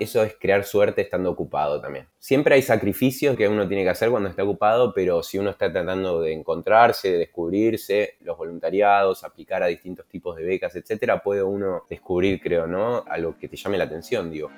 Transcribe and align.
eso 0.00 0.22
es 0.22 0.36
crear 0.40 0.64
suerte 0.64 1.02
estando 1.02 1.30
ocupado 1.30 1.80
también. 1.80 2.06
Siempre 2.18 2.54
hay 2.54 2.62
sacrificios 2.62 3.36
que 3.36 3.48
uno 3.48 3.66
tiene 3.66 3.82
que 3.82 3.90
hacer 3.90 4.10
cuando 4.10 4.28
está 4.28 4.44
ocupado, 4.44 4.92
pero 4.94 5.22
si 5.22 5.38
uno 5.38 5.50
está 5.50 5.72
tratando 5.72 6.20
de 6.20 6.32
encontrarse, 6.32 7.12
de 7.12 7.18
descubrirse, 7.18 8.16
los 8.20 8.36
voluntariados, 8.36 9.24
aplicar 9.24 9.62
a 9.62 9.66
distintos 9.66 10.06
tipos 10.06 10.36
de 10.36 10.44
becas, 10.44 10.74
etcétera, 10.76 11.22
puede 11.22 11.42
uno 11.42 11.84
descubrir, 11.88 12.40
creo, 12.40 12.66
¿no? 12.66 13.04
Algo 13.08 13.36
que 13.38 13.48
te 13.48 13.56
llame 13.56 13.78
la 13.78 13.84
atención, 13.84 14.30
digo. 14.30 14.50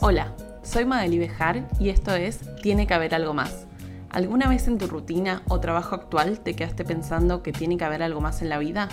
Hola, 0.00 0.34
soy 0.62 0.84
Madeli 0.84 1.18
Bejar 1.18 1.68
y 1.78 1.90
esto 1.90 2.14
es 2.14 2.40
Tiene 2.60 2.86
que 2.86 2.94
haber 2.94 3.14
algo 3.14 3.34
más. 3.34 3.66
¿Alguna 4.10 4.48
vez 4.48 4.68
en 4.68 4.78
tu 4.78 4.86
rutina 4.86 5.42
o 5.48 5.60
trabajo 5.60 5.94
actual 5.94 6.40
te 6.40 6.54
quedaste 6.54 6.84
pensando 6.84 7.42
que 7.42 7.52
tiene 7.52 7.76
que 7.76 7.84
haber 7.84 8.02
algo 8.02 8.20
más 8.20 8.42
en 8.42 8.48
la 8.48 8.58
vida? 8.58 8.88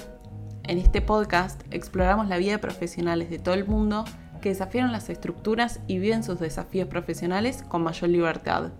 En 0.63 0.77
este 0.77 1.01
podcast 1.01 1.61
exploramos 1.71 2.27
la 2.27 2.37
vida 2.37 2.53
de 2.53 2.59
profesionales 2.59 3.29
de 3.29 3.39
todo 3.39 3.55
el 3.55 3.65
mundo 3.65 4.05
que 4.41 4.49
desafiaron 4.49 4.91
las 4.91 5.09
estructuras 5.09 5.79
y 5.87 5.99
viven 5.99 6.23
sus 6.23 6.39
desafíos 6.39 6.87
profesionales 6.87 7.63
con 7.67 7.83
mayor 7.83 8.09
libertad. 8.09 8.71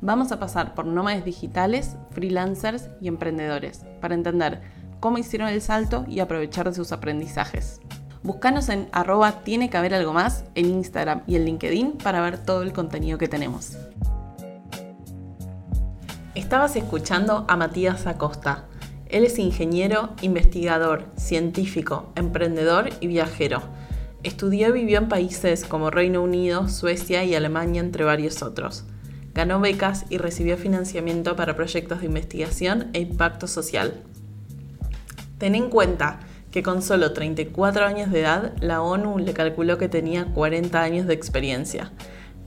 Vamos 0.00 0.32
a 0.32 0.40
pasar 0.40 0.74
por 0.74 0.86
nómades 0.86 1.24
digitales, 1.24 1.96
freelancers 2.10 2.88
y 3.00 3.08
emprendedores 3.08 3.84
para 4.00 4.14
entender 4.14 4.62
cómo 5.00 5.18
hicieron 5.18 5.48
el 5.48 5.60
salto 5.60 6.04
y 6.08 6.20
aprovechar 6.20 6.68
de 6.68 6.74
sus 6.74 6.92
aprendizajes. 6.92 7.80
Búscanos 8.22 8.68
en 8.68 8.88
arroba 8.92 9.42
tiene 9.42 9.68
que 9.68 9.76
haber 9.76 9.94
algo 9.94 10.12
más 10.12 10.44
en 10.54 10.66
Instagram 10.66 11.22
y 11.26 11.36
en 11.36 11.44
LinkedIn 11.44 11.98
para 11.98 12.20
ver 12.20 12.38
todo 12.38 12.62
el 12.62 12.72
contenido 12.72 13.18
que 13.18 13.28
tenemos. 13.28 13.76
Estabas 16.34 16.76
escuchando 16.76 17.44
a 17.48 17.56
Matías 17.56 18.06
Acosta. 18.06 18.64
Él 19.06 19.24
es 19.24 19.38
ingeniero, 19.38 20.10
investigador, 20.22 21.04
científico, 21.16 22.12
emprendedor 22.16 22.90
y 23.00 23.06
viajero 23.08 23.62
Estudió 24.22 24.68
y 24.68 24.72
vivió 24.72 24.98
en 24.98 25.08
países 25.08 25.64
como 25.64 25.90
Reino 25.90 26.22
Unido, 26.22 26.68
Suecia 26.68 27.24
y 27.24 27.34
Alemania, 27.34 27.80
entre 27.80 28.04
varios 28.04 28.42
otros. 28.42 28.84
Ganó 29.34 29.58
becas 29.60 30.04
y 30.10 30.18
recibió 30.18 30.56
financiamiento 30.56 31.34
para 31.34 31.56
proyectos 31.56 32.00
de 32.00 32.06
investigación 32.06 32.90
e 32.92 33.00
impacto 33.00 33.48
social. 33.48 34.02
Ten 35.38 35.56
en 35.56 35.70
cuenta 35.70 36.20
que 36.52 36.62
con 36.62 36.82
solo 36.82 37.12
34 37.12 37.84
años 37.84 38.12
de 38.12 38.20
edad, 38.20 38.52
la 38.60 38.82
ONU 38.82 39.18
le 39.18 39.32
calculó 39.32 39.78
que 39.78 39.88
tenía 39.88 40.26
40 40.26 40.80
años 40.80 41.06
de 41.06 41.14
experiencia. 41.14 41.90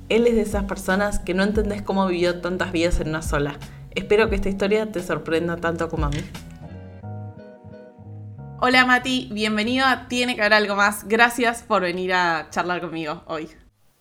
Él 0.07 0.27
es 0.27 0.35
de 0.35 0.41
esas 0.41 0.63
personas 0.65 1.19
que 1.19 1.33
no 1.33 1.43
entendés 1.43 1.81
cómo 1.81 2.07
vivió 2.07 2.39
tantas 2.39 2.71
vidas 2.71 3.01
en 3.01 3.09
una 3.09 3.21
sola. 3.21 3.57
Espero 3.95 4.29
que 4.29 4.35
esta 4.35 4.49
historia 4.49 4.91
te 4.91 5.01
sorprenda 5.01 5.57
tanto 5.57 5.89
como 5.89 6.05
a 6.05 6.09
mí. 6.09 6.19
Hola 8.61 8.85
Mati, 8.85 9.27
bienvenido 9.33 9.85
a 9.85 10.07
Tiene 10.07 10.33
que 10.33 10.41
haber 10.41 10.53
algo 10.53 10.75
más. 10.75 11.05
Gracias 11.07 11.61
por 11.61 11.81
venir 11.81 12.13
a 12.13 12.47
charlar 12.51 12.79
conmigo 12.79 13.21
hoy. 13.27 13.49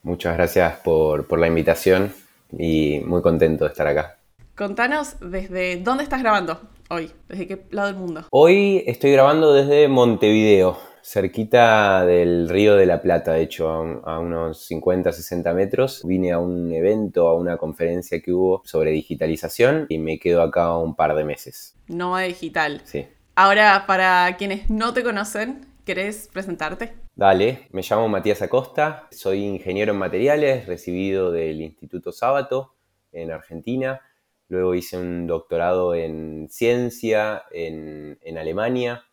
Muchas 0.05 0.37
gracias 0.37 0.77
por, 0.77 1.39
la 1.39 1.49
invitación 1.49 2.13
y 2.57 3.01
muy 3.05 3.21
contento 3.21 3.65
de 3.65 3.71
estar 3.71 3.89
acá. 3.89 4.17
Contanos 4.57 5.17
desde 5.21 5.79
dónde 5.79 6.05
estás 6.05 6.23
grabando 6.23 6.61
hoy, 6.89 7.11
desde 7.29 7.49
qué 7.49 7.67
lado 7.73 7.89
del 7.89 7.97
mundo. 7.97 8.27
Hoy 8.31 8.85
estoy 8.87 9.11
grabando 9.11 9.53
desde 9.53 9.89
Montevideo, 9.89 10.79
cerquita 11.03 12.07
del 12.07 12.49
Río 12.49 12.77
de 12.77 12.87
la 12.87 13.03
Plata, 13.03 13.33
de 13.33 13.43
hecho, 13.43 13.69
a, 13.69 14.21
unos 14.21 14.65
50, 14.67 15.13
60 15.13 15.53
metros. 15.53 16.03
Vine 16.05 16.31
a 16.31 16.39
un 16.39 16.73
evento, 16.73 17.27
a 17.27 17.35
una 17.35 17.57
conferencia 17.57 18.21
que 18.23 18.33
hubo 18.33 18.63
sobre 18.65 18.93
digitalización 18.93 19.87
y 19.89 19.99
me 19.99 20.21
quedo 20.21 20.43
acá 20.43 20.77
un 20.77 20.95
par 20.95 21.17
de 21.17 21.25
meses. 21.25 21.75
No 21.89 22.17
digital. 22.17 22.83
Sí. 22.85 23.05
Ahora, 23.37 23.85
para 23.89 24.37
quienes 24.37 24.71
no 24.71 24.95
te 24.95 25.03
conocen, 25.03 25.67
¿querés 25.85 26.29
presentarte? 26.33 26.95
Dale, 27.17 27.67
me 27.73 27.83
llamo 27.83 28.09
Matías 28.09 28.41
Acosta, 28.43 29.09
soy 29.11 29.43
ingeniero 29.43 29.93
en 29.93 29.99
materiales, 29.99 30.67
recibido 30.67 31.33
del 31.33 31.61
Instituto 31.61 32.13
Sábato 32.13 32.77
en 33.11 33.33
Argentina. 33.33 34.01
Luego 34.47 34.77
hice 34.77 34.99
un 34.99 35.27
doctorado 35.27 35.97
en 35.97 36.47
ciencia 36.48 37.42
en, 37.51 38.39
Alemania. 38.39 39.05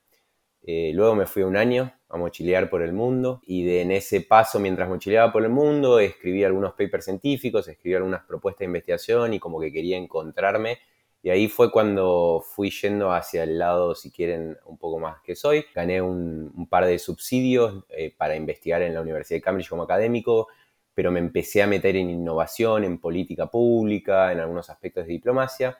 Eh, 0.61 0.91
luego 0.93 1.15
me 1.15 1.25
fui 1.25 1.41
un 1.41 1.57
año 1.57 1.91
a 2.07 2.17
mochilear 2.17 2.69
por 2.69 2.83
el 2.83 2.93
mundo 2.93 3.41
y 3.43 3.65
de, 3.65 3.81
en 3.81 3.89
ese 3.89 4.21
paso, 4.21 4.59
mientras 4.59 4.87
mochileaba 4.87 5.31
por 5.33 5.43
el 5.43 5.49
mundo, 5.49 5.97
escribí 5.97 6.43
algunos 6.43 6.73
papers 6.73 7.05
científicos, 7.05 7.67
escribí 7.67 7.95
algunas 7.95 8.23
propuestas 8.25 8.59
de 8.59 8.65
investigación 8.65 9.33
y 9.33 9.39
como 9.39 9.59
que 9.59 9.71
quería 9.71 9.97
encontrarme 9.97 10.77
y 11.23 11.29
ahí 11.29 11.47
fue 11.47 11.71
cuando 11.71 12.43
fui 12.43 12.71
yendo 12.71 13.13
hacia 13.13 13.43
el 13.43 13.59
lado, 13.59 13.93
si 13.93 14.11
quieren, 14.11 14.57
un 14.65 14.77
poco 14.77 14.97
más 14.97 15.21
que 15.21 15.35
soy. 15.35 15.65
Gané 15.75 16.01
un, 16.01 16.67
par 16.67 16.85
de 16.85 16.97
subsidios 16.97 17.85
eh, 17.89 18.13
para 18.17 18.35
investigar 18.35 18.81
en 18.81 18.95
la 18.95 19.01
Universidad 19.01 19.37
de 19.37 19.41
Cambridge 19.41 19.69
como 19.69 19.83
académico, 19.83 20.47
pero 20.95 21.11
me 21.11 21.19
empecé 21.19 21.61
a 21.61 21.67
meter 21.67 21.95
en 21.95 22.09
innovación, 22.09 22.83
en 22.85 22.99
política 22.99 23.47
pública, 23.47 24.31
en 24.31 24.39
algunos 24.39 24.71
aspectos 24.71 25.05
de 25.05 25.13
diplomacia. 25.13 25.77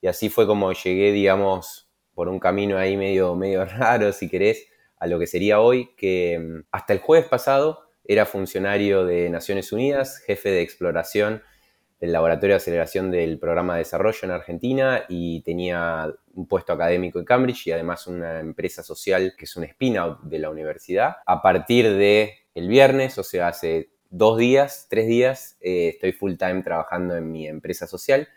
Y 0.00 0.06
así 0.06 0.28
fue 0.28 0.46
como 0.46 0.72
llegué, 0.72 1.10
digamos, 1.10 1.90
por 2.14 2.28
un 2.28 2.38
camino 2.38 2.78
ahí 2.78 2.96
medio, 2.96 3.34
medio 3.34 3.64
raro, 3.64 4.12
si 4.12 4.28
querés, 4.28 4.68
a 4.98 5.08
lo 5.08 5.18
que 5.18 5.26
sería 5.26 5.60
hoy, 5.60 5.92
que 5.96 6.38
mm, 6.38 6.66
hasta 6.70 6.92
el 6.92 7.00
jueves 7.00 7.26
pasado 7.26 7.80
era 8.04 8.26
funcionario 8.26 9.04
de 9.04 9.28
Naciones 9.28 9.72
Unidas, 9.72 10.18
jefe 10.18 10.50
de 10.50 10.62
exploración 10.62 11.42
del 12.00 12.12
Laboratorio 12.12 12.54
de 12.54 12.58
Aceleración 12.58 13.10
del 13.10 13.38
Programa 13.38 13.74
de 13.74 13.80
Desarrollo 13.80 14.18
en 14.22 14.30
Argentina 14.30 15.04
y 15.08 15.42
tenía 15.42 16.12
un 16.34 16.46
puesto 16.46 16.72
académico 16.72 17.18
en 17.18 17.24
Cambridge 17.24 17.66
y 17.68 17.72
además 17.72 18.06
una 18.06 18.40
empresa 18.40 18.82
social 18.82 19.34
que 19.36 19.44
es 19.44 19.56
un 19.56 19.64
spin-out 19.64 20.20
de 20.22 20.38
la 20.38 20.50
universidad. 20.50 21.16
A 21.26 21.40
partir 21.40 21.88
de 21.94 22.34
el 22.54 22.68
viernes, 22.68 23.18
o 23.18 23.22
sea, 23.22 23.48
hace 23.48 23.90
dos 24.10 24.38
días, 24.38 24.86
tres 24.88 25.06
días, 25.06 25.56
eh, 25.60 25.90
estoy 25.94 26.12
full 26.12 26.34
time 26.36 26.62
trabajando 26.62 27.16
en 27.16 27.30
mi 27.30 27.46
empresa 27.48 27.86
social 27.86 28.28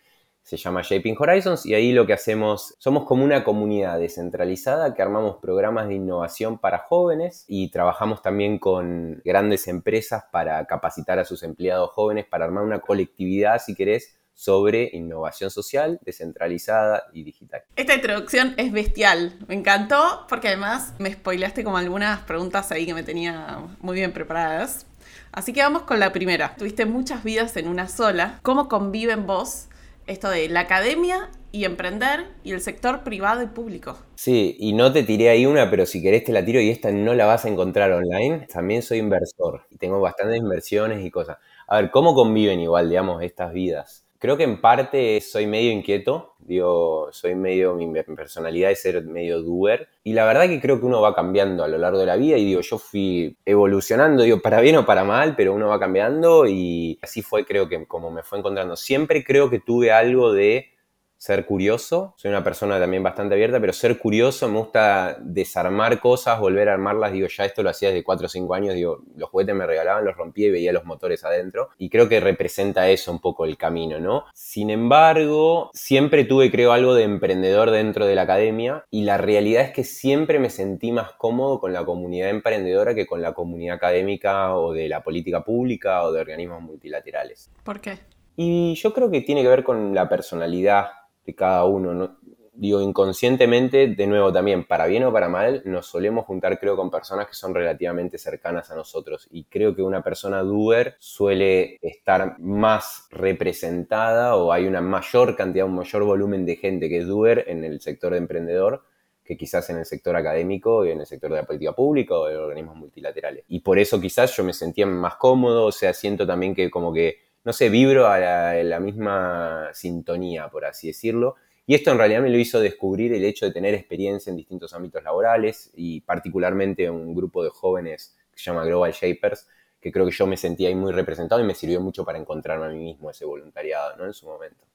se 0.47 0.55
llama 0.55 0.81
Shaping 0.81 1.17
Horizons 1.19 1.65
y 1.65 1.73
ahí 1.75 1.91
lo 1.91 2.07
que 2.07 2.13
hacemos, 2.13 2.75
somos 2.79 3.03
como 3.03 3.25
una 3.25 3.43
comunidad 3.43 3.99
descentralizada 3.99 4.93
que 4.93 5.01
armamos 5.01 5.39
programas 5.41 5.89
de 5.89 5.95
innovación 5.95 6.57
para 6.57 6.79
jóvenes 6.79 7.43
y 7.49 7.69
trabajamos 7.69 8.21
también 8.21 8.57
con 8.57 9.21
grandes 9.25 9.67
empresas 9.67 10.23
para 10.31 10.65
capacitar 10.65 11.19
a 11.19 11.25
sus 11.25 11.43
empleados 11.43 11.89
jóvenes, 11.89 12.27
para 12.27 12.45
armar 12.45 12.63
una 12.63 12.79
colectividad, 12.79 13.61
si 13.61 13.75
querés, 13.75 14.19
sobre 14.33 14.89
innovación 14.93 15.49
social, 15.49 15.99
descentralizada 16.03 17.03
y 17.11 17.25
digital. 17.25 17.63
Esta 17.75 17.95
introducción 17.95 18.53
es 18.55 18.71
bestial, 18.71 19.37
me 19.49 19.55
encantó 19.55 20.25
porque 20.29 20.47
además 20.47 20.93
me 20.97 21.11
spoileaste 21.11 21.65
como 21.65 21.75
algunas 21.75 22.21
preguntas 22.21 22.71
ahí 22.71 22.85
que 22.85 22.93
me 22.93 23.03
tenía 23.03 23.67
muy 23.81 23.95
bien 23.95 24.13
preparadas. 24.13 24.85
Así 25.33 25.51
que 25.51 25.61
vamos 25.61 25.81
con 25.81 25.99
la 25.99 26.13
primera. 26.13 26.55
Tuviste 26.55 26.85
muchas 26.85 27.25
vidas 27.25 27.57
en 27.57 27.67
una 27.67 27.89
sola. 27.89 28.39
¿Cómo 28.43 28.69
conviven 28.69 29.27
vos 29.27 29.67
esto 30.07 30.29
de 30.29 30.49
la 30.49 30.61
academia 30.61 31.29
y 31.51 31.65
emprender 31.65 32.27
y 32.43 32.51
el 32.51 32.61
sector 32.61 33.03
privado 33.03 33.43
y 33.43 33.47
público. 33.47 33.97
Sí, 34.15 34.55
y 34.59 34.73
no 34.73 34.91
te 34.91 35.03
tiré 35.03 35.29
ahí 35.29 35.45
una, 35.45 35.69
pero 35.69 35.85
si 35.85 36.01
querés 36.01 36.23
te 36.23 36.31
la 36.31 36.43
tiro 36.43 36.59
y 36.59 36.69
esta 36.69 36.91
no 36.91 37.13
la 37.13 37.25
vas 37.25 37.45
a 37.45 37.49
encontrar 37.49 37.91
online. 37.91 38.47
También 38.51 38.81
soy 38.81 38.99
inversor 38.99 39.67
y 39.69 39.77
tengo 39.77 39.99
bastantes 39.99 40.37
inversiones 40.37 41.05
y 41.05 41.11
cosas. 41.11 41.37
A 41.67 41.81
ver, 41.81 41.91
¿cómo 41.91 42.15
conviven 42.15 42.59
igual, 42.59 42.89
digamos, 42.89 43.21
estas 43.21 43.53
vidas? 43.53 44.06
Creo 44.19 44.35
que 44.35 44.43
en 44.43 44.59
parte 44.59 45.21
soy 45.21 45.45
medio 45.45 45.71
inquieto, 45.71 46.35
digo, 46.39 47.09
soy 47.11 47.35
medio, 47.35 47.75
mi 47.75 47.87
personalidad 48.15 48.71
es 48.71 48.81
ser 48.81 49.03
medio 49.03 49.43
doer. 49.43 49.89
Y 50.03 50.13
la 50.13 50.25
verdad 50.25 50.47
que 50.47 50.59
creo 50.59 50.79
que 50.79 50.85
uno 50.87 51.01
va 51.01 51.13
cambiando 51.13 51.63
a 51.63 51.67
lo 51.67 51.77
largo 51.77 51.99
de 51.99 52.07
la 52.07 52.15
vida 52.15 52.37
y 52.37 52.45
digo, 52.45 52.61
yo 52.61 52.77
fui 52.79 53.37
evolucionando, 53.45 54.23
digo, 54.23 54.41
para 54.41 54.59
bien 54.61 54.77
o 54.77 54.85
para 54.85 55.03
mal, 55.03 55.35
pero 55.35 55.53
uno 55.53 55.67
va 55.67 55.79
cambiando 55.79 56.47
y 56.47 56.97
así 57.01 57.21
fue, 57.21 57.45
creo 57.45 57.69
que 57.69 57.85
como 57.85 58.09
me 58.09 58.23
fue 58.23 58.39
encontrando. 58.39 58.75
Siempre 58.75 59.23
creo 59.23 59.49
que 59.49 59.59
tuve 59.59 59.91
algo 59.91 60.33
de 60.33 60.76
ser 61.17 61.45
curioso. 61.45 62.13
Soy 62.17 62.29
una 62.29 62.43
persona 62.43 62.79
también 62.79 63.03
bastante 63.03 63.35
abierta, 63.35 63.59
pero 63.59 63.73
ser 63.73 63.97
curioso, 63.97 64.47
me 64.47 64.59
gusta 64.59 65.17
desarmar 65.19 65.99
cosas, 65.99 66.39
volver 66.39 66.69
a 66.69 66.73
armarlas. 66.73 67.11
Digo, 67.11 67.27
ya 67.27 67.45
esto 67.45 67.63
lo 67.63 67.69
hacía 67.69 67.89
desde 67.89 68.03
4 68.03 68.25
o 68.25 68.29
5 68.29 68.53
años. 68.53 68.75
Digo, 68.75 69.03
los 69.15 69.29
juguetes 69.29 69.55
me 69.55 69.65
regalaban, 69.65 70.05
los 70.05 70.15
rompía 70.15 70.47
y 70.47 70.51
veía 70.51 70.71
los 70.71 70.85
motores 70.85 71.23
adentro. 71.23 71.69
Y 71.77 71.89
creo 71.89 72.07
que 72.07 72.19
representa 72.19 72.89
eso 72.89 73.11
un 73.11 73.19
poco 73.19 73.45
el 73.45 73.57
camino, 73.57 73.99
¿no? 73.99 74.25
Sin 74.33 74.69
embargo, 74.69 75.71
siempre 75.73 76.23
tuve, 76.23 76.51
creo, 76.51 76.71
algo 76.71 76.93
de 76.93 77.03
emprendedor 77.03 77.71
dentro 77.71 78.05
de 78.05 78.15
la 78.15 78.23
academia. 78.23 78.85
Y 78.91 79.03
la 79.03 79.17
realidad 79.17 79.63
es 79.63 79.71
que 79.71 79.83
siempre 79.83 80.39
me 80.39 80.49
sentí 80.49 80.91
más 80.91 81.11
cómodo 81.13 81.59
con 81.59 81.73
la 81.73 81.83
comunidad 81.85 82.29
emprendedora 82.29 82.93
que 82.93 83.07
con 83.07 83.21
la 83.21 83.33
comunidad 83.33 83.75
académica 83.75 84.55
o 84.55 84.73
de 84.73 84.87
la 84.89 85.03
política 85.03 85.43
pública 85.43 86.03
o 86.03 86.11
de 86.11 86.21
organismos 86.21 86.61
multilaterales. 86.61 87.51
¿Por 87.63 87.81
qué? 87.81 87.99
Y 88.35 88.75
yo 88.75 88.93
creo 88.93 89.09
que 89.09 89.21
tiene 89.21 89.41
que 89.41 89.47
ver 89.47 89.63
con 89.63 89.95
la 89.95 90.07
personalidad 90.07 90.89
de 91.27 91.35
cada 91.35 91.65
uno. 91.65 91.93
¿no? 91.93 92.17
Digo, 92.53 92.81
inconscientemente, 92.81 93.85
de 93.85 94.07
nuevo 94.07 94.33
también, 94.33 94.65
para 94.65 94.87
bien 94.87 95.03
o 95.03 95.13
para 95.13 95.29
mal, 95.29 95.61
nos 95.65 95.85
solemos 95.85 96.25
juntar, 96.25 96.59
creo, 96.59 96.75
con 96.75 96.89
personas 96.89 97.27
que 97.27 97.35
son 97.35 97.53
relativamente 97.53 98.17
cercanas 98.17 98.71
a 98.71 98.75
nosotros. 98.75 99.27
Y 99.29 99.43
creo 99.43 99.75
que 99.75 99.83
una 99.83 100.01
persona 100.01 100.41
doer 100.41 100.95
suele 100.97 101.77
estar 101.83 102.39
más 102.39 103.07
representada 103.11 104.35
o 104.35 104.51
hay 104.51 104.65
una 104.65 104.81
mayor 104.81 105.35
cantidad, 105.35 105.67
un 105.67 105.75
mayor 105.75 106.03
volumen 106.03 106.47
de 106.47 106.55
gente 106.55 106.89
que 106.89 106.97
es 106.97 107.07
doer 107.07 107.45
en 107.47 107.63
el 107.63 107.79
sector 107.79 108.13
de 108.13 108.17
emprendedor 108.17 108.81
que 109.23 109.35
quizás 109.35 109.69
en 109.69 109.77
el 109.77 109.85
sector 109.85 110.15
académico 110.15 110.85
y 110.85 110.91
en 110.91 111.01
el 111.01 111.05
sector 111.05 111.29
de 111.29 111.35
la 111.35 111.45
política 111.45 111.73
pública 111.73 112.15
o 112.15 112.27
de 112.27 112.37
organismos 112.37 112.77
multilaterales. 112.77 113.43
Y 113.49 113.59
por 113.59 113.77
eso 113.77 113.99
quizás 113.99 114.33
yo 114.35 114.43
me 114.45 114.53
sentía 114.53 114.85
más 114.87 115.17
cómodo, 115.17 115.65
o 115.65 115.71
sea, 115.73 115.93
siento 115.93 116.25
también 116.25 116.55
que 116.55 116.71
como 116.71 116.93
que, 116.93 117.26
no 117.47 117.53
sé, 117.53 117.69
vibro 117.69 118.07
a 118.07 118.19
la, 118.19 118.79
misma 118.81 119.69
sintonía, 119.73 120.49
por 120.49 120.65
así 120.65 120.87
decirlo. 120.87 121.35
Y 121.65 121.75
esto 121.75 121.91
en 121.91 121.97
realidad 121.97 122.21
me 122.21 122.29
lo 122.29 122.37
hizo 122.37 122.59
descubrir 122.59 123.13
el 123.13 123.23
hecho 123.23 123.45
de 123.45 123.53
tener 123.53 123.73
experiencia 123.73 124.29
en 124.29 124.35
distintos 124.35 124.73
ámbitos 124.73 125.01
laborales 125.01 125.71
y 125.73 126.01
particularmente 126.01 126.89
un 126.89 127.15
grupo 127.15 127.45
de 127.45 127.49
jóvenes 127.49 128.17
que 128.33 128.37
se 128.37 128.51
llama 128.51 128.65
Global 128.65 128.91
Shapers, 128.91 129.47
que 129.79 129.93
creo 129.93 130.05
que 130.05 130.11
yo 130.11 130.27
me 130.27 130.35
sentía 130.35 130.67
ahí 130.67 130.75
muy 130.75 130.91
representado 130.91 131.39
y 131.39 131.45
me 131.45 131.55
sirvió 131.55 131.79
mucho 131.79 132.03
para 132.03 132.19
encontrarme 132.19 132.65
a 132.65 132.69
mí 132.69 132.83
mismo 132.83 133.09
ese 133.11 133.23
voluntariado, 133.23 133.95
¿no? 133.95 134.03
En 134.03 134.13
su 134.13 134.25
momento. 134.25 134.65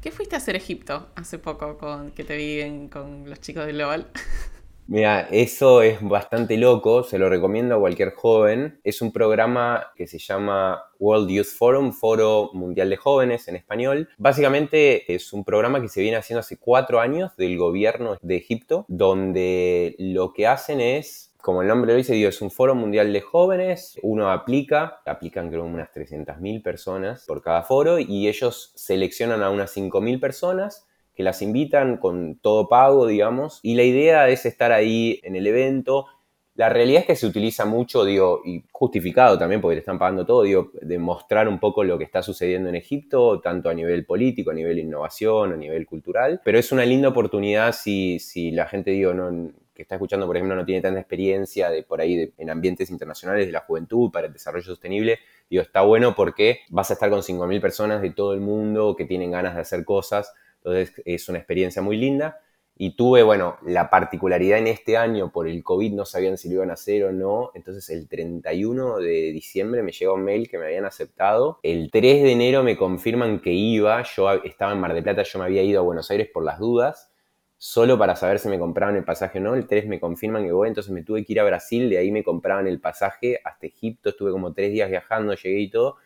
¿Qué 0.00 0.12
fuiste 0.12 0.36
a 0.36 0.38
hacer 0.38 0.54
Egipto 0.54 1.08
hace 1.16 1.40
poco 1.40 1.78
con 1.78 2.12
que 2.12 2.22
te 2.22 2.36
vi 2.36 2.88
con 2.90 3.28
los 3.28 3.40
chicos 3.40 3.66
de 3.66 3.72
Global? 3.72 4.06
Mira, 4.90 5.28
eso 5.30 5.82
es 5.82 6.02
bastante 6.02 6.56
loco, 6.56 7.04
se 7.04 7.16
lo 7.16 7.28
recomiendo 7.28 7.76
a 7.76 7.78
cualquier 7.78 8.12
joven. 8.12 8.80
Es 8.82 9.00
un 9.00 9.12
programa 9.12 9.92
que 9.94 10.08
se 10.08 10.18
llama 10.18 10.82
World 10.98 11.30
Youth 11.30 11.46
Forum, 11.46 11.92
Foro 11.92 12.50
Mundial 12.54 12.90
de 12.90 12.96
Jóvenes 12.96 13.46
en 13.46 13.54
español. 13.54 14.08
Básicamente 14.18 15.14
es 15.14 15.32
un 15.32 15.44
programa 15.44 15.80
que 15.80 15.88
se 15.88 16.00
viene 16.00 16.16
haciendo 16.16 16.40
hace 16.40 16.58
cuatro 16.58 16.98
años 16.98 17.36
del 17.36 17.56
gobierno 17.56 18.16
de 18.20 18.34
Egipto, 18.34 18.84
donde 18.88 19.94
lo 20.00 20.32
que 20.32 20.48
hacen 20.48 20.80
es 20.80 21.28
como 21.40 21.62
el 21.62 21.68
nombre 21.68 21.92
lo 21.92 21.96
dice, 21.96 22.26
es 22.26 22.42
un 22.42 22.50
foro 22.50 22.74
mundial 22.74 23.12
de 23.12 23.20
jóvenes. 23.20 23.96
Uno 24.02 24.32
aplica, 24.32 25.02
aplican 25.06 25.50
creo 25.50 25.64
unas 25.64 25.92
300.000 25.92 26.62
personas 26.64 27.24
por 27.26 27.42
cada 27.42 27.62
foro 27.62 28.00
y 28.00 28.26
ellos 28.26 28.72
seleccionan 28.74 29.44
a 29.44 29.50
unas 29.50 29.74
5.000 29.76 30.18
personas 30.20 30.88
que 31.20 31.24
las 31.24 31.42
invitan 31.42 31.98
con 31.98 32.36
todo 32.36 32.66
pago, 32.66 33.06
digamos. 33.06 33.60
Y 33.62 33.74
la 33.74 33.82
idea 33.82 34.30
es 34.30 34.46
estar 34.46 34.72
ahí 34.72 35.20
en 35.22 35.36
el 35.36 35.46
evento. 35.46 36.06
La 36.54 36.70
realidad 36.70 37.02
es 37.02 37.06
que 37.08 37.14
se 37.14 37.26
utiliza 37.26 37.66
mucho, 37.66 38.06
digo, 38.06 38.40
y 38.42 38.64
justificado 38.72 39.38
también 39.38 39.60
porque 39.60 39.74
le 39.74 39.80
están 39.80 39.98
pagando 39.98 40.24
todo, 40.24 40.44
digo, 40.44 40.70
de 40.80 40.98
mostrar 40.98 41.46
un 41.46 41.60
poco 41.60 41.84
lo 41.84 41.98
que 41.98 42.04
está 42.04 42.22
sucediendo 42.22 42.70
en 42.70 42.74
Egipto, 42.76 43.38
tanto 43.42 43.68
a 43.68 43.74
nivel 43.74 44.06
político, 44.06 44.50
a 44.50 44.54
nivel 44.54 44.78
innovación, 44.78 45.52
a 45.52 45.56
nivel 45.56 45.84
cultural. 45.84 46.40
Pero 46.42 46.58
es 46.58 46.72
una 46.72 46.86
linda 46.86 47.10
oportunidad 47.10 47.72
si, 47.72 48.18
si 48.18 48.50
la 48.50 48.66
gente, 48.66 48.92
digo, 48.92 49.12
no, 49.12 49.52
que 49.74 49.82
está 49.82 49.96
escuchando, 49.96 50.26
por 50.26 50.38
ejemplo, 50.38 50.56
no 50.56 50.64
tiene 50.64 50.80
tanta 50.80 51.00
experiencia 51.00 51.68
de 51.68 51.82
por 51.82 52.00
ahí 52.00 52.32
en 52.38 52.48
ambientes 52.48 52.88
internacionales 52.88 53.44
de 53.44 53.52
la 53.52 53.60
juventud 53.60 54.10
para 54.10 54.28
el 54.28 54.32
desarrollo 54.32 54.64
sostenible, 54.64 55.18
digo, 55.50 55.62
está 55.62 55.82
bueno 55.82 56.14
porque 56.14 56.60
vas 56.70 56.90
a 56.90 56.94
estar 56.94 57.10
con 57.10 57.20
5.000 57.20 57.60
personas 57.60 58.00
de 58.00 58.10
todo 58.10 58.32
el 58.32 58.40
mundo 58.40 58.96
que 58.96 59.04
tienen 59.04 59.30
ganas 59.30 59.54
de 59.54 59.60
hacer 59.60 59.84
cosas, 59.84 60.32
entonces 60.62 61.02
es 61.04 61.28
una 61.28 61.38
experiencia 61.38 61.82
muy 61.82 61.96
linda. 61.96 62.40
Y 62.76 62.96
tuve, 62.96 63.22
bueno, 63.22 63.58
la 63.66 63.90
particularidad 63.90 64.58
en 64.58 64.66
este 64.66 64.96
año 64.96 65.30
por 65.30 65.46
el 65.46 65.62
COVID, 65.62 65.92
no 65.92 66.06
sabían 66.06 66.38
si 66.38 66.48
lo 66.48 66.54
iban 66.56 66.70
a 66.70 66.74
hacer 66.74 67.04
o 67.04 67.12
no. 67.12 67.50
Entonces 67.54 67.90
el 67.90 68.08
31 68.08 68.98
de 68.98 69.32
diciembre 69.32 69.82
me 69.82 69.92
llegó 69.92 70.14
un 70.14 70.24
mail 70.24 70.48
que 70.48 70.56
me 70.56 70.64
habían 70.64 70.86
aceptado. 70.86 71.58
El 71.62 71.90
3 71.90 72.22
de 72.22 72.32
enero 72.32 72.62
me 72.62 72.78
confirman 72.78 73.40
que 73.40 73.52
iba. 73.52 74.02
Yo 74.02 74.32
estaba 74.44 74.72
en 74.72 74.80
Mar 74.80 74.94
de 74.94 75.02
Plata, 75.02 75.22
yo 75.24 75.38
me 75.38 75.44
había 75.44 75.62
ido 75.62 75.80
a 75.80 75.82
Buenos 75.82 76.10
Aires 76.10 76.28
por 76.32 76.42
las 76.42 76.58
dudas 76.58 77.10
solo 77.62 77.98
para 77.98 78.16
saber 78.16 78.38
si 78.38 78.48
me 78.48 78.58
compraban 78.58 78.96
el 78.96 79.04
pasaje 79.04 79.38
o 79.38 79.42
no. 79.42 79.54
El 79.54 79.66
3 79.66 79.86
me 79.86 80.00
confirman 80.00 80.44
que 80.44 80.52
voy, 80.52 80.68
entonces 80.68 80.90
me 80.90 81.02
tuve 81.02 81.22
que 81.26 81.34
ir 81.34 81.40
a 81.40 81.44
Brasil, 81.44 81.90
de 81.90 81.98
ahí 81.98 82.10
me 82.10 82.24
compraban 82.24 82.66
el 82.66 82.80
pasaje 82.80 83.38
hasta 83.44 83.66
Egipto, 83.66 84.08
estuve 84.08 84.32
como 84.32 84.54
tres 84.54 84.72
días 84.72 84.88
viajando, 84.88 85.34
llegué 85.34 85.60
y 85.60 85.70
todo. 85.70 85.96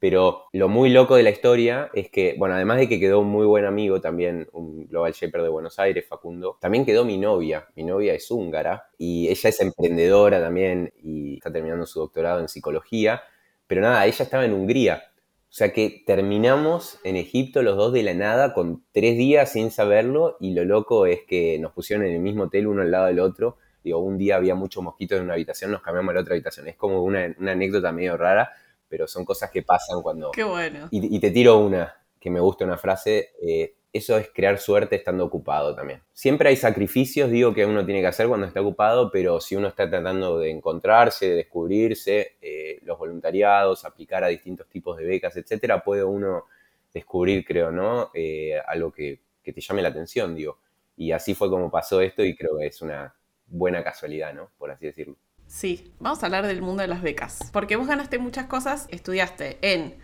Pero 0.00 0.46
lo 0.52 0.68
muy 0.68 0.90
loco 0.90 1.14
de 1.14 1.22
la 1.22 1.30
historia 1.30 1.90
es 1.94 2.10
que, 2.10 2.34
bueno, 2.38 2.56
además 2.56 2.78
de 2.78 2.88
que 2.88 2.98
quedó 2.98 3.20
un 3.20 3.28
muy 3.28 3.46
buen 3.46 3.66
amigo 3.66 4.00
también, 4.00 4.48
un 4.52 4.88
Global 4.88 5.12
Shaper 5.12 5.42
de 5.42 5.48
Buenos 5.48 5.78
Aires, 5.78 6.06
Facundo, 6.08 6.58
también 6.60 6.84
quedó 6.84 7.04
mi 7.04 7.18
novia. 7.18 7.68
Mi 7.76 7.84
novia 7.84 8.14
es 8.14 8.28
húngara 8.30 8.88
y 8.98 9.28
ella 9.28 9.50
es 9.50 9.60
emprendedora 9.60 10.40
también 10.40 10.92
y 11.02 11.34
está 11.36 11.52
terminando 11.52 11.86
su 11.86 12.00
doctorado 12.00 12.40
en 12.40 12.48
psicología. 12.48 13.22
Pero 13.66 13.82
nada, 13.82 14.04
ella 14.06 14.24
estaba 14.24 14.44
en 14.44 14.54
Hungría 14.54 15.04
o 15.50 15.52
sea 15.52 15.72
que 15.72 16.04
terminamos 16.06 17.00
en 17.02 17.16
Egipto 17.16 17.62
los 17.64 17.76
dos 17.76 17.92
de 17.92 18.04
la 18.04 18.14
nada 18.14 18.54
con 18.54 18.84
tres 18.92 19.18
días 19.18 19.50
sin 19.50 19.72
saberlo 19.72 20.36
y 20.38 20.54
lo 20.54 20.64
loco 20.64 21.06
es 21.06 21.22
que 21.26 21.58
nos 21.58 21.72
pusieron 21.72 22.06
en 22.06 22.12
el 22.12 22.20
mismo 22.20 22.44
hotel 22.44 22.68
uno 22.68 22.82
al 22.82 22.92
lado 22.92 23.06
del 23.06 23.18
otro. 23.18 23.56
Digo, 23.82 23.98
un 23.98 24.16
día 24.16 24.36
había 24.36 24.54
muchos 24.54 24.84
mosquitos 24.84 25.18
en 25.18 25.24
una 25.24 25.32
habitación, 25.32 25.72
nos 25.72 25.82
cambiamos 25.82 26.12
a 26.12 26.14
la 26.14 26.20
otra 26.20 26.34
habitación. 26.34 26.68
Es 26.68 26.76
como 26.76 27.02
una, 27.02 27.34
anécdota 27.40 27.90
medio 27.90 28.16
rara, 28.16 28.52
pero 28.90 29.06
son 29.06 29.24
cosas 29.24 29.50
que 29.50 29.62
pasan 29.62 30.02
cuando... 30.02 30.32
Qué 30.32 30.42
bueno. 30.42 30.88
Y, 30.90 31.18
te 31.20 31.30
tiro 31.30 31.58
una, 31.58 31.96
que 32.18 32.28
me 32.28 32.40
gusta 32.40 32.64
una 32.64 32.76
frase. 32.76 33.30
Eh, 33.40 33.74
eso 33.92 34.18
es 34.18 34.30
crear 34.34 34.58
suerte 34.58 34.96
estando 34.96 35.24
ocupado 35.24 35.74
también. 35.74 36.02
Siempre 36.12 36.48
hay 36.48 36.56
sacrificios, 36.56 37.30
digo, 37.30 37.54
que 37.54 37.64
uno 37.64 37.84
tiene 37.86 38.00
que 38.00 38.08
hacer 38.08 38.26
cuando 38.28 38.46
está 38.46 38.60
ocupado, 38.60 39.10
pero 39.10 39.40
si 39.40 39.56
uno 39.56 39.68
está 39.68 39.88
tratando 39.88 40.38
de 40.38 40.50
encontrarse, 40.50 41.28
de 41.30 41.36
descubrirse, 41.36 42.36
eh, 42.42 42.80
los 42.82 42.98
voluntariados, 42.98 43.84
aplicar 43.84 44.24
a 44.24 44.28
distintos 44.28 44.68
tipos 44.68 44.96
de 44.96 45.04
becas, 45.04 45.36
etcétera, 45.36 45.82
puede 45.82 46.04
uno 46.04 46.46
descubrir, 46.92 47.44
creo, 47.44 47.70
¿no? 47.70 48.10
Eh, 48.12 48.60
algo 48.66 48.92
que, 48.92 49.20
que 49.42 49.52
te 49.52 49.60
llame 49.60 49.82
la 49.82 49.88
atención, 49.88 50.34
digo. 50.34 50.58
Y 50.96 51.12
así 51.12 51.34
fue 51.34 51.48
como 51.48 51.70
pasó 51.70 52.00
esto 52.00 52.24
y 52.24 52.36
creo 52.36 52.58
que 52.58 52.66
es 52.66 52.82
una 52.82 53.14
buena 53.46 53.82
casualidad, 53.82 54.34
¿no? 54.34 54.50
Por 54.58 54.70
así 54.70 54.86
decirlo. 54.86 55.16
Sí, 55.50 55.92
vamos 55.98 56.22
a 56.22 56.26
hablar 56.26 56.46
del 56.46 56.62
mundo 56.62 56.80
de 56.80 56.88
las 56.88 57.02
becas. 57.02 57.50
Porque 57.52 57.74
vos 57.74 57.88
ganaste 57.88 58.20
muchas 58.20 58.46
cosas, 58.46 58.86
estudiaste 58.90 59.58
en 59.62 59.96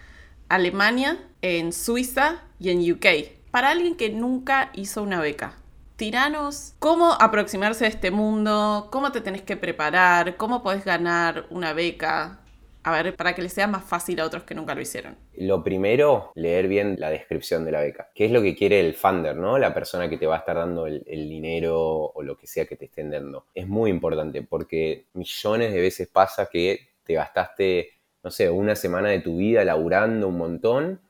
Alemania, 0.49 1.19
en 1.41 1.73
Suiza 1.73 2.43
y 2.59 2.71
en 2.71 2.93
UK 2.93 3.07
para 3.53 3.71
alguien 3.71 3.97
que 3.97 4.11
nunca 4.11 4.71
hizo 4.75 5.03
una 5.03 5.19
beca, 5.19 5.55
tiranos 5.97 6.75
cómo 6.79 7.13
aproximarse 7.13 7.87
a 7.87 7.89
este 7.89 8.11
mundo, 8.11 8.89
cómo 8.93 9.13
te 9.13 9.23
tenés 9.23 9.41
que 9.41 9.57
preparar, 9.57 10.37
cómo 10.37 10.63
podés 10.63 10.85
ganar 10.85 11.47
una 11.49 11.73
beca. 11.73 12.41
A 12.87 12.93
ver, 12.93 13.17
para 13.17 13.35
que 13.35 13.43
le 13.43 13.49
sea 13.49 13.67
más 13.67 13.85
fácil 13.85 14.21
a 14.21 14.25
otros 14.25 14.45
que 14.45 14.55
nunca 14.55 14.77
lo 14.77 14.81
hicieron. 14.81 15.17
Lo 15.35 15.65
primero, 15.65 16.31
leer 16.37 16.69
bien 16.69 16.95
la 17.01 17.11
descripción 17.11 17.65
de 17.65 17.73
la 17.73 17.81
beca. 17.81 18.11
¿Qué 18.15 18.27
es 18.27 18.31
lo 18.31 18.41
que 18.43 18.55
quiere 18.55 18.79
el 18.79 18.95
funder, 18.95 19.37
no? 19.37 19.59
La 19.59 19.75
persona 19.75 20.09
que 20.09 20.17
te 20.17 20.29
va 20.29 20.37
a 20.37 20.39
estar 20.39 20.55
dando 20.55 20.87
el, 20.87 21.03
el 21.09 21.29
dinero 21.29 21.77
o 21.81 22.23
lo 22.23 22.37
que 22.37 22.47
sea 22.47 22.67
que 22.67 22.77
te 22.77 22.85
estén 22.85 23.11
dando. 23.11 23.47
Es 23.53 23.67
muy 23.67 23.91
importante 23.91 24.43
porque 24.43 25.07
millones 25.15 25.73
de 25.73 25.81
veces 25.81 26.07
pasa 26.07 26.47
que 26.47 26.91
te 27.03 27.15
gastaste, 27.15 27.91
no 28.23 28.31
sé, 28.31 28.51
una 28.51 28.77
semana 28.77 29.09
de 29.09 29.19
tu 29.19 29.39
vida 29.39 29.65
laburando 29.65 30.29
un 30.29 30.39
montón 30.39 31.01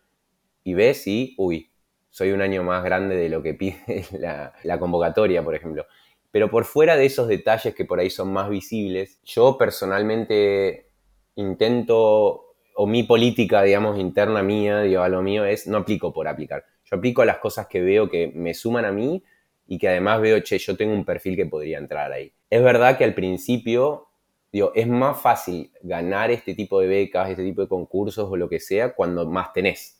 y 0.65 0.73
ves 0.73 1.07
y, 1.07 1.35
uy, 1.37 1.71
soy 2.09 2.33
un 2.33 2.41
año 2.41 2.63
más 2.63 2.83
grande 2.83 3.15
de 3.17 3.29
lo 3.29 3.43
que 3.43 3.53
pide 3.53 4.07
la, 4.19 4.79
convocatoria, 4.79 5.45
por 5.45 5.55
ejemplo. 5.55 5.85
Pero 6.31 6.51
por 6.51 6.65
fuera 6.65 6.97
de 6.97 7.05
esos 7.05 7.29
detalles 7.29 7.75
que 7.75 7.85
por 7.85 8.01
ahí 8.01 8.09
son 8.09 8.33
más 8.33 8.49
visibles, 8.49 9.21
yo 9.25 9.59
personalmente 9.59 10.86
intento, 11.37 12.55
o 12.75 12.87
mi 12.87 13.05
política, 13.05 13.63
digamos, 13.63 13.99
interna 13.99 14.43
mía, 14.43 14.83
digo, 14.83 15.03
a 15.03 15.09
lo 15.09 15.23
mío 15.23 15.45
es, 15.45 15.67
no 15.67 15.79
aplico 15.79 16.13
por 16.13 16.29
aplicar. 16.29 16.65
Yo 16.85 16.97
aplico 16.97 17.23
a 17.23 17.27
las 17.27 17.39
cosas 17.39 17.67
que 17.67 17.81
veo 17.81 18.09
que 18.09 18.33
me 18.35 18.53
suman 18.53 18.85
a 18.85 18.93
mí 18.93 19.23
y 19.67 19.79
que 19.79 19.89
además 19.89 20.21
veo, 20.21 20.41
che, 20.41 20.59
yo 20.59 20.77
tengo 20.77 20.93
un 20.93 21.05
perfil 21.05 21.37
que 21.37 21.47
podría 21.47 21.79
entrar 21.79 22.13
ahí. 22.13 22.33
Es 22.51 22.63
verdad 22.63 22.99
que 22.99 23.05
al 23.05 23.15
principio, 23.15 24.09
digo, 24.53 24.73
es 24.75 24.87
más 24.87 25.21
fácil 25.21 25.71
ganar 25.83 26.31
este 26.31 26.55
tipo 26.55 26.81
de 26.81 26.89
becas, 26.89 27.31
este 27.31 27.45
tipo 27.45 27.63
de 27.63 27.69
concursos 27.69 28.29
o 28.31 28.37
lo 28.37 28.49
que 28.49 28.61
sea 28.61 28.95
cuando 28.95 29.27
más 29.29 29.53
tenés 29.53 29.97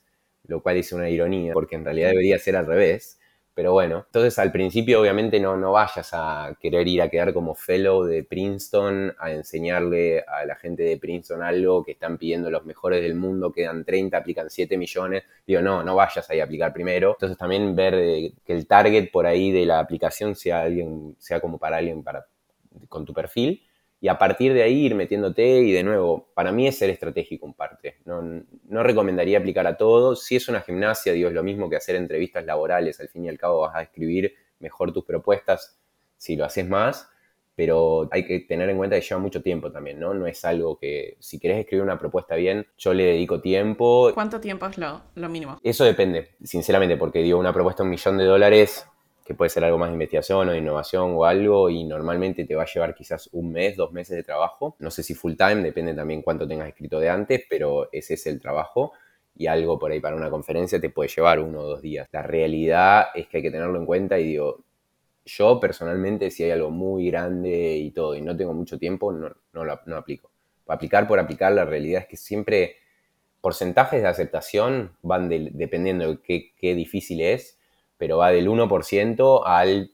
lo 0.49 0.63
cual 0.63 0.77
es 0.77 0.93
una 0.93 1.09
ironía, 1.09 1.53
porque 1.53 1.77
en 1.77 1.85
realidad 1.85 2.11
debería 2.11 2.39
ser 2.39 2.57
al 2.57 2.67
revés. 2.67 3.19
Pero 3.57 3.73
bueno, 3.73 4.05
entonces 4.05 4.39
al 4.39 4.53
principio 4.53 5.01
obviamente 5.01 5.41
no, 5.41 5.57
no 5.57 5.73
vayas 5.73 6.11
a 6.13 6.55
querer 6.61 6.87
ir 6.89 7.01
a 7.01 7.09
quedar 7.09 7.33
como 7.33 7.55
fellow 7.55 8.05
de 8.05 8.23
Princeton, 8.23 9.15
a 9.19 9.31
enseñarle 9.31 10.21
a 10.21 10.45
la 10.45 10.57
gente 10.57 10.83
de 10.83 10.99
Princeton 10.99 11.43
algo 11.43 11.83
que 11.83 11.93
están 11.93 12.19
pidiendo 12.19 12.51
los 12.51 12.67
mejores 12.67 13.01
del 13.01 13.15
mundo, 13.15 13.51
quedan 13.51 13.83
30, 13.83 14.15
aplican 14.19 14.51
7 14.51 14.77
millones. 14.77 15.25
Digo, 15.47 15.63
no, 15.63 15.83
no 15.83 15.95
vayas 15.95 16.29
ahí 16.29 16.41
a 16.41 16.45
aplicar 16.45 16.75
primero. 16.75 17.13
Entonces 17.13 17.39
también 17.39 17.75
ver 17.75 17.95
eh, 17.95 18.35
que 18.45 18.53
el 18.53 18.67
target 18.67 19.11
por 19.11 19.25
ahí 19.25 19.51
de 19.51 19.65
la 19.65 19.79
aplicación 19.79 20.37
sea 20.37 20.61
alguien, 20.61 21.17
sea 21.19 21.41
como 21.41 21.57
para 21.57 21.79
alguien 21.79 22.03
para, 22.03 22.27
con 22.91 23.07
tu 23.07 23.15
perfil 23.15 23.66
y 24.01 24.09
a 24.09 24.19
partir 24.19 24.53
de 24.53 24.63
ahí 24.63 24.87
ir 24.87 24.95
metiéndote 24.95 25.61
y 25.61 25.73
de 25.73 25.83
nuevo, 25.83 26.29
para 26.35 26.53
mí 26.53 26.67
es 26.67 26.79
ser 26.79 26.91
estratégico 26.91 27.47
un 27.47 27.55
parte. 27.55 27.97
No, 28.05 28.23
no 28.23 28.83
recomendaría 28.83 29.39
aplicar 29.39 29.67
a 29.67 29.77
todo. 29.77 30.17
Si 30.17 30.37
es 30.37 30.49
una 30.49 30.61
gimnasia, 30.61 31.13
digo, 31.13 31.29
es 31.29 31.35
lo 31.35 31.43
mismo 31.43 31.71
que 31.71 31.77
hacer 31.77 31.97
entrevistas 31.97 32.45
laborales. 32.45 33.01
Al 33.01 33.09
fin 33.09 33.25
y 33.25 33.29
al 33.29 33.39
cabo 33.39 33.61
vas 33.61 33.75
a 33.75 33.83
escribir 33.83 34.35
mejor 34.59 34.93
tus 34.93 35.05
propuestas 35.05 35.79
si 36.17 36.37
lo 36.37 36.45
haces 36.45 36.69
más, 36.69 37.09
pero 37.55 38.09
hay 38.11 38.27
que 38.27 38.41
tener 38.41 38.69
en 38.69 38.77
cuenta 38.77 38.97
que 38.97 39.03
lleva 39.03 39.21
mucho 39.21 39.43
tiempo 39.43 39.73
también, 39.73 39.99
¿no? 39.99 40.13
No 40.13 40.27
es 40.27 40.45
algo 40.45 40.79
que, 40.79 41.17
si 41.21 41.39
querés 41.39 41.59
escribir 41.61 41.83
una 41.83 41.99
propuesta 41.99 42.37
bien, 42.37 42.67
yo 42.77 42.93
le 42.93 43.05
dedico 43.05 43.41
tiempo. 43.41 44.11
¿Cuánto 44.13 44.41
tiempo 44.41 44.67
es 44.67 44.77
lo, 44.77 45.03
lo 45.15 45.29
mínimo? 45.29 45.59
Eso 45.63 45.85
depende, 45.85 46.37
sinceramente, 46.43 46.97
porque 46.97 47.21
digo, 47.21 47.39
una 47.39 47.53
propuesta 47.53 47.83
de 47.83 47.87
un 47.87 47.91
millón 47.91 48.19
de 48.19 48.25
dólares 48.25 48.87
que 49.27 49.35
puede 49.35 49.51
ser 49.51 49.65
algo 49.65 49.77
más 49.77 49.89
de 49.91 49.95
investigación 49.95 50.49
o 50.49 50.53
de 50.53 50.59
innovación 50.59 51.13
o 51.15 51.25
algo, 51.25 51.69
y 51.69 51.85
normalmente 51.85 52.45
te 52.45 52.55
va 52.55 52.63
a 52.63 52.67
llevar 52.67 52.95
quizás 52.95 53.29
un 53.33 53.53
mes, 53.53 53.77
dos 53.77 53.93
meses 53.93 54.17
de 54.17 54.23
trabajo. 54.23 54.77
No 54.79 54.91
sé 54.91 55.03
si 55.03 55.15
full 55.15 55.35
time, 55.35 55.57
depende 55.57 55.95
también 55.95 56.23
cuánto 56.23 56.47
tengas 56.47 56.69
escrito 56.69 57.01
de 57.01 57.11
antes, 57.11 57.43
pero 57.51 57.89
ese 57.93 58.15
es 58.15 58.27
el 58.27 58.41
trabajo. 58.41 58.93
Y 59.37 59.49
algo 59.49 59.79
por 59.79 59.91
ahí 59.91 60.01
para 60.01 60.17
una 60.17 60.31
conferencia 60.31 60.81
te 60.81 60.89
puede 60.89 61.11
llevar 61.11 61.41
uno 61.41 61.61
o 61.61 61.65
dos 61.65 61.83
días. 61.83 62.09
La 62.13 62.23
realidad 62.23 63.09
es 63.15 63.27
que 63.27 63.39
hay 63.39 63.43
que 63.43 63.51
tenerlo 63.51 63.79
en 63.79 63.85
cuenta 63.85 64.19
y 64.19 64.29
digo, 64.29 64.65
yo 65.27 65.59
personalmente, 65.61 66.31
si 66.31 66.45
hay 66.45 66.53
algo 66.53 66.71
muy 66.71 67.11
grande 67.11 67.77
y 67.77 67.91
todo, 67.91 68.15
y 68.15 68.23
no 68.23 68.37
tengo 68.37 68.55
mucho 68.55 68.79
tiempo, 68.79 69.13
no, 69.13 69.29
no 69.53 69.65
lo 69.65 69.81
no 69.87 69.97
aplico. 69.97 70.31
Aplicar 70.69 71.07
por 71.07 71.19
aplicar, 71.19 71.53
la 71.53 71.65
realidad 71.65 72.03
es 72.03 72.09
que 72.09 72.17
siempre 72.17 72.77
porcentajes 73.41 74.03
de 74.03 74.09
aceptación 74.09 74.97
van 75.03 75.29
dependiendo 75.29 76.09
de 76.09 76.21
qué, 76.21 76.53
qué, 76.57 76.75
difícil 76.75 77.21
es, 77.21 77.56
pero 77.97 78.19
va 78.19 78.31
del 78.31 78.49
1% 78.49 79.43
al 79.45 79.91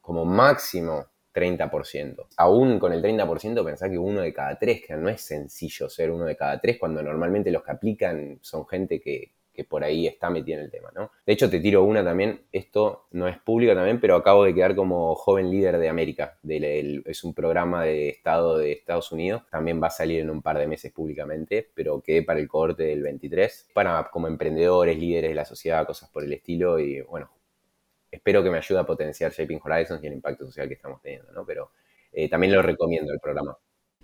como 0.00 0.24
máximo 0.24 1.06
30%. 1.34 2.26
Aún 2.36 2.78
con 2.78 2.92
el 2.92 3.02
30% 3.02 3.64
pensá 3.64 3.88
que 3.88 3.98
uno 3.98 4.20
de 4.20 4.32
cada 4.32 4.58
tres, 4.58 4.82
que 4.86 4.96
no 4.96 5.08
es 5.08 5.20
sencillo 5.20 5.88
ser 5.88 6.10
uno 6.10 6.24
de 6.24 6.36
cada 6.36 6.60
tres, 6.60 6.78
cuando 6.78 7.02
normalmente 7.02 7.50
los 7.50 7.62
que 7.62 7.70
aplican 7.70 8.38
son 8.42 8.66
gente 8.66 9.00
que, 9.00 9.32
que 9.58 9.64
por 9.64 9.82
ahí 9.82 10.06
está 10.06 10.30
metida 10.30 10.54
en 10.54 10.62
el 10.62 10.70
tema, 10.70 10.92
¿no? 10.94 11.10
De 11.26 11.32
hecho, 11.32 11.50
te 11.50 11.58
tiro 11.58 11.82
una 11.82 12.04
también, 12.04 12.42
esto 12.52 13.06
no 13.10 13.26
es 13.26 13.38
público 13.38 13.74
también, 13.74 14.00
pero 14.00 14.14
acabo 14.14 14.44
de 14.44 14.54
quedar 14.54 14.76
como 14.76 15.16
joven 15.16 15.50
líder 15.50 15.78
de 15.78 15.88
América, 15.88 16.38
es 16.48 17.24
un 17.24 17.34
programa 17.34 17.82
de 17.82 18.08
Estado 18.08 18.56
de 18.56 18.70
Estados 18.70 19.10
Unidos, 19.10 19.42
también 19.50 19.82
va 19.82 19.88
a 19.88 19.90
salir 19.90 20.20
en 20.20 20.30
un 20.30 20.42
par 20.42 20.58
de 20.58 20.68
meses 20.68 20.92
públicamente, 20.92 21.68
pero 21.74 22.00
quedé 22.00 22.22
para 22.22 22.38
el 22.38 22.46
cohorte 22.46 22.84
del 22.84 23.02
23, 23.02 23.70
para 23.74 24.08
como 24.12 24.28
emprendedores, 24.28 24.96
líderes 24.96 25.30
de 25.30 25.34
la 25.34 25.44
sociedad, 25.44 25.84
cosas 25.84 26.08
por 26.08 26.22
el 26.22 26.32
estilo, 26.32 26.78
y 26.78 27.00
bueno, 27.00 27.28
espero 28.10 28.42
que 28.42 28.50
me 28.50 28.58
ayude 28.58 28.78
a 28.78 28.84
potenciar 28.84 29.32
Shaping 29.32 29.60
Horizons 29.62 30.02
y 30.02 30.06
el 30.06 30.14
impacto 30.14 30.46
social 30.46 30.68
que 30.68 30.74
estamos 30.74 31.00
teniendo, 31.02 31.32
¿no? 31.32 31.44
Pero 31.44 31.72
eh, 32.12 32.28
también 32.28 32.52
lo 32.52 32.62
recomiendo 32.62 33.12
el 33.12 33.20
programa. 33.20 33.56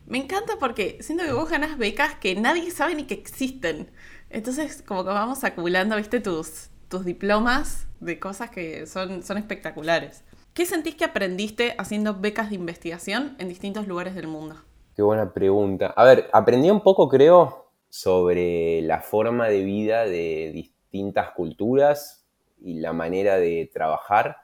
Me 0.06 0.18
encanta 0.18 0.54
porque 0.60 0.98
siento 1.00 1.24
que 1.24 1.32
vos 1.32 1.48
ganas 1.48 1.78
becas 1.78 2.14
que 2.16 2.34
nadie 2.34 2.70
sabe 2.70 2.94
ni 2.94 3.04
que 3.04 3.14
existen. 3.14 3.90
Entonces, 4.28 4.82
como 4.82 5.02
que 5.04 5.10
vamos 5.10 5.44
acumulando, 5.44 5.96
viste, 5.96 6.20
tus, 6.20 6.68
tus 6.88 7.04
diplomas 7.04 7.86
de 8.00 8.18
cosas 8.20 8.50
que 8.50 8.86
son, 8.86 9.22
son 9.22 9.38
espectaculares. 9.38 10.24
¿Qué 10.52 10.66
sentís 10.66 10.94
que 10.94 11.04
aprendiste 11.04 11.74
haciendo 11.78 12.14
becas 12.14 12.50
de 12.50 12.56
investigación 12.56 13.34
en 13.38 13.48
distintos 13.48 13.88
lugares 13.88 14.14
del 14.14 14.28
mundo? 14.28 14.56
Qué 14.94 15.02
buena 15.02 15.32
pregunta. 15.32 15.92
A 15.96 16.04
ver, 16.04 16.28
aprendí 16.32 16.70
un 16.70 16.82
poco, 16.82 17.08
creo, 17.08 17.72
sobre 17.88 18.82
la 18.82 19.00
forma 19.00 19.48
de 19.48 19.64
vida 19.64 20.04
de 20.04 20.50
distintas 20.52 21.30
culturas 21.30 22.23
y 22.64 22.80
la 22.80 22.92
manera 22.92 23.36
de 23.36 23.70
trabajar. 23.72 24.38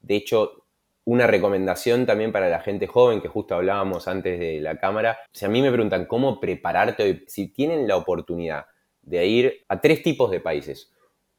De 0.00 0.16
hecho, 0.16 0.64
una 1.04 1.26
recomendación 1.26 2.04
también 2.04 2.32
para 2.32 2.48
la 2.48 2.60
gente 2.60 2.86
joven, 2.86 3.20
que 3.20 3.28
justo 3.28 3.54
hablábamos 3.54 4.08
antes 4.08 4.38
de 4.40 4.60
la 4.60 4.78
cámara. 4.78 5.18
Si 5.32 5.44
a 5.44 5.48
mí 5.48 5.62
me 5.62 5.70
preguntan 5.70 6.06
cómo 6.06 6.40
prepararte 6.40 7.02
hoy, 7.02 7.24
si 7.28 7.48
tienen 7.48 7.86
la 7.86 7.96
oportunidad 7.96 8.66
de 9.02 9.26
ir 9.26 9.64
a 9.68 9.80
tres 9.80 10.02
tipos 10.02 10.30
de 10.30 10.40
países. 10.40 10.92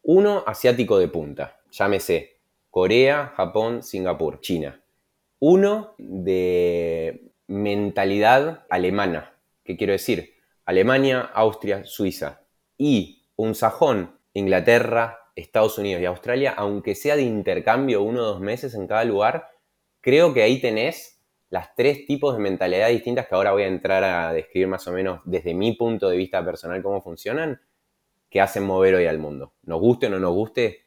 Uno 0.03 0.43
asiático 0.45 0.99
de 0.99 1.07
punta, 1.07 1.59
llámese 1.71 2.37
Corea, 2.69 3.33
Japón, 3.35 3.81
Singapur, 3.83 4.39
China. 4.39 4.81
Uno 5.39 5.95
de 5.97 7.31
mentalidad 7.47 8.65
alemana, 8.69 9.33
¿qué 9.63 9.75
quiero 9.75 9.93
decir? 9.93 10.35
Alemania, 10.65 11.21
Austria, 11.33 11.85
Suiza. 11.85 12.41
Y 12.77 13.23
un 13.35 13.55
sajón, 13.55 14.19
Inglaterra, 14.33 15.24
Estados 15.35 15.77
Unidos 15.77 16.01
y 16.01 16.05
Australia, 16.05 16.53
aunque 16.55 16.95
sea 16.95 17.15
de 17.15 17.23
intercambio 17.23 18.01
uno 18.01 18.21
o 18.21 18.25
dos 18.25 18.41
meses 18.41 18.73
en 18.73 18.87
cada 18.87 19.03
lugar, 19.03 19.49
creo 20.01 20.33
que 20.33 20.41
ahí 20.41 20.61
tenés 20.61 21.21
las 21.49 21.75
tres 21.75 22.05
tipos 22.05 22.35
de 22.35 22.41
mentalidad 22.41 22.89
distintas 22.89 23.27
que 23.27 23.35
ahora 23.35 23.51
voy 23.51 23.63
a 23.63 23.67
entrar 23.67 24.03
a 24.03 24.33
describir 24.33 24.67
más 24.67 24.87
o 24.87 24.91
menos 24.91 25.21
desde 25.25 25.53
mi 25.53 25.73
punto 25.73 26.09
de 26.09 26.17
vista 26.17 26.43
personal 26.43 26.81
cómo 26.81 27.01
funcionan, 27.01 27.61
que 28.29 28.41
hacen 28.41 28.63
mover 28.63 28.95
hoy 28.95 29.05
al 29.05 29.19
mundo. 29.19 29.53
Nos 29.63 29.79
guste 29.79 30.07
o 30.07 30.09
no 30.09 30.19
nos 30.19 30.33
guste, 30.33 30.85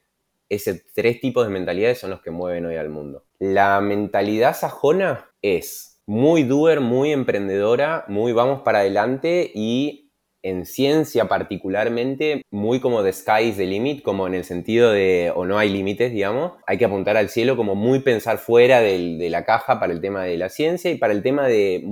ese 0.49 0.83
tres 0.95 1.21
tipos 1.21 1.47
de 1.47 1.53
mentalidades 1.53 1.99
son 1.99 2.11
los 2.11 2.21
que 2.21 2.31
mueven 2.31 2.67
hoy 2.67 2.77
al 2.77 2.89
mundo. 2.89 3.25
La 3.39 3.81
mentalidad 3.81 4.55
sajona 4.55 5.31
es 5.43 6.03
muy 6.07 6.43
doer, 6.43 6.81
muy 6.81 7.13
emprendedora, 7.13 8.05
muy 8.09 8.33
vamos 8.33 8.63
para 8.63 8.81
adelante 8.81 9.51
y 9.55 10.08
en 10.43 10.67
ciencia 10.67 11.27
particularmente, 11.27 12.43
muy 12.51 12.81
como 12.81 13.03
the 13.03 13.13
sky 13.13 13.49
is 13.49 13.57
the 13.57 13.67
limit, 13.67 14.03
como 14.03 14.27
en 14.27 14.35
el 14.35 14.45
sentido 14.45 14.93
de, 14.93 15.33
o 15.35 15.45
no 15.45 15.59
hay 15.59 15.69
límites, 15.69 16.13
digamos, 16.13 16.53
hay 16.67 16.79
que 16.79 16.85
apuntar 16.85 17.17
al 17.17 17.29
cielo, 17.29 17.57
como 17.57 17.75
muy 17.75 18.01
pensar 18.01 18.39
fuera 18.39 18.81
de 18.81 19.29
la 19.31 19.45
caja 19.45 19.81
para 19.81 19.93
el 19.93 20.01
tema 20.01 20.25
de 20.25 20.37
la 20.39 20.49
ciencia 20.49 20.91
y 20.91 20.97
para 20.97 21.13
el 21.13 21.23
tema 21.23 21.47
de, 21.47 21.85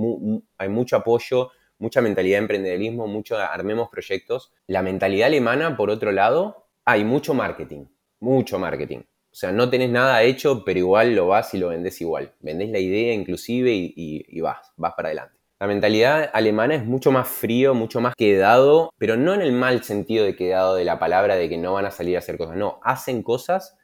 hay 0.57 0.69
mucho 0.69 0.95
apoyo, 0.95 1.51
mucha 1.79 2.01
mentalidad 2.01 2.37
de 2.37 2.43
emprendedorismo, 2.43 3.07
mucho 3.07 3.37
armemos 3.37 3.89
proyectos. 3.89 4.51
La 4.65 4.81
mentalidad 4.81 5.27
alemana, 5.27 5.77
por 5.77 5.89
otro 5.89 6.11
lado, 6.11 6.67
hay 6.85 7.03
mucho 7.03 7.33
marketing, 7.33 7.85
mucho 8.19 8.59
marketing. 8.59 8.99
O 9.31 9.39
sea, 9.39 9.51
no 9.51 9.69
tenés 9.69 9.91
nada 9.91 10.23
hecho, 10.23 10.63
pero 10.65 10.79
igual 10.79 11.13
lo 11.13 11.27
vas 11.27 11.53
y 11.53 11.59
lo 11.59 11.67
vendés 11.67 12.01
igual. 12.01 12.33
Vendés 12.39 12.69
la 12.69 12.79
idea 12.79 13.13
inclusive 13.13 13.71
y, 13.71 13.93
y 13.95 14.41
vas, 14.41 14.71
vas 14.77 14.93
para 14.95 15.09
adelante. 15.09 15.36
La 15.59 15.65
mentalidad 15.65 16.29
alemana 16.33 16.75
es 16.75 16.85
mucho 16.85 17.11
más 17.11 17.27
frío, 17.27 17.73
mucho 17.73 17.99
más 17.99 18.13
quedado, 18.15 18.93
pero 18.99 19.17
no 19.17 19.33
en 19.33 19.41
el 19.41 19.53
mal 19.53 19.83
sentido 19.83 20.23
de 20.23 20.35
quedado 20.35 20.75
de 20.75 20.85
la 20.85 20.99
palabra 20.99 21.35
de 21.35 21.49
que 21.49 21.57
no 21.57 21.73
van 21.73 21.85
a 21.87 21.91
salir 21.91 22.15
a 22.15 22.19
hacer 22.19 22.37
cosas. 22.37 22.57
No, 22.57 22.79
hacen 22.83 23.23
cosas, 23.23 23.75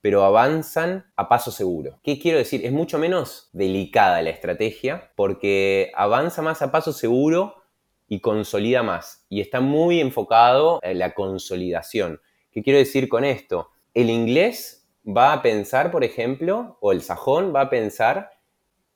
pero 0.00 0.22
avanzan 0.22 1.10
a 1.16 1.28
paso 1.28 1.50
seguro. 1.50 1.98
¿Qué 2.04 2.20
quiero 2.20 2.38
decir? 2.38 2.64
Es 2.64 2.70
mucho 2.70 3.00
menos 3.00 3.50
delicada 3.52 4.22
la 4.22 4.30
estrategia 4.30 5.10
porque 5.16 5.90
avanza 5.96 6.40
más 6.40 6.62
a 6.62 6.70
paso 6.70 6.92
seguro 6.92 7.64
y 8.06 8.20
consolida 8.20 8.84
más. 8.84 9.26
Y 9.28 9.40
está 9.40 9.60
muy 9.60 9.98
enfocado 10.00 10.78
en 10.82 11.00
la 11.00 11.14
consolidación. 11.14 12.20
¿Qué 12.52 12.62
quiero 12.62 12.78
decir 12.78 13.08
con 13.08 13.24
esto? 13.24 13.70
El 13.92 14.08
inglés 14.08 14.88
va 15.04 15.32
a 15.32 15.42
pensar, 15.42 15.90
por 15.90 16.04
ejemplo, 16.04 16.78
o 16.80 16.92
el 16.92 17.02
sajón 17.02 17.52
va 17.52 17.62
a 17.62 17.70
pensar 17.70 18.37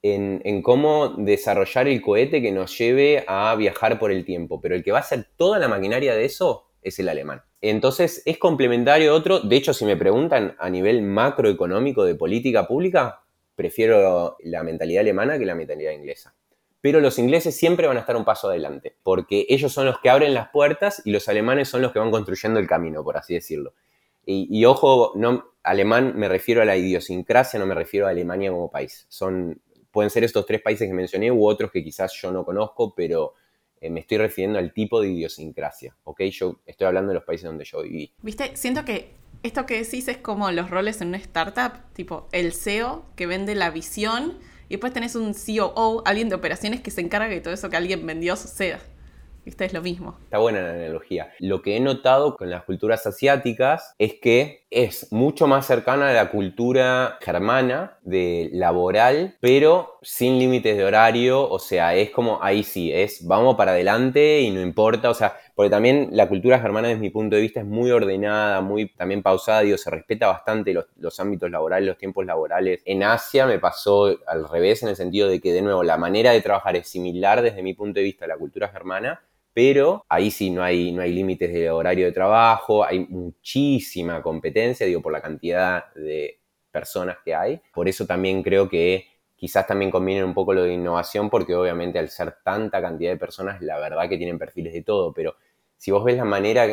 en, 0.02 0.62
cómo 0.62 1.10
desarrollar 1.10 1.86
el 1.86 2.02
cohete 2.02 2.42
que 2.42 2.52
nos 2.52 2.76
lleve 2.76 3.24
a 3.26 3.54
viajar 3.54 3.98
por 3.98 4.10
el 4.10 4.24
tiempo, 4.24 4.60
pero 4.60 4.74
el 4.74 4.82
que 4.82 4.92
va 4.92 4.98
a 4.98 5.02
hacer 5.02 5.28
toda 5.36 5.58
la 5.58 5.68
maquinaria 5.68 6.14
de 6.14 6.24
eso 6.24 6.66
es 6.82 6.98
el 6.98 7.08
alemán. 7.08 7.42
Entonces 7.60 8.22
es 8.26 8.38
complementario 8.38 9.14
otro, 9.14 9.38
de 9.40 9.56
hecho 9.56 9.72
si 9.72 9.84
me 9.84 9.96
preguntan 9.96 10.56
a 10.58 10.68
nivel 10.68 11.02
macroeconómico 11.02 12.04
de 12.04 12.16
política 12.16 12.66
pública, 12.66 13.22
prefiero 13.54 14.36
la 14.40 14.64
mentalidad 14.64 15.02
alemana 15.02 15.38
que 15.38 15.46
la 15.46 15.54
mentalidad 15.54 15.92
inglesa. 15.92 16.34
Pero 16.80 16.98
los 16.98 17.20
ingleses 17.20 17.56
siempre 17.56 17.86
van 17.86 17.96
a 17.96 18.00
estar 18.00 18.16
un 18.16 18.24
paso 18.24 18.48
adelante, 18.48 18.96
porque 19.04 19.46
ellos 19.48 19.72
son 19.72 19.86
los 19.86 20.00
que 20.00 20.10
abren 20.10 20.34
las 20.34 20.48
puertas 20.48 21.00
y 21.04 21.12
los 21.12 21.28
alemanes 21.28 21.68
son 21.68 21.80
los 21.80 21.92
que 21.92 22.00
van 22.00 22.10
construyendo 22.10 22.58
el 22.58 22.66
camino, 22.66 23.04
por 23.04 23.16
así 23.16 23.34
decirlo. 23.34 23.74
Y, 24.26 24.48
y 24.50 24.64
ojo, 24.64 25.12
no, 25.14 25.52
alemán 25.62 26.14
me 26.16 26.28
refiero 26.28 26.60
a 26.60 26.64
la 26.64 26.76
idiosincrasia, 26.76 27.60
no 27.60 27.66
me 27.66 27.76
refiero 27.76 28.08
a 28.08 28.10
Alemania 28.10 28.50
como 28.50 28.68
país. 28.68 29.06
Son 29.08 29.60
pueden 29.92 30.10
ser 30.10 30.24
estos 30.24 30.46
tres 30.46 30.60
países 30.60 30.88
que 30.88 30.94
mencioné 30.94 31.30
u 31.30 31.46
otros 31.46 31.70
que 31.70 31.84
quizás 31.84 32.12
yo 32.20 32.32
no 32.32 32.44
conozco, 32.44 32.94
pero 32.94 33.34
eh, 33.80 33.90
me 33.90 34.00
estoy 34.00 34.18
refiriendo 34.18 34.58
al 34.58 34.72
tipo 34.72 35.00
de 35.00 35.10
idiosincrasia, 35.10 35.96
¿ok? 36.04 36.22
Yo 36.22 36.60
estoy 36.66 36.86
hablando 36.86 37.10
de 37.10 37.16
los 37.16 37.24
países 37.24 37.44
donde 37.44 37.64
yo 37.64 37.82
viví. 37.82 38.12
Viste, 38.22 38.56
siento 38.56 38.84
que 38.84 39.14
esto 39.42 39.66
que 39.66 39.82
decís 39.82 40.08
es 40.08 40.18
como 40.18 40.50
los 40.50 40.70
roles 40.70 41.00
en 41.00 41.08
una 41.08 41.18
startup, 41.18 41.72
tipo 41.92 42.28
el 42.32 42.52
CEO 42.52 43.04
que 43.16 43.26
vende 43.26 43.54
la 43.54 43.70
visión 43.70 44.38
y 44.68 44.74
después 44.74 44.92
tenés 44.92 45.16
un 45.16 45.34
COO, 45.34 46.02
alguien 46.06 46.28
de 46.28 46.36
operaciones 46.36 46.80
que 46.80 46.90
se 46.90 47.00
encarga 47.00 47.28
de 47.28 47.40
todo 47.40 47.52
eso 47.52 47.68
que 47.68 47.76
alguien 47.76 48.06
vendió 48.06 48.36
suceda. 48.36 48.80
¿Viste? 49.44 49.64
Es 49.64 49.72
lo 49.72 49.82
mismo. 49.82 50.16
Está 50.22 50.38
buena 50.38 50.60
la 50.60 50.70
analogía. 50.70 51.32
Lo 51.40 51.62
que 51.62 51.76
he 51.76 51.80
notado 51.80 52.36
con 52.36 52.48
las 52.48 52.62
culturas 52.62 53.04
asiáticas 53.08 53.94
es 53.98 54.14
que 54.14 54.62
es 54.70 55.12
mucho 55.12 55.48
más 55.48 55.66
cercana 55.66 56.10
a 56.10 56.12
la 56.12 56.30
cultura 56.30 57.18
germana 57.20 57.98
de 58.02 58.50
laboral, 58.52 59.36
pero 59.40 59.98
sin 60.00 60.38
límites 60.38 60.76
de 60.76 60.84
horario. 60.84 61.50
O 61.50 61.58
sea, 61.58 61.96
es 61.96 62.10
como 62.10 62.38
ahí 62.40 62.62
sí, 62.62 62.92
es 62.92 63.26
vamos 63.26 63.56
para 63.56 63.72
adelante 63.72 64.40
y 64.42 64.52
no 64.52 64.60
importa. 64.60 65.10
O 65.10 65.14
sea, 65.14 65.36
porque 65.56 65.70
también 65.70 66.10
la 66.12 66.28
cultura 66.28 66.60
germana, 66.60 66.88
desde 66.88 67.00
mi 67.00 67.10
punto 67.10 67.34
de 67.34 67.42
vista, 67.42 67.60
es 67.60 67.66
muy 67.66 67.90
ordenada, 67.90 68.60
muy 68.60 68.94
también 68.94 69.24
pausada. 69.24 69.62
Digo, 69.62 69.76
se 69.76 69.90
respeta 69.90 70.28
bastante 70.28 70.72
los, 70.72 70.86
los 70.98 71.18
ámbitos 71.18 71.50
laborales, 71.50 71.88
los 71.88 71.98
tiempos 71.98 72.24
laborales. 72.24 72.80
En 72.84 73.02
Asia 73.02 73.44
me 73.46 73.58
pasó 73.58 74.16
al 74.28 74.48
revés, 74.48 74.84
en 74.84 74.90
el 74.90 74.96
sentido 74.96 75.28
de 75.28 75.40
que, 75.40 75.52
de 75.52 75.62
nuevo, 75.62 75.82
la 75.82 75.96
manera 75.96 76.30
de 76.30 76.40
trabajar 76.40 76.76
es 76.76 76.86
similar 76.86 77.42
desde 77.42 77.64
mi 77.64 77.74
punto 77.74 77.98
de 77.98 78.04
vista 78.04 78.24
a 78.24 78.28
la 78.28 78.36
cultura 78.36 78.68
germana 78.68 79.20
pero 79.54 80.04
ahí 80.08 80.30
sí 80.30 80.50
no 80.50 80.62
hay, 80.62 80.92
no 80.92 81.02
hay 81.02 81.12
límites 81.12 81.52
de 81.52 81.70
horario 81.70 82.06
de 82.06 82.12
trabajo, 82.12 82.84
hay 82.84 83.06
muchísima 83.08 84.22
competencia, 84.22 84.86
digo, 84.86 85.02
por 85.02 85.12
la 85.12 85.20
cantidad 85.20 85.92
de 85.94 86.40
personas 86.70 87.18
que 87.24 87.34
hay. 87.34 87.60
Por 87.72 87.88
eso 87.88 88.06
también 88.06 88.42
creo 88.42 88.68
que 88.68 89.06
quizás 89.36 89.66
también 89.66 89.90
conviene 89.90 90.24
un 90.24 90.34
poco 90.34 90.54
lo 90.54 90.62
de 90.62 90.72
innovación, 90.72 91.28
porque 91.28 91.54
obviamente 91.54 91.98
al 91.98 92.08
ser 92.08 92.36
tanta 92.44 92.80
cantidad 92.80 93.10
de 93.10 93.18
personas, 93.18 93.60
la 93.60 93.78
verdad 93.78 94.08
que 94.08 94.16
tienen 94.16 94.38
perfiles 94.38 94.72
de 94.72 94.82
todo, 94.82 95.12
pero 95.12 95.36
si 95.76 95.90
vos 95.90 96.04
ves 96.04 96.16
la 96.16 96.24
manera 96.24 96.66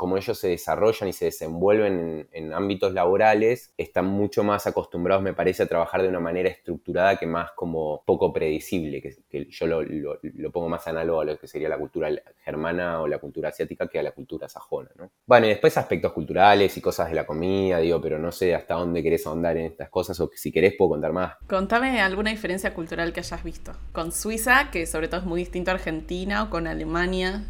como 0.00 0.16
ellos 0.16 0.38
se 0.38 0.48
desarrollan 0.48 1.10
y 1.10 1.12
se 1.12 1.26
desenvuelven 1.26 2.26
en, 2.32 2.54
ámbitos 2.54 2.94
laborales, 2.94 3.74
están 3.76 4.06
mucho 4.06 4.42
más 4.42 4.66
acostumbrados, 4.66 5.22
me 5.22 5.34
parece, 5.34 5.64
a 5.64 5.66
trabajar 5.66 6.00
de 6.00 6.08
una 6.08 6.20
manera 6.20 6.48
estructurada 6.48 7.18
que 7.18 7.26
más 7.26 7.50
como 7.54 8.02
poco 8.06 8.32
predecible, 8.32 9.02
que, 9.02 9.46
yo 9.50 9.66
lo, 9.66 9.82
lo, 9.82 10.50
pongo 10.52 10.70
más 10.70 10.88
análogo 10.88 11.20
a 11.20 11.26
lo 11.26 11.38
que 11.38 11.46
sería 11.46 11.68
la 11.68 11.76
cultura 11.76 12.08
germana 12.42 13.02
o 13.02 13.06
la 13.06 13.18
cultura 13.18 13.50
asiática 13.50 13.88
que 13.88 13.98
a 13.98 14.02
la 14.02 14.12
cultura 14.12 14.48
sajona, 14.48 14.88
¿no? 14.96 15.10
Bueno, 15.26 15.44
y 15.44 15.50
después 15.50 15.76
aspectos 15.76 16.12
culturales 16.14 16.74
y 16.78 16.80
cosas 16.80 17.10
de 17.10 17.16
la 17.16 17.26
comida, 17.26 17.78
digo, 17.78 18.00
pero 18.00 18.18
no 18.18 18.32
sé 18.32 18.54
hasta 18.54 18.76
dónde 18.76 19.02
querés 19.02 19.26
ahondar 19.26 19.58
en 19.58 19.66
estas 19.66 19.90
cosas 19.90 20.18
o 20.20 20.30
si 20.34 20.50
querés 20.50 20.76
puedo 20.78 20.92
contar 20.92 21.12
más. 21.12 21.34
Contame 21.46 22.00
alguna 22.00 22.30
diferencia 22.30 22.72
cultural 22.72 23.12
que 23.12 23.20
hayas 23.20 23.44
visto. 23.44 23.72
Con 23.92 24.12
Suiza, 24.12 24.70
que 24.70 24.86
sobre 24.86 25.08
todo 25.08 25.20
es 25.20 25.26
muy 25.26 25.40
distinto 25.40 25.70
a 25.70 25.74
Argentina, 25.74 26.44
o 26.44 26.48
con 26.48 26.66
Alemania, 26.66 27.44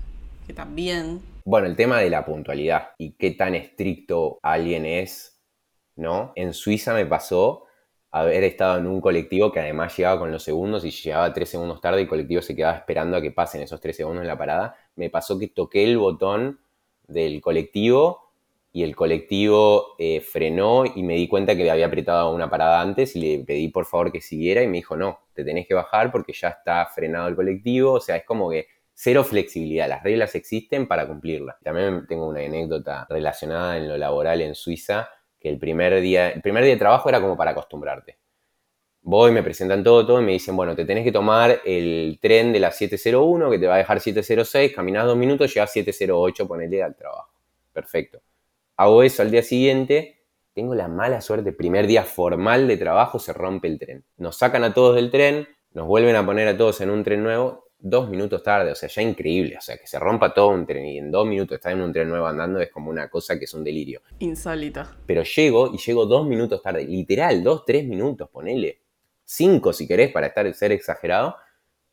que 0.49 0.53
también. 0.53 1.21
Bueno, 1.51 1.67
el 1.67 1.75
tema 1.75 1.99
de 1.99 2.11
la 2.11 2.25
puntualidad 2.25 2.91
y 2.97 3.15
qué 3.15 3.33
tan 3.33 3.57
estricto 3.57 4.39
alguien 4.41 4.87
es, 4.87 5.43
¿no? 5.97 6.31
En 6.37 6.55
Suiza 6.55 6.95
me 6.95 7.07
pasó 7.07 7.65
haber 8.13 8.45
estado 8.45 8.79
en 8.79 8.87
un 8.87 9.01
colectivo 9.01 9.51
que 9.51 9.59
además 9.59 9.97
llegaba 9.97 10.21
con 10.21 10.31
los 10.31 10.45
segundos 10.45 10.85
y 10.85 10.93
llegaba 10.93 11.33
tres 11.33 11.49
segundos 11.49 11.81
tarde 11.81 11.99
y 11.99 12.03
el 12.03 12.09
colectivo 12.09 12.41
se 12.41 12.55
quedaba 12.55 12.77
esperando 12.77 13.17
a 13.17 13.21
que 13.21 13.33
pasen 13.33 13.63
esos 13.63 13.81
tres 13.81 13.97
segundos 13.97 14.23
en 14.23 14.29
la 14.29 14.39
parada. 14.39 14.77
Me 14.95 15.11
pasó 15.11 15.41
que 15.41 15.49
toqué 15.49 15.83
el 15.83 15.99
botón 15.99 16.61
del 17.09 17.41
colectivo 17.41 18.31
y 18.73 18.85
el 18.85 18.95
colectivo 18.95 19.97
eh, 19.99 20.21
frenó 20.21 20.85
y 20.87 21.03
me 21.03 21.17
di 21.17 21.27
cuenta 21.27 21.57
que 21.57 21.69
había 21.69 21.87
apretado 21.87 22.33
una 22.33 22.49
parada 22.49 22.81
antes 22.81 23.17
y 23.17 23.21
le 23.23 23.45
pedí 23.45 23.67
por 23.67 23.87
favor 23.87 24.13
que 24.13 24.21
siguiera 24.21 24.63
y 24.63 24.69
me 24.69 24.77
dijo, 24.77 24.97
no, 24.97 25.19
te 25.35 25.43
tenés 25.43 25.67
que 25.67 25.75
bajar 25.75 26.13
porque 26.13 26.33
ya 26.33 26.51
está 26.51 26.87
frenado 26.87 27.27
el 27.27 27.35
colectivo. 27.35 27.95
O 27.95 28.01
sea, 28.01 28.15
es 28.15 28.25
como 28.25 28.49
que 28.51 28.69
cero 29.03 29.25
flexibilidad, 29.25 29.89
las 29.89 30.03
reglas 30.03 30.35
existen 30.35 30.87
para 30.87 31.07
cumplirlas. 31.07 31.57
También 31.63 32.07
tengo 32.07 32.29
una 32.29 32.41
anécdota 32.41 33.07
relacionada 33.09 33.79
en 33.79 33.89
lo 33.89 33.97
laboral 33.97 34.43
en 34.43 34.55
Suiza, 34.55 35.09
que 35.41 35.49
el 35.49 35.59
primer 35.59 36.03
día, 36.03 36.29
el 36.29 36.43
primer 36.43 36.65
día 36.65 36.75
de 36.75 36.79
trabajo 36.79 37.09
era 37.09 37.19
como 37.19 37.35
para 37.35 37.53
acostumbrarte. 37.53 38.19
Voy, 39.01 39.33
me 39.33 39.43
presentan 39.43 39.83
todo, 39.83 40.07
todo 40.07 40.21
y 40.21 40.25
me 40.27 40.33
dicen, 40.33 40.55
bueno, 40.55 40.77
te 40.77 40.85
tenés 40.85 41.05
que 41.05 41.13
tomar 41.13 41.63
el 41.65 42.19
tren 42.21 42.53
de 42.53 42.61
la 42.61 42.71
701 42.71 43.51
que 43.51 43.59
te 43.59 43.67
va 43.67 43.77
a 43.77 43.79
dejar 43.79 44.01
706, 44.01 44.75
caminás 44.75 45.07
dos 45.07 45.17
minutos, 45.17 45.55
llegas 45.55 45.73
708, 45.73 46.47
ponele 46.47 46.83
al 46.83 46.95
trabajo. 46.95 47.33
Perfecto. 47.73 48.21
Hago 48.77 49.03
eso 49.03 49.23
al 49.23 49.31
día 49.31 49.43
siguiente, 49.43 50.27
tengo 50.53 50.75
la 50.75 50.89
mala 50.89 51.23
suerte, 51.23 51.53
primer 51.53 51.87
día 51.87 52.05
formal 52.05 52.69
de 52.69 52.77
trabajo 52.77 53.19
se 53.19 53.33
rompe 53.33 53.67
el 53.67 53.79
tren. 53.79 54.05
Nos 54.19 54.37
sacan 54.37 54.63
a 54.63 54.75
todos 54.75 54.97
del 54.97 55.11
tren, 55.11 55.49
nos 55.73 55.87
vuelven 55.87 56.17
a 56.17 56.27
poner 56.27 56.49
a 56.49 56.57
todos 56.59 56.83
en 56.83 56.91
un 56.91 57.03
tren 57.03 57.23
nuevo 57.23 57.70
dos 57.81 58.09
minutos 58.09 58.43
tarde, 58.43 58.73
o 58.73 58.75
sea, 58.75 58.89
ya 58.89 59.03
increíble, 59.03 59.57
o 59.57 59.61
sea, 59.61 59.77
que 59.77 59.87
se 59.87 59.99
rompa 59.99 60.35
todo 60.35 60.49
un 60.49 60.67
tren 60.67 60.85
y 60.87 60.99
en 60.99 61.11
dos 61.11 61.27
minutos 61.27 61.57
estar 61.57 61.73
en 61.73 61.81
un 61.81 61.93
tren 61.93 62.09
nuevo 62.09 62.27
andando 62.27 62.61
es 62.61 62.71
como 62.71 62.91
una 62.91 63.09
cosa 63.09 63.39
que 63.39 63.47
es 63.47 63.55
un 63.55 63.65
delirio. 63.65 64.03
Insólito. 64.19 64.85
Pero 65.07 65.23
llego 65.23 65.73
y 65.73 65.79
llego 65.79 66.07
dos 66.07 66.27
minutos 66.27 66.63
tarde, 66.63 66.85
literal, 66.85 67.43
dos, 67.43 67.65
tres 67.65 67.87
minutos, 67.87 68.29
ponele, 68.31 68.81
cinco 69.25 69.73
si 69.73 69.87
querés 69.87 70.13
para 70.13 70.29
estar, 70.29 70.53
ser 70.55 70.73
exagerado, 70.73 71.37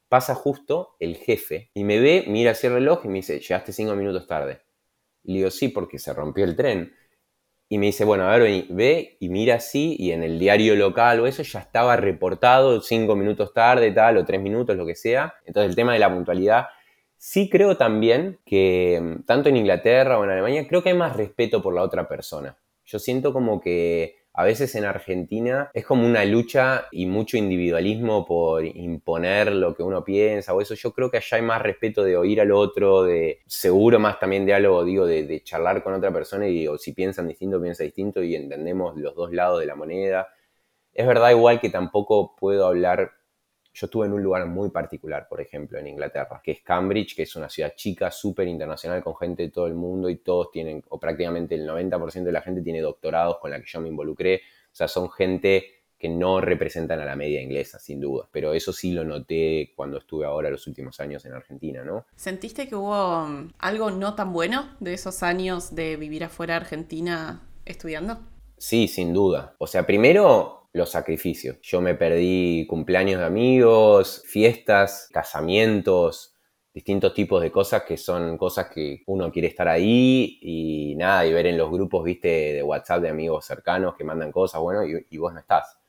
pasa 0.10 0.36
justo 0.36 0.96
el 1.00 1.15
jefe 1.15 1.72
y 1.74 1.84
me 1.84 2.00
ve, 2.00 2.25
mira 2.27 2.51
hacia 2.51 2.67
el 2.67 2.75
reloj 2.75 3.01
y 3.06 3.08
me 3.08 3.15
dice, 3.15 3.39
llegaste 3.39 3.74
cinco 3.74 3.96
minutos 3.96 4.27
tarde. 4.27 4.62
Y 5.24 5.34
le 5.34 5.38
digo, 5.39 5.51
sí, 5.51 5.67
porque 5.70 6.00
se 6.00 6.13
rompió 6.13 6.46
el 6.46 6.56
tren. 6.56 6.94
Y 7.69 7.77
me 7.77 7.88
dice, 7.88 8.05
bueno, 8.05 8.24
a 8.29 8.38
ver, 8.38 8.65
ve 8.69 9.17
y 9.19 9.29
mira 9.29 9.55
así, 9.55 9.95
y 10.00 10.12
en 10.12 10.24
el 10.24 10.39
diario 10.39 10.75
local 10.75 11.19
o 11.19 11.27
eso 11.27 11.43
ya 11.43 11.59
estaba 11.59 11.97
reportado 11.97 12.79
cinco 12.81 13.15
minutos 13.15 13.53
tarde, 13.53 13.91
tal, 13.91 14.17
o 14.17 14.25
tres 14.25 14.41
minutos, 14.41 14.77
lo 14.77 14.86
que 14.86 14.95
sea. 14.95 15.36
Entonces 15.45 15.69
el 15.69 15.75
tema 15.75 15.93
de 15.93 16.00
la 16.00 16.13
puntualidad, 16.13 16.67
sí 17.17 17.50
creo 17.50 17.75
también 17.75 18.39
que 18.45 19.00
mm, 19.01 19.24
tanto 19.25 19.50
en 19.50 19.57
Inglaterra 19.57 20.17
o 20.17 20.24
en 20.24 20.29
Alemania, 20.29 20.65
creo 20.67 20.81
que 20.81 20.89
hay 20.89 20.95
más 20.95 21.15
respeto 21.15 21.62
por 21.62 21.74
la 21.74 21.81
otra 21.81 22.07
persona. 22.07 22.57
Yo 22.86 23.00
siento 23.00 23.33
como 23.33 23.59
que 23.59 24.15
a 24.39 24.44
veces 24.44 24.75
en 24.75 24.86
Argentina 24.86 25.72
es 25.74 25.84
como 25.84 26.06
una 26.06 26.24
lucha 26.24 26.86
y 26.91 27.08
mucho 27.08 27.38
individualismo 27.38 28.24
por 28.24 28.63
imponer 28.63 29.51
lo 29.51 29.74
que 29.74 29.82
uno 29.82 30.03
piensa 30.03 30.53
o 30.53 30.62
eso. 30.62 30.75
Yo 30.75 30.94
creo 30.94 31.10
que 31.10 31.17
allá 31.17 31.38
hay 31.38 31.41
más 31.41 31.60
respeto 31.60 32.03
de 32.03 32.15
oír 32.17 32.39
al 32.39 32.51
otro, 32.51 33.01
de 33.01 33.41
seguro 33.48 33.98
más 33.98 34.20
también 34.20 34.46
diálogo, 34.46 34.86
digo, 34.86 35.08
de, 35.08 35.41
charlar 35.44 35.84
con 35.84 35.96
otra 35.96 36.13
persona 36.13 36.48
y 36.48 36.53
digo, 36.53 36.77
si 36.77 36.94
piensan 36.94 37.27
distinto, 37.27 37.60
piensa 37.60 37.84
distinto 37.84 38.22
y 38.22 38.36
entendemos 38.36 38.96
los 38.96 39.15
dos 39.15 39.34
lados 39.34 39.60
de 39.60 39.65
la 39.65 39.74
moneda. 39.74 40.27
Es 40.94 41.08
verdad 41.08 41.32
igual 41.32 41.60
que 41.60 41.72
tampoco 41.72 42.36
puedo 42.36 42.67
hablar 42.67 43.13
yo 43.77 43.86
estuve 43.86 44.07
en 44.07 44.13
un 44.13 44.24
lugar 44.24 44.48
muy 44.48 44.72
particular, 44.72 45.27
por 45.29 45.39
ejemplo, 45.39 45.77
en 45.77 45.86
Inglaterra, 45.86 46.41
que 46.43 46.51
es 46.53 46.62
Cambridge, 46.62 47.15
que 47.15 47.24
es 47.24 47.36
una 47.36 47.48
ciudad 47.48 47.74
chica, 47.75 48.10
súper 48.10 48.48
internacional, 48.48 49.03
con 49.03 49.15
gente 49.15 49.43
de 49.43 49.50
todo 49.50 49.67
el 49.67 49.75
mundo 49.75 50.10
y 50.10 50.15
todos 50.15 50.50
tienen, 50.50 50.84
o 50.89 50.99
prácticamente 50.99 51.54
el 51.54 51.67
90% 51.67 52.23
de 52.23 52.32
la 52.32 52.41
gente 52.41 52.63
tiene 52.63 52.82
doctorados 52.82 53.38
con 53.38 53.51
la 53.51 53.60
que 53.60 53.67
yo 53.67 53.80
me 53.80 53.89
involucré. 53.89 54.41
O 54.71 54.75
sea, 54.75 54.88
son 54.88 55.12
gente 55.12 55.84
que 55.95 56.10
no 56.10 56.41
representan 56.41 57.01
a 57.01 57.06
la 57.06 57.15
media 57.15 57.39
inglesa, 57.39 57.78
sin 57.78 58.01
duda. 58.01 58.28
Pero 58.32 58.54
eso 58.54 58.73
sí 58.73 58.93
lo 58.93 59.04
noté 59.04 59.73
cuando 59.75 59.99
estuve 59.99 60.25
ahora 60.25 60.49
los 60.49 60.65
últimos 60.65 60.99
años 60.99 61.23
en 61.25 61.34
Argentina, 61.34 61.84
¿no? 61.84 62.08
¿Sentiste 62.15 62.67
que 62.67 62.75
hubo 62.75 63.25
um, 63.25 63.51
algo 63.60 63.91
no 63.91 64.15
tan 64.15 64.34
bueno 64.34 64.75
de 64.80 64.95
esos 64.95 65.21
años 65.21 65.75
de 65.75 65.97
vivir 65.97 66.23
afuera 66.23 66.56
de 66.56 66.62
Argentina 66.62 67.43
estudiando? 67.65 68.17
Sí, 68.58 68.88
sin 68.88 69.13
duda. 69.13 69.56
O 69.60 69.67
sea, 69.67 69.86
primero 69.86 70.66
los 70.77 70.91
sacrificios. 70.91 71.57
Yo 71.61 71.81
me 71.81 71.95
perdí 71.95 72.65
cumpleaños 72.67 73.19
de 73.19 73.25
amigos, 73.25 74.23
fiestas, 74.25 75.09
casamientos, 75.11 76.35
distintos 76.77 77.13
tipos 77.15 77.41
de 77.41 77.51
cosas 77.51 77.81
que 77.83 77.97
son 77.97 78.37
cosas 78.37 78.67
que 78.67 79.01
uno 79.07 79.31
quiere 79.31 79.47
estar 79.47 79.67
ahí 79.67 80.37
y 80.41 80.93
nada, 80.95 81.25
y 81.25 81.33
ver 81.33 81.47
en 81.47 81.57
los 81.57 81.71
grupos, 81.71 82.03
viste, 82.03 82.53
de 82.53 82.61
WhatsApp 82.61 83.01
de 83.01 83.09
amigos 83.09 83.45
cercanos 83.45 83.95
que 83.95 84.03
mandan 84.03 84.31
cosas, 84.31 84.61
bueno, 84.61 84.83
y, 84.85 85.17
vos 85.17 85.33
no 85.33 85.39
estás. 85.39 85.79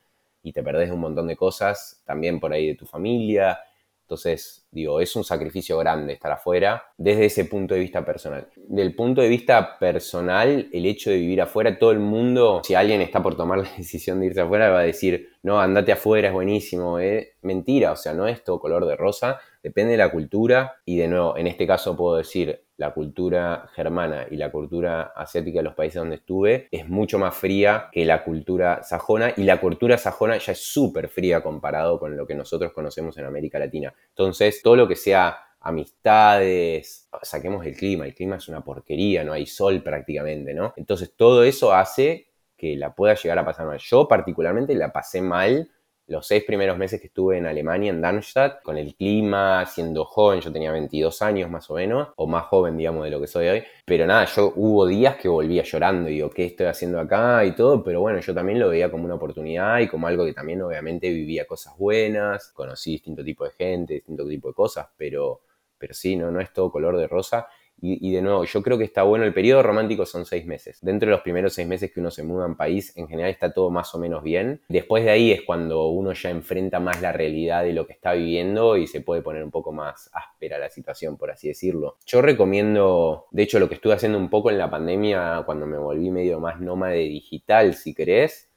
Y 0.43 0.53
te 0.53 0.63
perdés 0.63 0.91
un 0.91 1.01
montón 1.01 1.27
de 1.27 1.37
cosas, 1.37 2.03
también 2.07 2.41
por 2.41 2.55
ahí 2.55 2.69
de 2.69 2.75
tu 2.75 2.87
familia, 2.87 3.61
entonces, 4.09 4.67
digo, 4.71 5.03
es 5.03 5.15
un 5.17 5.23
sacrificio 5.23 5.77
grande 5.77 6.15
estar 6.15 6.33
afuera 6.33 6.83
desde 6.97 7.27
ese 7.27 7.45
punto 7.45 7.75
de 7.75 7.81
vista 7.81 8.07
personal. 8.07 8.49
Del 8.57 8.95
punto 8.95 9.21
de 9.21 9.29
vista 9.29 9.79
personal, 9.79 10.67
el 10.73 10.87
hecho 10.87 11.11
de 11.11 11.19
vivir 11.19 11.43
afuera, 11.43 11.79
todo 11.79 11.91
el 11.91 11.99
mundo, 11.99 12.63
si 12.65 12.75
alguien 12.75 13.03
está 13.03 13.23
por 13.23 13.37
tomar 13.37 13.59
la 13.59 13.69
decisión 13.77 14.19
de 14.19 14.27
irse 14.27 14.41
afuera, 14.41 14.71
va 14.71 14.81
a 14.81 14.85
decir, 14.85 15.29
no, 15.43 15.61
andate 15.61 15.93
afuera, 15.93 16.29
es 16.29 16.33
buenísimo. 16.35 16.99
¿eh? 16.99 17.35
Mentira, 17.43 17.93
o 17.93 17.97
sea, 17.97 18.15
no 18.15 18.27
es 18.27 18.43
todo 18.43 18.59
color 18.59 18.87
de 18.87 18.97
rosa, 18.97 19.41
depende 19.63 19.93
de 19.93 19.99
la 19.99 20.11
cultura 20.11 20.77
y 20.85 20.97
de 20.97 21.09
nuevo, 21.09 21.37
en 21.37 21.47
este 21.47 21.67
caso 21.67 21.97
puedo 21.97 22.17
decir, 22.17 22.65
la 22.79 22.95
cultura 22.95 23.69
germana 23.75 24.27
y 24.31 24.37
la 24.37 24.53
cultura 24.53 25.13
asiática 25.17 25.59
de 25.59 25.65
los 25.65 25.75
países 25.75 25.97
donde 25.97 26.17
estuve 26.17 26.69
es 26.71 26.89
mucho 26.89 27.19
más 27.19 27.35
fría 27.35 27.89
que 27.91 28.05
la 28.05 28.23
cultura 28.23 28.85
sajona 28.85 29.33
y 29.37 29.43
la 29.43 29.61
cultura 29.61 29.99
sajona 29.99 30.39
ya 30.39 30.53
es 30.53 30.61
súper 30.61 31.09
fría 31.09 31.43
comparado 31.43 31.99
con 31.99 32.17
lo 32.17 32.25
que 32.25 32.37
nosotros 32.37 32.73
conocemos 32.73 33.19
en 33.19 33.25
América 33.25 33.59
Latina. 33.59 33.93
Entonces, 34.11 34.63
todo 34.63 34.77
lo 34.77 34.87
que 34.87 34.95
sea 34.95 35.39
amistades, 35.61 37.09
saquemos 37.23 37.67
el 37.67 37.77
clima, 37.77 38.07
el 38.07 38.15
clima 38.15 38.37
es 38.37 38.49
una 38.49 38.63
porquería, 38.63 39.25
no 39.25 39.33
hay 39.33 39.47
sol 39.47 39.83
prácticamente, 39.83 40.55
¿no? 40.55 40.73
Entonces, 40.77 41.15
todo 41.17 41.43
eso 41.43 41.73
hace 41.73 42.29
que 42.57 42.77
la 42.77 42.95
pueda 42.95 43.15
llegar 43.15 43.39
a 43.39 43.45
pasar 43.45 43.67
mal. 43.67 43.79
Yo 43.79 44.07
particularmente 44.07 44.75
la 44.75 44.93
pasé 44.93 45.21
mal 45.21 45.71
los 46.09 46.27
seis 46.27 46.43
primeros 46.45 46.77
meses 46.79 47.01
que 47.01 47.09
estuve 47.09 47.37
en 47.37 47.47
Alemania, 47.47 47.91
en 47.91 48.01
Darmstadt, 48.01 48.63
con 48.63 48.77
el 48.79 48.95
clima, 48.95 49.65
siendo 49.67 50.05
joven, 50.05 50.41
yo 50.41 50.51
tenía 50.51 50.73
22 50.73 51.23
años 51.23 51.51
más 51.51 51.71
o 51.71 51.75
menos, 51.75 52.09
o 52.17 52.27
más 52.27 52.45
joven, 52.45 52.77
digamos, 52.77 53.05
de 53.05 53.11
lo 53.11 53.21
que 53.21 53.27
soy 53.27 53.49
hoy. 53.49 53.63
Pero 53.85 54.07
nada, 54.07 54.25
yo 54.25 54.53
hubo 54.57 54.87
días 54.87 55.17
que 55.17 55.29
volvía 55.29 55.63
llorando 55.63 56.09
y 56.09 56.15
digo, 56.15 56.31
¿qué 56.31 56.47
estoy 56.47 56.67
haciendo 56.67 56.99
acá? 56.99 57.45
y 57.45 57.53
todo, 57.53 57.83
pero 57.85 58.01
bueno, 58.01 58.21
yo 58.21 58.35
también 58.35 58.59
lo 58.59 58.71
veía 58.71 58.91
como 58.91 59.05
una 59.05 59.15
oportunidad 59.15 59.79
y 59.81 59.89
como 59.89 60.07
algo 60.07 60.25
que 60.25 60.33
también 60.33 60.63
obviamente 60.63 61.11
vivía 61.11 61.47
cosas 61.47 61.77
buenas, 61.77 62.49
conocí 62.53 62.93
distinto 62.93 63.23
tipo 63.23 63.45
de 63.45 63.51
gente, 63.51 63.95
distinto 63.95 64.27
tipo 64.27 64.49
de 64.49 64.55
cosas, 64.55 64.89
pero, 64.97 65.43
pero 65.77 65.95
sí, 65.95 66.17
no, 66.17 66.31
no 66.31 66.41
es 66.41 66.53
todo 66.53 66.71
color 66.71 66.97
de 66.97 67.07
rosa. 67.07 67.49
Y, 67.81 68.13
de 68.13 68.23
nuevo, 68.23 68.45
yo 68.45 68.63
creo 68.63 68.77
que 68.77 68.85
está 68.85 69.05
bueno, 69.05 69.25
el 69.25 69.33
periodo 69.33 69.63
romántico 69.63 70.05
son 70.05 70.27
seis 70.27 70.45
meses. 70.47 70.79
Dentro 70.83 71.09
de 71.09 71.13
los 71.13 71.21
primeros 71.21 71.53
seis 71.53 71.69
meses 71.69 71.93
que 71.93 72.01
uno 72.01 72.11
se 72.11 72.25
muda 72.25 72.45
en 72.45 72.57
país, 72.57 72.97
en 72.97 73.07
general 73.07 73.31
está 73.31 73.53
todo 73.53 73.71
más 73.71 73.95
o 73.95 73.99
menos 73.99 74.25
bien. 74.25 74.63
Después 74.69 75.05
de 75.05 75.11
ahí 75.11 75.31
es 75.31 75.43
cuando 75.43 75.87
uno 75.89 76.13
ya 76.13 76.31
enfrenta 76.31 76.81
más 76.81 77.01
la 77.01 77.13
realidad 77.13 77.63
de 77.63 77.73
lo 77.73 77.87
que 77.87 77.93
está 77.93 78.15
viviendo 78.15 78.77
y 78.77 78.89
se 78.89 79.01
puede 79.01 79.23
poner 79.23 79.45
un 79.45 79.53
poco 79.53 79.71
más 79.73 80.11
áspera 80.13 80.59
la 80.59 80.71
situación, 80.71 81.17
por 81.17 81.31
así 81.31 81.49
decirlo. 81.49 81.99
Yo 82.05 82.21
recomiendo, 82.21 83.27
de 83.31 83.45
hecho 83.45 83.61
lo 83.61 83.69
que 83.69 83.77
estuve 83.77 83.95
haciendo 83.95 84.19
un 84.19 84.29
poco 84.29 84.51
en 84.51 84.59
la 84.59 84.71
pandemia, 84.71 85.45
cuando 85.47 85.67
me 85.67 85.79
volví 85.79 86.11
medio 86.11 86.41
más 86.41 86.61
nómade 86.61 86.99
digital, 86.99 87.75
si 87.75 87.95
querés, 87.95 88.51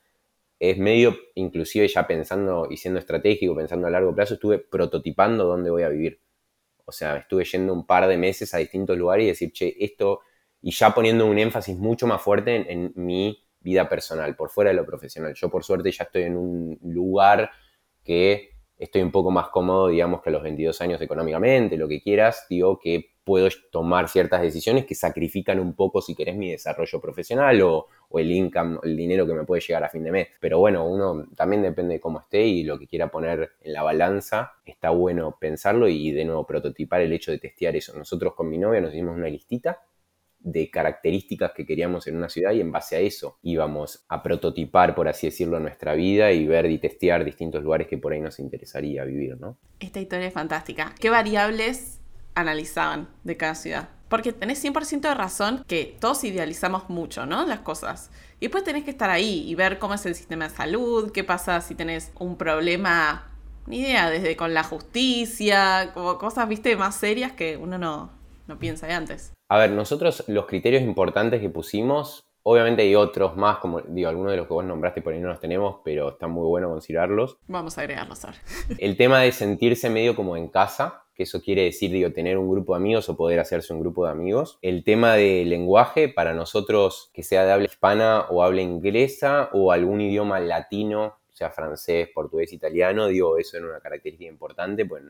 es 0.60 0.78
medio, 0.78 1.16
inclusive 1.36 1.88
ya 1.88 2.08
pensando 2.08 2.68
y 2.70 2.78
siendo 2.78 3.00
estratégico, 3.00 3.56
pensando 3.56 3.88
a 3.88 3.90
largo 3.92 4.14
plazo, 4.14 4.36
estuve 4.36 4.60
prototipando 4.60 5.46
dónde 5.46 5.70
voy 5.70 5.84
a 5.84 5.90
vivir 5.90 6.20
o 6.92 6.94
sea, 6.94 7.16
estuve 7.16 7.46
yendo 7.46 7.74
un 7.74 7.86
par 7.86 8.06
de 8.06 8.18
meses 8.18 8.54
a 8.54 8.58
distintos 8.58 8.98
lugares 8.98 9.24
y 9.24 9.28
decir, 9.30 9.54
che, 9.54 9.74
esto, 9.80 10.20
y 10.62 10.72
ya 10.72 10.94
poniendo 10.94 11.26
un 11.26 11.40
énfasis 11.40 11.78
mucho 11.78 12.06
más 12.06 12.22
fuerte 12.22 12.70
en, 12.70 12.92
mi 12.96 13.42
vida 13.62 13.88
personal, 13.88 14.36
por 14.36 14.50
fuera 14.50 14.72
de 14.72 14.76
lo 14.76 14.86
profesional. 14.86 15.34
Yo 15.34 15.50
por 15.50 15.64
suerte 15.64 15.90
ya 15.90 16.04
estoy 16.04 16.24
en 16.24 16.36
un 16.36 16.78
lugar 16.84 17.50
que 18.04 18.50
estoy 18.78 19.04
un 19.04 19.12
poco 19.12 19.32
más 19.32 19.48
cómodo, 19.48 19.88
digamos, 19.88 20.22
que 20.22 20.30
a 20.30 20.34
los 20.34 20.44
22 20.44 20.82
años 20.82 21.02
económicamente, 21.02 21.78
lo 21.78 21.88
que 21.88 22.02
quieras, 22.02 22.46
digo 22.50 22.78
que 22.78 23.11
puedo 23.24 23.48
tomar 23.72 24.10
ciertas 24.10 24.42
decisiones 24.42 24.86
que 24.86 24.96
sacrifican 24.96 25.60
un 25.60 25.74
poco, 25.74 26.02
si 26.02 26.16
querés, 26.16 26.36
mi 26.36 26.52
desarrollo 26.52 27.00
profesional 27.00 27.62
o, 27.62 27.88
el 28.14 28.30
income, 28.30 28.80
el 28.84 28.98
dinero 28.98 29.26
que 29.26 29.34
me 29.34 29.46
puede 29.46 29.62
llegar 29.62 29.84
a 29.84 29.90
fin 29.90 30.04
de 30.04 30.12
mes. 30.12 30.28
Pero 30.40 30.60
bueno, 30.60 30.86
uno 30.86 31.28
también 31.36 31.62
depende 31.62 31.96
de 31.96 32.02
cómo 32.02 32.20
esté 32.20 32.44
y 32.44 32.64
lo 32.64 32.78
que 32.78 32.88
quiera 32.88 33.10
poner 33.10 33.54
en 33.62 33.74
la 33.74 33.84
balanza, 33.84 34.54
está 34.66 34.90
bueno 34.90 35.38
pensarlo 35.40 35.88
y 35.88 36.12
de 36.12 36.26
nuevo 36.26 36.46
prototipar 36.46 37.02
el 37.02 37.14
hecho 37.14 37.32
de 37.32 37.38
testear 37.38 37.76
eso. 37.76 37.98
Nosotros 37.98 38.34
con 38.36 38.50
mi 38.50 38.58
novia 38.58 38.82
nos 38.82 38.94
hicimos 38.94 39.16
una 39.16 39.30
listita 39.30 39.80
de 40.44 40.70
características 40.70 41.52
que 41.56 41.66
queríamos 41.66 42.08
en 42.08 42.18
una 42.18 42.28
ciudad 42.28 42.52
y 42.52 42.62
en 42.62 42.72
base 42.72 42.96
a 42.96 43.00
eso 43.00 43.38
íbamos 43.44 44.04
a 44.10 44.24
prototipar, 44.24 44.96
por 44.96 45.08
así 45.08 45.28
decirlo, 45.28 45.60
nuestra 45.60 45.94
vida 45.94 46.32
y 46.32 46.48
ver 46.48 46.66
y 46.66 46.80
testear 46.80 47.24
distintos 47.24 47.64
lugares 47.64 47.88
que 47.88 47.98
por 47.98 48.12
ahí 48.12 48.20
nos 48.20 48.40
interesaría 48.40 49.06
vivir, 49.06 49.40
¿no? 49.40 49.58
Esta 49.80 50.00
historia 50.00 50.28
es 50.28 50.34
fantástica. 50.34 50.96
¿Qué 51.00 51.10
variables 51.10 52.01
analizaban 52.36 53.10
de 53.24 53.38
cada 53.38 53.56
ciudad? 53.56 53.90
Porque 54.10 54.34
tenés 54.34 54.64
100% 54.64 55.02
de 55.02 55.14
razón 55.14 55.64
que 55.68 55.96
todos 56.00 56.24
idealizamos 56.24 56.90
mucho, 56.90 57.26
¿no? 57.26 57.46
Las 57.46 57.62
cosas. 57.62 58.12
Y 58.40 58.48
después 58.48 58.64
tenés 58.64 58.84
que 58.84 58.92
estar 58.92 59.10
ahí 59.10 59.50
y 59.50 59.56
ver 59.56 59.80
cómo 59.80 59.94
es 59.94 60.06
el 60.06 60.16
sistema 60.16 60.50
de 60.50 60.56
salud, 60.56 61.12
qué 61.12 61.24
pasa 61.24 61.62
si 61.62 61.76
tenés 61.76 62.12
un 62.20 62.36
problema, 62.36 63.32
ni 63.68 63.80
idea, 63.80 64.10
desde 64.10 64.36
con 64.36 64.54
la 64.54 64.64
justicia, 64.64 65.92
como 65.94 66.18
cosas, 66.18 66.50
viste, 66.50 66.76
más 66.76 66.96
serias 66.96 67.32
que 67.32 67.56
uno 67.56 67.78
no, 67.78 68.12
no 68.48 68.60
piensa 68.60 68.88
de 68.88 68.94
antes. 68.94 69.34
A 69.50 69.58
ver, 69.58 69.72
nosotros 69.72 70.24
los 70.28 70.46
criterios 70.46 70.82
importantes 70.82 71.40
que 71.42 71.50
pusimos, 71.50 72.22
obviamente 72.44 72.82
hay 72.82 72.96
otros 72.96 73.36
más, 73.38 73.58
como 73.58 73.82
digo, 73.82 74.10
algunos 74.10 74.32
de 74.32 74.38
los 74.38 74.48
que 74.48 74.54
vos 74.54 74.66
nombraste 74.66 75.02
por 75.02 75.14
ahí 75.14 75.20
no 75.20 75.30
los 75.30 75.40
tenemos, 75.40 75.78
pero 75.84 76.10
está 76.10 76.28
muy 76.28 76.48
bueno 76.48 76.70
considerarlos. 76.70 77.38
Vamos 77.48 77.78
a 77.78 77.82
agregarlos 77.82 78.24
ahora. 78.26 78.38
El 78.78 78.98
tema 78.98 79.20
de 79.20 79.32
sentirse 79.32 79.90
medio 79.90 80.16
como 80.16 80.38
en 80.38 80.48
casa, 80.48 81.04
eso 81.22 81.42
quiere 81.42 81.64
decir, 81.64 81.92
digo, 81.92 82.12
tener 82.12 82.38
un 82.38 82.50
grupo 82.50 82.74
de 82.74 82.78
amigos 82.78 83.10
o 83.10 83.18
poder 83.18 83.40
hacerse 83.40 83.74
un 83.74 83.80
grupo 83.80 84.06
de 84.06 84.12
amigos. 84.12 84.60
El 84.62 84.84
tema 84.84 85.16
de 85.16 85.46
lenguaje, 85.46 86.10
para 86.10 86.34
nosotros, 86.34 87.10
que 87.14 87.24
sea 87.24 87.46
de 87.46 87.52
habla 87.52 87.66
hispana 87.66 88.26
o 88.30 88.44
habla 88.44 88.62
inglesa 88.62 89.50
o 89.54 89.72
algún 89.72 90.02
idioma 90.02 90.40
latino, 90.40 91.20
sea 91.30 91.52
francés, 91.52 92.10
portugués, 92.14 92.54
italiano, 92.54 93.08
digo, 93.08 93.38
eso 93.38 93.58
es 93.58 93.64
una 93.64 93.80
característica 93.80 94.30
importante, 94.30 94.86
pues 94.86 95.04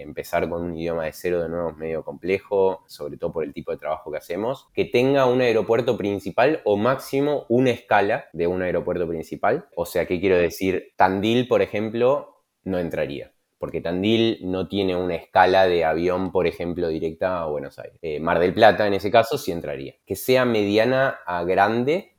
empezar 0.00 0.48
con 0.48 0.62
un 0.62 0.76
idioma 0.76 1.04
de 1.04 1.12
cero 1.12 1.42
de 1.42 1.48
nuevo 1.48 1.70
es 1.70 1.76
medio 1.76 2.04
complejo, 2.04 2.82
sobre 2.86 3.16
todo 3.16 3.32
por 3.32 3.44
el 3.44 3.52
tipo 3.52 3.72
de 3.72 3.78
trabajo 3.78 4.10
que 4.10 4.18
hacemos, 4.18 4.68
que 4.72 4.84
tenga 4.84 5.26
un 5.26 5.40
aeropuerto 5.40 5.96
principal 5.96 6.62
o 6.64 6.76
máximo 6.76 7.46
una 7.48 7.70
escala 7.70 8.26
de 8.32 8.46
un 8.46 8.62
aeropuerto 8.62 9.06
principal. 9.06 9.66
O 9.76 9.84
sea, 9.84 10.06
¿qué 10.06 10.20
quiero 10.20 10.36
decir? 10.36 10.92
Tandil, 10.96 11.46
por 11.46 11.62
ejemplo, 11.62 12.42
no 12.64 12.78
entraría 12.78 13.32
porque 13.62 13.80
Tandil 13.80 14.40
no 14.42 14.66
tiene 14.66 14.96
una 14.96 15.14
escala 15.14 15.68
de 15.68 15.84
avión, 15.84 16.32
por 16.32 16.48
ejemplo, 16.48 16.88
directa 16.88 17.42
a 17.42 17.46
Buenos 17.46 17.78
Aires. 17.78 17.96
Eh, 18.02 18.18
Mar 18.18 18.40
del 18.40 18.54
Plata, 18.54 18.88
en 18.88 18.94
ese 18.94 19.08
caso, 19.08 19.38
sí 19.38 19.52
entraría. 19.52 19.94
Que 20.04 20.16
sea 20.16 20.44
mediana 20.44 21.20
a 21.24 21.44
grande 21.44 22.11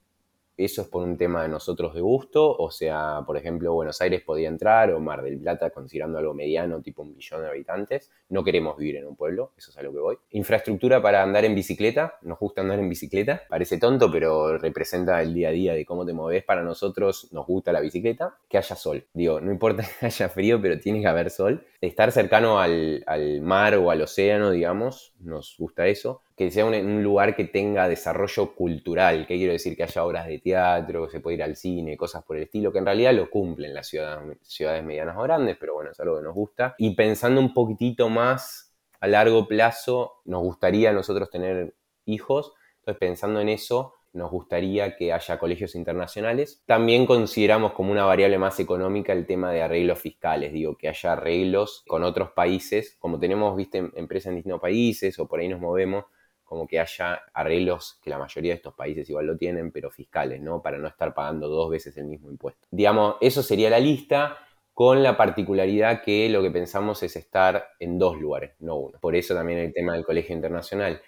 eso 0.57 0.83
es 0.83 0.87
por 0.87 1.03
un 1.03 1.17
tema 1.17 1.43
de 1.43 1.49
nosotros 1.49 1.93
de 1.93 2.01
gusto, 2.01 2.55
o 2.55 2.69
sea, 2.69 3.21
por 3.25 3.37
ejemplo, 3.37 3.73
Buenos 3.73 3.99
Aires 4.01 4.21
podía 4.21 4.47
entrar 4.47 4.91
o 4.91 4.99
Mar 4.99 5.23
del 5.23 5.39
Plata 5.39 5.69
considerando 5.71 6.19
algo 6.19 6.33
mediano, 6.33 6.81
tipo 6.81 7.01
un 7.01 7.15
millón 7.15 7.41
de 7.41 7.49
habitantes. 7.49 8.11
No 8.29 8.43
queremos 8.43 8.77
vivir 8.77 8.97
en 8.97 9.07
un 9.07 9.15
pueblo, 9.15 9.51
eso 9.57 9.71
es 9.71 9.77
a 9.77 9.81
lo 9.81 9.91
que 9.91 9.99
voy. 9.99 10.17
Infraestructura 10.31 11.01
para 11.01 11.23
andar 11.23 11.45
en 11.45 11.55
bicicleta, 11.55 12.17
nos 12.21 12.39
gusta 12.39 12.61
andar 12.61 12.79
en 12.79 12.89
bicicleta, 12.89 13.41
parece 13.49 13.77
tonto, 13.77 14.11
pero 14.11 14.57
representa 14.57 15.21
el 15.21 15.33
día 15.33 15.49
a 15.49 15.51
día 15.51 15.73
de 15.73 15.85
cómo 15.85 16.05
te 16.05 16.13
mueves. 16.13 16.43
Para 16.43 16.63
nosotros 16.63 17.29
nos 17.31 17.45
gusta 17.47 17.71
la 17.71 17.81
bicicleta, 17.81 18.37
que 18.47 18.57
haya 18.57 18.75
sol. 18.75 19.05
Digo, 19.13 19.41
no 19.41 19.51
importa 19.51 19.83
que 19.99 20.05
haya 20.05 20.29
frío, 20.29 20.61
pero 20.61 20.79
tiene 20.79 21.01
que 21.01 21.07
haber 21.07 21.29
sol. 21.29 21.65
Estar 21.85 22.11
cercano 22.11 22.59
al, 22.59 23.03
al 23.07 23.41
mar 23.41 23.75
o 23.75 23.91
al 23.91 24.01
océano, 24.01 24.51
digamos, 24.51 25.13
nos 25.19 25.55
gusta 25.57 25.87
eso 25.87 26.21
que 26.35 26.49
sea 26.49 26.65
un, 26.65 27.03
lugar 27.03 27.35
que 27.35 27.45
tenga 27.45 27.87
desarrollo 27.87 28.55
cultural, 28.55 29.27
que 29.27 29.37
quiero 29.37 29.53
decir 29.53 29.75
que 29.75 29.83
haya 29.83 30.03
obras 30.03 30.27
de 30.27 30.39
teatro, 30.39 31.07
se 31.09 31.19
pueda 31.19 31.35
ir 31.35 31.43
al 31.43 31.55
cine, 31.55 31.95
cosas 31.95 32.23
por 32.23 32.37
el 32.37 32.43
estilo, 32.43 32.71
que 32.71 32.79
en 32.79 32.85
realidad 32.85 33.13
lo 33.13 33.29
cumplen 33.29 33.73
las 33.73 33.87
ciudades, 33.87 34.37
ciudades 34.41 34.83
medianas 34.83 35.15
o 35.17 35.21
grandes, 35.21 35.57
pero 35.59 35.75
bueno, 35.75 35.91
es 35.91 35.99
algo 35.99 36.17
que 36.17 36.23
nos 36.23 36.33
gusta. 36.33 36.73
Y 36.79 36.95
pensando 36.95 37.39
un 37.39 37.53
poquitito 37.53 38.09
más 38.09 38.73
a 38.99 39.07
largo 39.07 39.47
plazo, 39.47 40.21
nos 40.25 40.41
gustaría 40.41 40.89
a 40.89 40.93
nosotros 40.93 41.29
tener 41.29 41.75
hijos, 42.05 42.53
entonces 42.79 42.99
pensando 42.99 43.39
en 43.39 43.49
eso, 43.49 43.93
nos 44.13 44.31
gustaría 44.31 44.95
que 44.95 45.11
haya 45.11 45.39
colegios 45.39 45.75
internacionales. 45.75 46.63
También 46.65 47.05
consideramos 47.05 47.73
como 47.73 47.91
una 47.91 48.05
variable 48.05 48.37
más 48.37 48.59
económica 48.59 49.11
el 49.11 49.25
tema 49.25 49.51
de 49.51 49.63
arreglos 49.63 49.99
fiscales, 49.99 50.53
digo, 50.53 50.77
que 50.77 50.87
haya 50.87 51.13
arreglos 51.13 51.83
con 51.87 52.03
otros 52.03 52.31
países, 52.31 52.95
como 52.99 53.19
tenemos, 53.19 53.55
viste, 53.55 53.89
empresas 53.95 54.29
en 54.29 54.35
distintos 54.35 54.61
países 54.61 55.17
o 55.19 55.27
por 55.27 55.39
ahí 55.39 55.47
nos 55.47 55.59
movemos, 55.59 56.05
como 56.43 56.67
que 56.67 56.79
haya 56.79 57.23
arreglos 57.33 57.99
que 58.03 58.11
la 58.11 58.19
mayoría 58.19 58.51
de 58.51 58.57
estos 58.57 58.75
países 58.75 59.09
igual 59.09 59.25
lo 59.25 59.37
tienen, 59.37 59.71
pero 59.71 59.89
fiscales, 59.89 60.39
¿no? 60.39 60.61
Para 60.61 60.77
no 60.77 60.87
estar 60.87 61.13
pagando 61.13 61.47
dos 61.47 61.71
veces 61.71 61.97
el 61.97 62.05
mismo 62.05 62.29
impuesto. 62.29 62.67
Digamos, 62.69 63.15
eso 63.21 63.41
sería 63.41 63.71
la 63.71 63.79
lista 63.79 64.37
con 64.73 65.03
la 65.03 65.17
particularidad 65.17 66.01
que 66.03 66.29
lo 66.29 66.41
que 66.41 66.51
pensamos 66.51 67.01
es 67.03 67.15
estar 67.15 67.69
en 67.79 67.97
dos 67.97 68.19
lugares, 68.19 68.55
no 68.59 68.75
uno. 68.75 68.99
Por 68.99 69.15
eso 69.15 69.33
también 69.33 69.59
el 69.59 69.73
tema 69.73 69.93
del 69.93 70.03
colegio 70.03 70.35
internacional, 70.35 71.01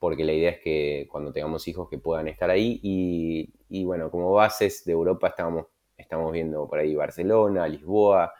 porque 0.00 0.24
la 0.24 0.32
idea 0.32 0.50
es 0.50 0.60
que 0.60 1.06
cuando 1.10 1.30
tengamos 1.30 1.68
hijos 1.68 1.88
que 1.88 1.98
puedan 1.98 2.26
estar 2.26 2.48
ahí 2.48 2.80
y, 2.82 3.84
bueno, 3.84 4.10
como 4.10 4.32
bases 4.32 4.82
de 4.86 4.92
Europa 4.92 5.28
estamos, 5.28 5.66
estamos 5.96 6.32
viendo 6.32 6.66
por 6.66 6.78
ahí 6.78 6.94
Barcelona, 6.94 7.68
Lisboa, 7.68 8.32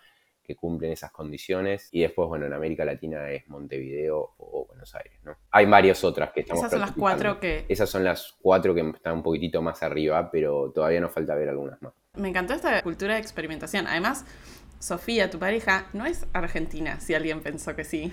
que 0.43 0.57
cumplen 0.57 0.93
esas 0.93 1.13
condiciones. 1.13 1.91
Y 1.93 2.01
después, 2.01 2.29
bueno, 2.29 2.47
en 2.47 2.55
América 2.55 2.83
Latina 2.87 3.31
es 3.31 3.47
Montevideo 3.47 4.33
o 4.39 4.67
Buenos 4.69 4.95
Aires, 4.95 5.21
¿no? 5.23 5.37
Hay 5.51 5.67
varias 5.67 6.03
otras 6.03 6.33
que 6.33 6.41
estamos 6.41 6.63
Esas 6.63 6.73
son 6.73 6.81
las 6.81 6.93
cuatro 6.93 7.39
que... 7.39 7.67
Esas 7.69 7.91
son 7.91 8.05
las 8.05 8.39
cuatro 8.41 8.75
que 8.75 8.81
están 8.81 9.17
un 9.17 9.23
poquitito 9.23 9.61
más 9.61 9.83
arriba, 9.83 10.31
pero 10.31 10.73
todavía 10.73 11.03
nos 11.03 11.13
falta 11.13 11.35
ver 11.35 11.51
algunas 11.51 11.81
más. 11.83 11.93
Me 12.15 12.31
encantó 12.31 12.55
esta 12.55 12.81
cultura 12.83 13.15
de 13.15 13.21
experimentación. 13.21 13.87
Además, 13.87 14.25
Sofía, 14.79 15.29
tu 15.29 15.39
pareja, 15.39 15.89
no 15.93 16.07
es 16.07 16.27
argentina, 16.33 17.01
si 17.01 17.13
alguien 17.13 17.43
pensó 17.43 17.77
que 17.77 17.85
sí. 17.85 18.11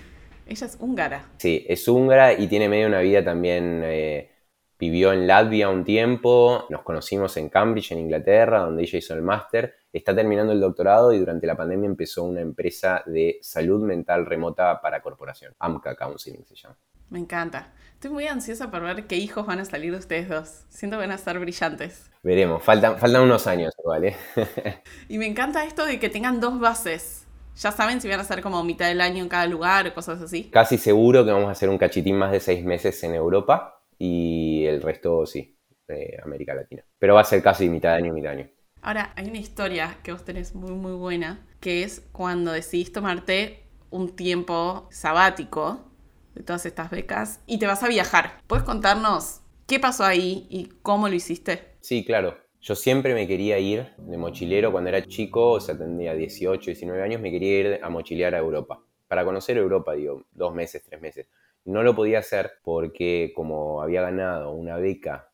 Ella 0.48 0.66
es 0.66 0.76
húngara. 0.80 1.30
Sí, 1.36 1.64
es 1.68 1.86
húngara 1.86 2.32
y 2.32 2.46
tiene 2.48 2.68
medio 2.68 2.88
una 2.88 3.00
vida 3.00 3.24
también... 3.24 3.82
Eh, 3.84 4.30
vivió 4.78 5.12
en 5.12 5.26
Latvia 5.26 5.68
un 5.68 5.84
tiempo, 5.84 6.66
nos 6.70 6.82
conocimos 6.82 7.36
en 7.36 7.48
Cambridge, 7.48 7.92
en 7.92 7.98
Inglaterra, 7.98 8.60
donde 8.60 8.82
ella 8.82 8.98
hizo 8.98 9.14
el 9.14 9.22
máster, 9.22 9.74
está 9.92 10.14
terminando 10.14 10.52
el 10.52 10.60
doctorado 10.60 11.12
y 11.12 11.18
durante 11.18 11.46
la 11.46 11.56
pandemia 11.56 11.88
empezó 11.88 12.24
una 12.24 12.40
empresa 12.40 13.02
de 13.06 13.38
salud 13.42 13.82
mental 13.84 14.24
remota 14.24 14.80
para 14.80 15.02
corporación, 15.02 15.54
AMCA 15.58 15.96
Counseling 15.96 16.44
se 16.46 16.54
llama. 16.54 16.76
Me 17.10 17.18
encanta. 17.18 17.72
Estoy 17.94 18.10
muy 18.10 18.26
ansiosa 18.26 18.70
por 18.70 18.82
ver 18.82 19.06
qué 19.06 19.16
hijos 19.16 19.46
van 19.46 19.60
a 19.60 19.64
salir 19.64 19.92
de 19.92 19.98
ustedes 19.98 20.28
dos. 20.28 20.64
Siento 20.68 20.98
que 20.98 21.00
van 21.00 21.10
a 21.10 21.14
estar 21.14 21.38
brillantes. 21.38 22.10
Veremos, 22.22 22.62
faltan, 22.62 22.98
faltan 22.98 23.22
unos 23.22 23.46
años 23.46 23.72
igual. 23.78 24.04
¿eh? 24.04 24.16
y 25.08 25.16
me 25.16 25.26
encanta 25.26 25.64
esto 25.64 25.86
de 25.86 25.98
que 25.98 26.10
tengan 26.10 26.38
dos 26.38 26.60
bases. 26.60 27.26
¿Ya 27.58 27.72
saben 27.72 28.00
si 28.00 28.08
van 28.08 28.20
a 28.20 28.24
ser 28.24 28.40
como 28.40 28.62
mitad 28.62 28.86
del 28.86 29.00
año 29.00 29.20
en 29.20 29.28
cada 29.28 29.46
lugar 29.46 29.88
o 29.88 29.94
cosas 29.94 30.20
así? 30.22 30.44
Casi 30.44 30.78
seguro 30.78 31.24
que 31.24 31.32
vamos 31.32 31.48
a 31.48 31.52
hacer 31.52 31.68
un 31.68 31.76
cachitín 31.76 32.16
más 32.16 32.30
de 32.30 32.38
seis 32.38 32.64
meses 32.64 33.02
en 33.02 33.16
Europa 33.16 33.82
y 33.98 34.64
el 34.64 34.80
resto 34.80 35.26
sí, 35.26 35.58
de 35.88 36.20
América 36.22 36.54
Latina. 36.54 36.84
Pero 37.00 37.14
va 37.14 37.22
a 37.22 37.24
ser 37.24 37.42
casi 37.42 37.68
mitad 37.68 37.90
de 37.90 37.96
año, 37.96 38.12
mitad 38.12 38.30
de 38.30 38.42
año. 38.42 38.50
Ahora, 38.80 39.12
hay 39.16 39.26
una 39.26 39.38
historia 39.38 39.98
que 40.04 40.12
vos 40.12 40.24
tenés 40.24 40.54
muy, 40.54 40.70
muy 40.70 40.92
buena, 40.92 41.44
que 41.58 41.82
es 41.82 42.06
cuando 42.12 42.52
decidís 42.52 42.92
tomarte 42.92 43.64
un 43.90 44.14
tiempo 44.14 44.86
sabático 44.92 45.90
de 46.36 46.44
todas 46.44 46.64
estas 46.64 46.90
becas 46.90 47.40
y 47.44 47.58
te 47.58 47.66
vas 47.66 47.82
a 47.82 47.88
viajar. 47.88 48.40
¿Puedes 48.46 48.64
contarnos 48.64 49.40
qué 49.66 49.80
pasó 49.80 50.04
ahí 50.04 50.46
y 50.48 50.70
cómo 50.82 51.08
lo 51.08 51.14
hiciste? 51.16 51.74
Sí, 51.80 52.04
claro. 52.04 52.38
Yo 52.60 52.74
siempre 52.74 53.14
me 53.14 53.26
quería 53.28 53.58
ir 53.58 53.94
de 53.96 54.16
mochilero 54.18 54.72
cuando 54.72 54.90
era 54.90 55.04
chico, 55.04 55.52
o 55.52 55.60
sea, 55.60 55.78
tendría 55.78 56.14
18, 56.14 56.66
19 56.66 57.02
años, 57.02 57.20
me 57.20 57.30
quería 57.30 57.58
ir 57.60 57.80
a 57.82 57.88
mochilear 57.88 58.34
a 58.34 58.38
Europa. 58.38 58.82
Para 59.06 59.24
conocer 59.24 59.56
Europa, 59.56 59.94
digo, 59.94 60.24
dos 60.32 60.54
meses, 60.54 60.82
tres 60.82 61.00
meses. 61.00 61.28
No 61.64 61.82
lo 61.82 61.94
podía 61.94 62.18
hacer 62.18 62.52
porque 62.62 63.32
como 63.34 63.80
había 63.80 64.02
ganado 64.02 64.52
una 64.52 64.76
beca 64.76 65.30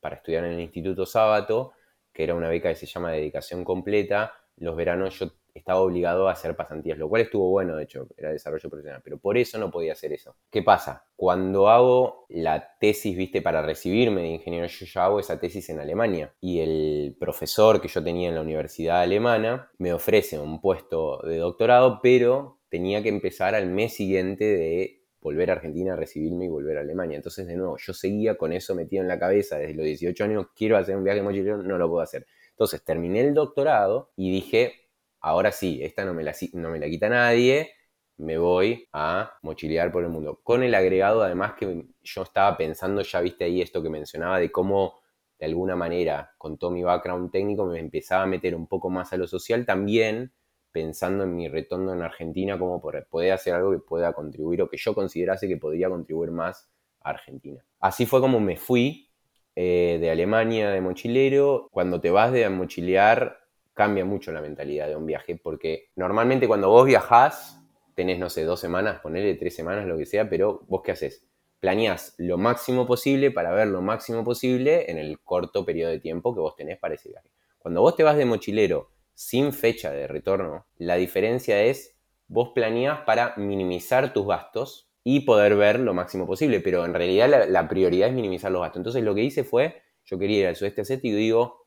para 0.00 0.16
estudiar 0.16 0.44
en 0.44 0.52
el 0.52 0.60
Instituto 0.60 1.06
Sábato, 1.06 1.72
que 2.12 2.24
era 2.24 2.34
una 2.34 2.48
beca 2.48 2.70
que 2.70 2.76
se 2.76 2.86
llama 2.86 3.12
Dedicación 3.12 3.64
Completa, 3.64 4.32
los 4.56 4.76
veranos 4.76 5.18
yo 5.18 5.32
estaba 5.54 5.80
obligado 5.80 6.28
a 6.28 6.32
hacer 6.32 6.56
pasantías, 6.56 6.98
lo 6.98 7.08
cual 7.08 7.22
estuvo 7.22 7.48
bueno, 7.48 7.76
de 7.76 7.84
hecho, 7.84 8.08
era 8.16 8.32
desarrollo 8.32 8.68
profesional, 8.68 9.00
pero 9.02 9.18
por 9.18 9.38
eso 9.38 9.58
no 9.58 9.70
podía 9.70 9.92
hacer 9.92 10.12
eso. 10.12 10.36
¿Qué 10.50 10.62
pasa? 10.62 11.06
Cuando 11.16 11.68
hago 11.68 12.26
la 12.28 12.76
tesis, 12.78 13.16
viste, 13.16 13.40
para 13.40 13.62
recibirme 13.62 14.22
de 14.22 14.28
ingeniero, 14.28 14.66
yo 14.66 14.86
ya 14.86 15.04
hago 15.04 15.20
esa 15.20 15.38
tesis 15.38 15.70
en 15.70 15.78
Alemania 15.78 16.34
y 16.40 16.58
el 16.58 17.16
profesor 17.18 17.80
que 17.80 17.88
yo 17.88 18.02
tenía 18.02 18.28
en 18.28 18.34
la 18.34 18.40
universidad 18.40 19.00
alemana 19.00 19.70
me 19.78 19.92
ofrece 19.92 20.38
un 20.38 20.60
puesto 20.60 21.20
de 21.22 21.38
doctorado, 21.38 22.00
pero 22.02 22.58
tenía 22.68 23.02
que 23.02 23.08
empezar 23.08 23.54
al 23.54 23.68
mes 23.68 23.94
siguiente 23.94 24.44
de 24.44 25.04
volver 25.20 25.50
a 25.50 25.54
Argentina 25.54 25.94
a 25.94 25.96
recibirme 25.96 26.44
y 26.44 26.48
volver 26.48 26.76
a 26.76 26.80
Alemania. 26.80 27.16
Entonces, 27.16 27.46
de 27.46 27.56
nuevo, 27.56 27.76
yo 27.78 27.94
seguía 27.94 28.36
con 28.36 28.52
eso 28.52 28.74
metido 28.74 29.02
en 29.02 29.08
la 29.08 29.18
cabeza 29.18 29.56
desde 29.56 29.74
los 29.74 29.86
18 29.86 30.24
años, 30.24 30.46
quiero 30.54 30.76
hacer 30.76 30.96
un 30.96 31.04
viaje 31.04 31.22
mochilero, 31.22 31.62
no 31.62 31.78
lo 31.78 31.88
puedo 31.88 32.02
hacer. 32.02 32.26
Entonces, 32.50 32.84
terminé 32.84 33.20
el 33.20 33.32
doctorado 33.32 34.10
y 34.16 34.30
dije, 34.30 34.83
ahora 35.24 35.52
sí, 35.52 35.80
esta 35.82 36.04
no 36.04 36.12
me 36.12 36.22
la, 36.22 36.34
no 36.52 36.70
me 36.70 36.78
la 36.78 36.86
quita 36.86 37.08
nadie, 37.08 37.72
me 38.18 38.36
voy 38.36 38.86
a 38.92 39.32
mochilear 39.42 39.90
por 39.90 40.04
el 40.04 40.10
mundo. 40.10 40.40
Con 40.42 40.62
el 40.62 40.74
agregado, 40.74 41.22
además, 41.22 41.54
que 41.54 41.86
yo 42.02 42.22
estaba 42.22 42.56
pensando, 42.58 43.00
ya 43.02 43.20
viste 43.22 43.44
ahí 43.44 43.62
esto 43.62 43.82
que 43.82 43.88
mencionaba, 43.88 44.38
de 44.38 44.52
cómo 44.52 45.00
de 45.38 45.46
alguna 45.46 45.76
manera, 45.76 46.34
con 46.36 46.58
todo 46.58 46.70
mi 46.70 46.82
background 46.82 47.30
técnico, 47.32 47.64
me 47.64 47.80
empezaba 47.80 48.24
a 48.24 48.26
meter 48.26 48.54
un 48.54 48.66
poco 48.66 48.90
más 48.90 49.12
a 49.14 49.16
lo 49.16 49.26
social, 49.26 49.64
también 49.64 50.32
pensando 50.70 51.24
en 51.24 51.34
mi 51.34 51.48
retorno 51.48 51.94
en 51.94 52.02
Argentina, 52.02 52.58
como 52.58 52.80
poder 52.80 53.32
hacer 53.32 53.54
algo 53.54 53.72
que 53.72 53.78
pueda 53.78 54.12
contribuir 54.12 54.60
o 54.62 54.68
que 54.68 54.76
yo 54.76 54.94
considerase 54.94 55.48
que 55.48 55.56
podría 55.56 55.88
contribuir 55.88 56.32
más 56.32 56.68
a 57.00 57.10
Argentina. 57.10 57.64
Así 57.80 58.04
fue 58.06 58.20
como 58.20 58.40
me 58.40 58.56
fui 58.56 59.10
eh, 59.56 59.98
de 60.00 60.10
Alemania 60.10 60.70
de 60.70 60.80
mochilero. 60.80 61.68
Cuando 61.70 62.00
te 62.00 62.10
vas 62.10 62.32
de 62.32 62.48
mochilear, 62.50 63.43
cambia 63.74 64.04
mucho 64.04 64.32
la 64.32 64.40
mentalidad 64.40 64.88
de 64.88 64.96
un 64.96 65.04
viaje, 65.04 65.36
porque 65.36 65.90
normalmente 65.96 66.48
cuando 66.48 66.70
vos 66.70 66.86
viajás, 66.86 67.60
tenés, 67.94 68.18
no 68.18 68.30
sé, 68.30 68.44
dos 68.44 68.60
semanas, 68.60 69.00
ponerle 69.00 69.34
tres 69.34 69.54
semanas, 69.54 69.86
lo 69.86 69.98
que 69.98 70.06
sea, 70.06 70.28
pero 70.30 70.62
vos 70.68 70.82
qué 70.82 70.92
haces? 70.92 71.26
Planeás 71.60 72.14
lo 72.18 72.38
máximo 72.38 72.86
posible 72.86 73.30
para 73.30 73.52
ver 73.52 73.68
lo 73.68 73.82
máximo 73.82 74.24
posible 74.24 74.90
en 74.90 74.98
el 74.98 75.20
corto 75.20 75.64
periodo 75.64 75.90
de 75.90 76.00
tiempo 76.00 76.34
que 76.34 76.40
vos 76.40 76.56
tenés 76.56 76.78
para 76.78 76.94
ese 76.94 77.08
viaje. 77.08 77.28
Cuando 77.58 77.80
vos 77.80 77.96
te 77.96 78.02
vas 78.02 78.16
de 78.16 78.24
mochilero 78.24 78.90
sin 79.14 79.52
fecha 79.52 79.90
de 79.90 80.06
retorno, 80.06 80.66
la 80.76 80.96
diferencia 80.96 81.62
es 81.62 81.96
vos 82.28 82.50
planeás 82.54 83.00
para 83.00 83.34
minimizar 83.36 84.12
tus 84.12 84.26
gastos 84.26 84.90
y 85.02 85.20
poder 85.20 85.56
ver 85.56 85.80
lo 85.80 85.94
máximo 85.94 86.26
posible, 86.26 86.60
pero 86.60 86.84
en 86.84 86.94
realidad 86.94 87.46
la, 87.48 87.68
prioridad 87.68 88.08
es 88.08 88.14
minimizar 88.14 88.50
los 88.50 88.62
gastos. 88.62 88.80
Entonces 88.80 89.02
lo 89.02 89.14
que 89.14 89.22
hice 89.22 89.44
fue, 89.44 89.82
yo 90.04 90.18
quería 90.18 90.40
ir 90.40 90.46
al 90.46 90.56
sudeste 90.56 90.80
asiático 90.80 91.14
y 91.16 91.20
digo, 91.20 91.63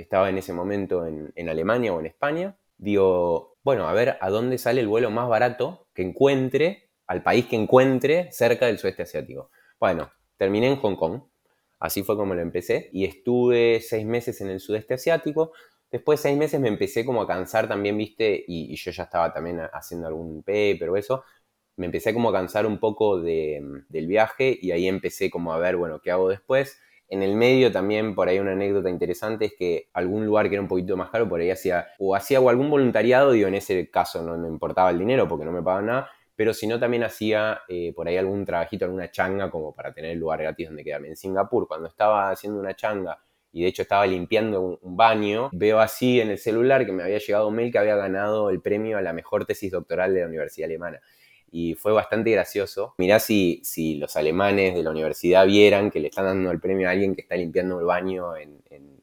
estaba 0.00 0.28
en 0.28 0.38
ese 0.38 0.52
momento 0.52 1.06
en, 1.06 1.32
en 1.34 1.48
Alemania 1.48 1.92
o 1.92 2.00
en 2.00 2.06
España, 2.06 2.56
digo, 2.78 3.56
bueno, 3.62 3.88
a 3.88 3.92
ver 3.92 4.16
a 4.20 4.30
dónde 4.30 4.58
sale 4.58 4.80
el 4.80 4.88
vuelo 4.88 5.10
más 5.10 5.28
barato 5.28 5.88
que 5.94 6.02
encuentre, 6.02 6.90
al 7.06 7.22
país 7.22 7.46
que 7.46 7.56
encuentre 7.56 8.30
cerca 8.32 8.66
del 8.66 8.78
sudeste 8.78 9.02
asiático. 9.02 9.50
Bueno, 9.78 10.10
terminé 10.36 10.68
en 10.68 10.76
Hong 10.76 10.96
Kong, 10.96 11.22
así 11.78 12.02
fue 12.02 12.16
como 12.16 12.34
lo 12.34 12.40
empecé, 12.40 12.88
y 12.92 13.04
estuve 13.04 13.80
seis 13.80 14.06
meses 14.06 14.40
en 14.40 14.48
el 14.48 14.60
sudeste 14.60 14.94
asiático, 14.94 15.52
Después 15.90 16.20
de 16.20 16.28
seis 16.28 16.38
meses 16.38 16.60
me 16.60 16.68
empecé 16.68 17.04
como 17.04 17.22
a 17.22 17.26
cansar 17.26 17.68
también, 17.68 17.98
viste, 17.98 18.44
y, 18.46 18.74
yo 18.76 18.90
ya 18.92 19.04
estaba 19.04 19.32
también 19.32 19.60
haciendo 19.72 20.06
algún 20.06 20.42
paper 20.42 20.90
o 20.90 20.96
eso, 20.96 21.24
me 21.76 21.86
empecé 21.86 22.14
como 22.14 22.30
a 22.30 22.32
cansar 22.32 22.66
un 22.66 22.78
poco 22.78 23.20
del 23.20 24.06
viaje 24.06 24.56
y 24.60 24.70
ahí 24.70 24.86
empecé 24.86 25.30
como 25.30 25.52
a 25.52 25.58
ver, 25.58 25.76
bueno, 25.76 26.00
¿qué 26.00 26.10
hago 26.12 26.28
después? 26.28 26.80
En 27.10 27.24
el 27.24 27.34
medio 27.34 27.72
también, 27.72 28.14
por 28.14 28.28
ahí 28.28 28.38
una 28.38 28.52
anécdota 28.52 28.88
interesante 28.88 29.46
es 29.46 29.54
que 29.58 29.88
algún 29.92 30.24
lugar 30.24 30.48
que 30.48 30.54
era 30.54 30.62
un 30.62 30.68
poquito 30.68 30.96
más 30.96 31.10
caro, 31.10 31.28
por 31.28 31.40
ahí 31.40 31.50
hacía, 31.50 31.88
o 31.98 32.14
hacía 32.14 32.38
algún 32.38 32.70
voluntariado, 32.70 33.32
digo, 33.32 33.48
en 33.48 33.56
ese 33.56 33.90
caso 33.90 34.22
no 34.22 34.38
me 34.38 34.46
importaba 34.46 34.90
el 34.90 34.98
dinero 34.98 35.26
porque 35.26 35.44
no 35.44 35.50
me 35.50 35.60
pagaban 35.60 35.86
nada, 35.86 36.10
pero 36.36 36.54
si 36.54 36.68
no 36.68 36.78
también 36.78 37.02
hacía 37.02 37.62
eh, 37.68 37.92
por 37.94 38.06
ahí 38.06 38.16
algún 38.16 38.44
trabajito, 38.44 38.84
alguna 38.84 39.10
changa 39.10 39.50
como 39.50 39.74
para 39.74 39.92
tener 39.92 40.12
el 40.12 40.20
lugar 40.20 40.40
gratis 40.40 40.68
donde 40.68 40.84
quedarme. 40.84 41.08
En 41.08 41.16
Singapur, 41.16 41.66
cuando 41.66 41.88
estaba 41.88 42.30
haciendo 42.30 42.60
una 42.60 42.74
changa 42.74 43.18
y 43.52 43.62
de 43.62 43.68
hecho 43.68 43.82
estaba 43.82 44.06
limpiando 44.06 44.78
un, 44.80 44.96
baño, 44.96 45.50
veo 45.52 45.80
así 45.80 46.20
en 46.20 46.30
el 46.30 46.38
celular 46.38 46.86
que 46.86 46.92
me 46.92 47.02
había 47.02 47.18
llegado 47.18 47.48
un 47.48 47.56
mail 47.56 47.72
que 47.72 47.78
había 47.78 47.96
ganado 47.96 48.50
el 48.50 48.62
premio 48.62 48.96
a 48.96 49.02
la 49.02 49.12
mejor 49.12 49.44
tesis 49.44 49.72
doctoral 49.72 50.14
de 50.14 50.20
la 50.20 50.28
Universidad 50.28 50.66
Alemana. 50.66 51.00
Y 51.52 51.74
fue 51.74 51.92
bastante 51.92 52.30
gracioso. 52.30 52.94
Mirá 52.98 53.18
si, 53.18 53.60
si 53.64 53.96
los 53.96 54.16
alemanes 54.16 54.74
de 54.74 54.82
la 54.82 54.90
universidad 54.90 55.46
vieran 55.46 55.90
que 55.90 56.00
le 56.00 56.08
están 56.08 56.26
dando 56.26 56.50
el 56.50 56.60
premio 56.60 56.88
a 56.88 56.92
alguien 56.92 57.14
que 57.14 57.22
está 57.22 57.36
limpiando 57.36 57.78
el 57.78 57.86
baño 57.86 58.36
en, 58.36 58.60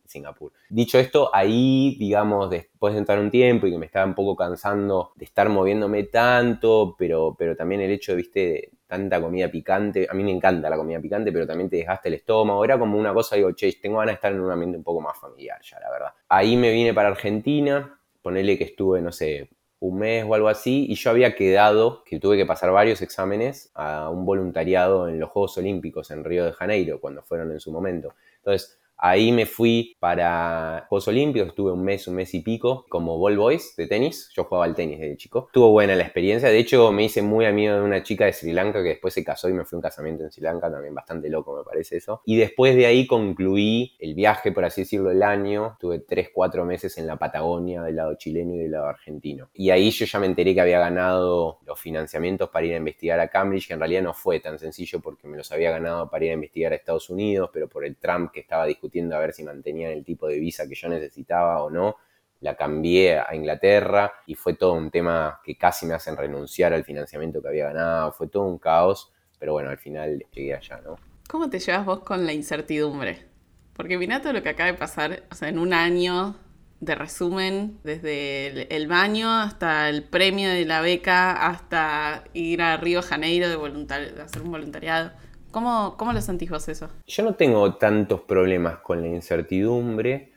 Singapur. 0.08 0.54
Dicho 0.70 0.98
esto, 0.98 1.30
ahí, 1.34 1.98
digamos, 2.00 2.50
después 2.50 2.94
de 2.94 3.00
entrar 3.00 3.20
un 3.20 3.30
tiempo 3.30 3.68
y 3.68 3.72
que 3.72 3.78
me 3.78 3.88
estaba 3.88 4.06
un 4.06 4.16
poco 4.16 4.38
cansando 4.38 5.12
de 5.16 5.26
estar 5.26 5.50
moviéndome 5.50 6.04
tanto, 6.04 6.96
pero, 6.98 7.36
pero 7.38 7.58
también 7.58 7.82
el 7.82 7.92
hecho, 7.92 8.16
viste, 8.16 8.40
de, 8.40 8.72
tanta 8.88 9.22
comida 9.22 9.52
picante. 9.52 10.08
A 10.10 10.14
mí 10.14 10.24
me 10.24 10.32
encanta 10.32 10.70
la 10.70 10.78
comida 10.78 11.00
picante, 11.00 11.32
pero 11.32 11.46
también 11.46 11.70
te 11.70 11.78
desgasta 11.78 12.08
el 12.08 12.16
estómago. 12.16 12.64
Era 12.64 12.80
como 12.80 12.98
una 12.98 13.14
cosa, 13.14 13.36
digo, 13.36 13.52
che, 13.52 13.72
tengo 13.82 14.00
ganas 14.00 14.14
de 14.14 14.16
estar 14.16 14.32
en 14.32 14.40
un 14.40 14.52
ambiente 14.52 14.78
un 14.78 14.84
poco 14.84 15.02
más 15.02 15.20
familiar 15.20 15.60
ya, 15.62 15.80
la 15.80 15.92
verdad. 15.92 16.14
Ahí 16.30 16.56
me 16.56 16.72
vine 16.72 16.94
para 16.94 17.10
Argentina, 17.10 18.00
ponele 18.22 18.58
que 18.58 18.64
estuve, 18.64 19.02
no 19.02 19.12
sé, 19.12 19.50
un 19.80 20.00
mes 20.00 20.26
o 20.28 20.34
algo 20.34 20.50
así, 20.50 20.88
y 20.90 20.96
yo 20.96 21.12
había 21.12 21.36
quedado, 21.36 22.04
que 22.04 22.20
tuve 22.20 22.38
que 22.38 22.46
pasar 22.46 22.72
varios 22.72 23.02
exámenes, 23.02 23.72
a 23.76 24.10
un 24.10 24.26
voluntariado 24.26 25.08
en 25.08 25.20
los 25.20 25.30
Juegos 25.30 25.58
Olímpicos 25.58 26.10
en 26.12 26.24
Río 26.24 26.46
de 26.46 26.54
Janeiro, 26.54 27.00
cuando 27.00 27.22
fueron 27.22 27.52
en 27.52 27.60
su 27.60 27.72
momento. 27.72 28.16
Entonces, 28.38 28.80
Ahí 29.00 29.32
me 29.32 29.46
fui 29.46 29.96
para 30.00 30.88
Juegos 30.90 31.08
Olímpicos, 31.08 31.50
estuve 31.50 31.72
un 31.72 31.84
mes, 31.84 32.08
un 32.08 32.16
mes 32.16 32.34
y 32.34 32.40
pico 32.40 32.86
como 32.90 33.20
ball 33.20 33.38
boys 33.38 33.76
de 33.76 33.86
tenis. 33.86 34.32
Yo 34.34 34.46
jugaba 34.46 34.66
al 34.66 34.74
tenis 34.74 35.00
desde 35.00 35.18
chico. 35.18 35.46
Estuvo 35.48 35.72
buena 35.72 35.96
la 35.96 36.04
experiencia. 36.04 36.50
De 36.50 36.58
hecho, 36.58 36.92
me 36.92 37.04
hice 37.04 37.22
muy 37.22 37.46
amigo 37.46 37.76
de 37.76 37.82
una 37.82 38.02
chica 38.02 38.26
de 38.26 38.34
Sri 38.34 38.54
Lanka 38.54 38.82
que 38.82 38.90
después 38.90 39.14
se 39.14 39.24
casó 39.24 39.50
y 39.50 39.54
me 39.54 39.66
fui 39.66 39.76
a 39.76 39.78
un 39.78 39.82
casamiento 39.84 40.24
en 40.24 40.32
Sri 40.32 40.42
Lanka. 40.42 40.72
También 40.72 40.96
bastante 40.96 41.30
loco, 41.30 41.56
me 41.56 41.64
parece 41.64 41.98
eso. 41.98 42.22
Y 42.26 42.38
después 42.38 42.76
de 42.76 42.88
ahí 42.88 43.06
concluí 43.06 43.96
el 44.00 44.16
viaje, 44.16 44.52
por 44.52 44.66
así 44.66 44.82
decirlo, 44.82 45.12
el 45.12 45.22
año. 45.22 45.74
Estuve 45.74 46.00
3, 46.00 46.30
4 46.34 46.66
meses 46.66 46.98
en 46.98 47.06
la 47.06 47.18
Patagonia, 47.18 47.84
del 47.84 47.98
lado 47.98 48.16
chileno 48.16 48.56
y 48.56 48.58
del 48.58 48.72
lado 48.72 48.88
argentino. 48.88 49.50
Y 49.54 49.70
ahí 49.70 49.92
yo 49.92 50.06
ya 50.06 50.20
me 50.20 50.26
enteré 50.26 50.56
que 50.56 50.62
había 50.62 50.80
ganado 50.80 51.60
los 51.68 51.80
financiamientos 51.80 52.50
para 52.50 52.66
ir 52.66 52.74
a 52.74 52.78
investigar 52.78 53.20
a 53.20 53.28
Cambridge, 53.28 53.68
que 53.68 53.74
en 53.74 53.80
realidad 53.80 54.02
no 54.02 54.16
fue 54.16 54.40
tan 54.40 54.58
sencillo 54.58 55.00
porque 55.02 55.28
me 55.28 55.38
los 55.38 55.52
había 55.52 55.70
ganado 55.70 56.10
para 56.10 56.26
ir 56.26 56.32
a 56.32 56.34
investigar 56.34 56.72
a 56.72 56.76
Estados 56.76 57.12
Unidos, 57.12 57.52
pero 57.54 57.68
por 57.68 57.86
el 57.86 57.96
Trump 57.98 58.32
que 58.32 58.40
estaba 58.40 58.66
discutiendo 58.66 58.87
a 59.16 59.20
ver 59.20 59.34
si 59.34 59.44
mantenían 59.44 59.92
el 59.92 60.04
tipo 60.04 60.28
de 60.28 60.40
visa 60.40 60.68
que 60.68 60.76
yo 60.76 60.90
necesitaba 60.90 61.64
o 61.64 61.70
no. 61.70 61.98
La 62.42 62.56
cambié 62.56 63.20
a 63.20 63.34
Inglaterra 63.34 64.12
y 64.28 64.36
fue 64.36 64.54
todo 64.54 64.74
un 64.74 64.92
tema 64.92 65.42
que 65.44 65.58
casi 65.58 65.86
me 65.86 65.96
hacen 65.96 66.16
renunciar 66.16 66.74
al 66.74 66.84
financiamiento 66.84 67.42
que 67.42 67.48
había 67.48 67.66
ganado. 67.66 68.12
Fue 68.12 68.28
todo 68.28 68.44
un 68.44 68.60
caos, 68.60 69.12
pero 69.40 69.54
bueno, 69.54 69.70
al 69.70 69.78
final 69.78 70.24
llegué 70.32 70.54
allá, 70.54 70.80
¿no? 70.84 70.98
¿Cómo 71.28 71.50
te 71.50 71.60
llevas 71.60 71.86
vos 71.86 72.00
con 72.00 72.26
la 72.26 72.34
incertidumbre? 72.34 73.26
Porque 73.74 73.98
mirá 73.98 74.22
todo 74.22 74.34
lo 74.34 74.44
que 74.44 74.50
acaba 74.50 74.72
de 74.72 74.78
pasar, 74.78 75.24
o 75.32 75.36
sea, 75.36 75.50
en 75.50 75.60
un 75.60 75.74
año 75.74 76.36
de 76.80 76.96
resumen, 76.96 77.80
desde 77.84 78.74
el, 78.76 78.88
baño 78.88 79.32
hasta 79.32 79.90
el 79.90 80.04
premio 80.04 80.50
de 80.50 80.66
la 80.66 80.82
beca, 80.82 81.48
hasta 81.48 82.24
ir 82.34 82.62
a 82.62 82.78
Río 82.78 83.02
Janeiro 83.02 83.50
de, 83.50 84.22
hacer 84.22 84.42
un 84.42 84.52
voluntariado. 84.52 85.12
¿Cómo, 85.58 85.96
¿Cómo 85.98 86.14
lo 86.14 86.22
sentís 86.22 86.52
vos 86.52 86.70
eso? 86.70 86.88
Yo 87.08 87.24
no 87.24 87.34
tengo 87.34 87.78
tantos 87.78 88.22
problemas 88.22 88.78
con 88.78 89.02
la 89.02 89.08
incertidumbre, 89.08 90.32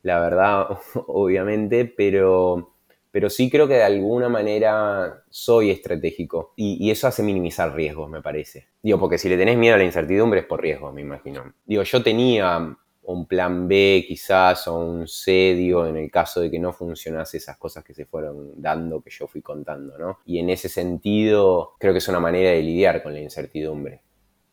la 0.00 0.18
verdad, 0.18 0.78
obviamente, 1.08 1.84
pero, 1.84 2.76
pero 3.10 3.28
sí 3.28 3.50
creo 3.50 3.68
que 3.68 3.74
de 3.74 3.82
alguna 3.82 4.30
manera 4.30 5.24
soy 5.28 5.68
estratégico 5.68 6.54
y, 6.56 6.90
eso 6.90 7.06
hace 7.06 7.22
minimizar 7.22 7.74
riesgos, 7.74 8.08
me 8.08 8.22
parece. 8.22 8.68
Digo, 8.82 8.98
porque 8.98 9.18
si 9.18 9.28
le 9.28 9.36
tenés 9.36 9.58
miedo 9.58 9.74
a 9.74 9.78
la 9.78 9.84
incertidumbre 9.84 10.40
es 10.40 10.46
por 10.46 10.62
riesgo, 10.62 10.90
me 10.90 11.02
imagino. 11.02 11.52
Digo, 11.66 11.82
yo 11.82 12.02
tenía 12.02 12.74
un 13.02 13.26
plan 13.26 13.68
B 13.68 14.06
quizás 14.08 14.66
o 14.68 14.78
un 14.78 15.06
C, 15.06 15.52
digo, 15.54 15.86
en 15.86 15.98
el 15.98 16.10
caso 16.10 16.40
de 16.40 16.50
que 16.50 16.58
no 16.58 16.72
funcionase 16.72 17.36
esas 17.36 17.58
cosas 17.58 17.84
que 17.84 17.92
se 17.92 18.06
fueron 18.06 18.52
dando, 18.56 19.02
que 19.02 19.10
yo 19.10 19.26
fui 19.26 19.42
contando, 19.42 19.98
¿no? 19.98 20.20
Y 20.24 20.38
en 20.38 20.48
ese 20.48 20.70
sentido 20.70 21.74
creo 21.78 21.92
que 21.92 21.98
es 21.98 22.08
una 22.08 22.20
manera 22.20 22.52
de 22.52 22.62
lidiar 22.62 23.02
con 23.02 23.12
la 23.12 23.20
incertidumbre. 23.20 24.00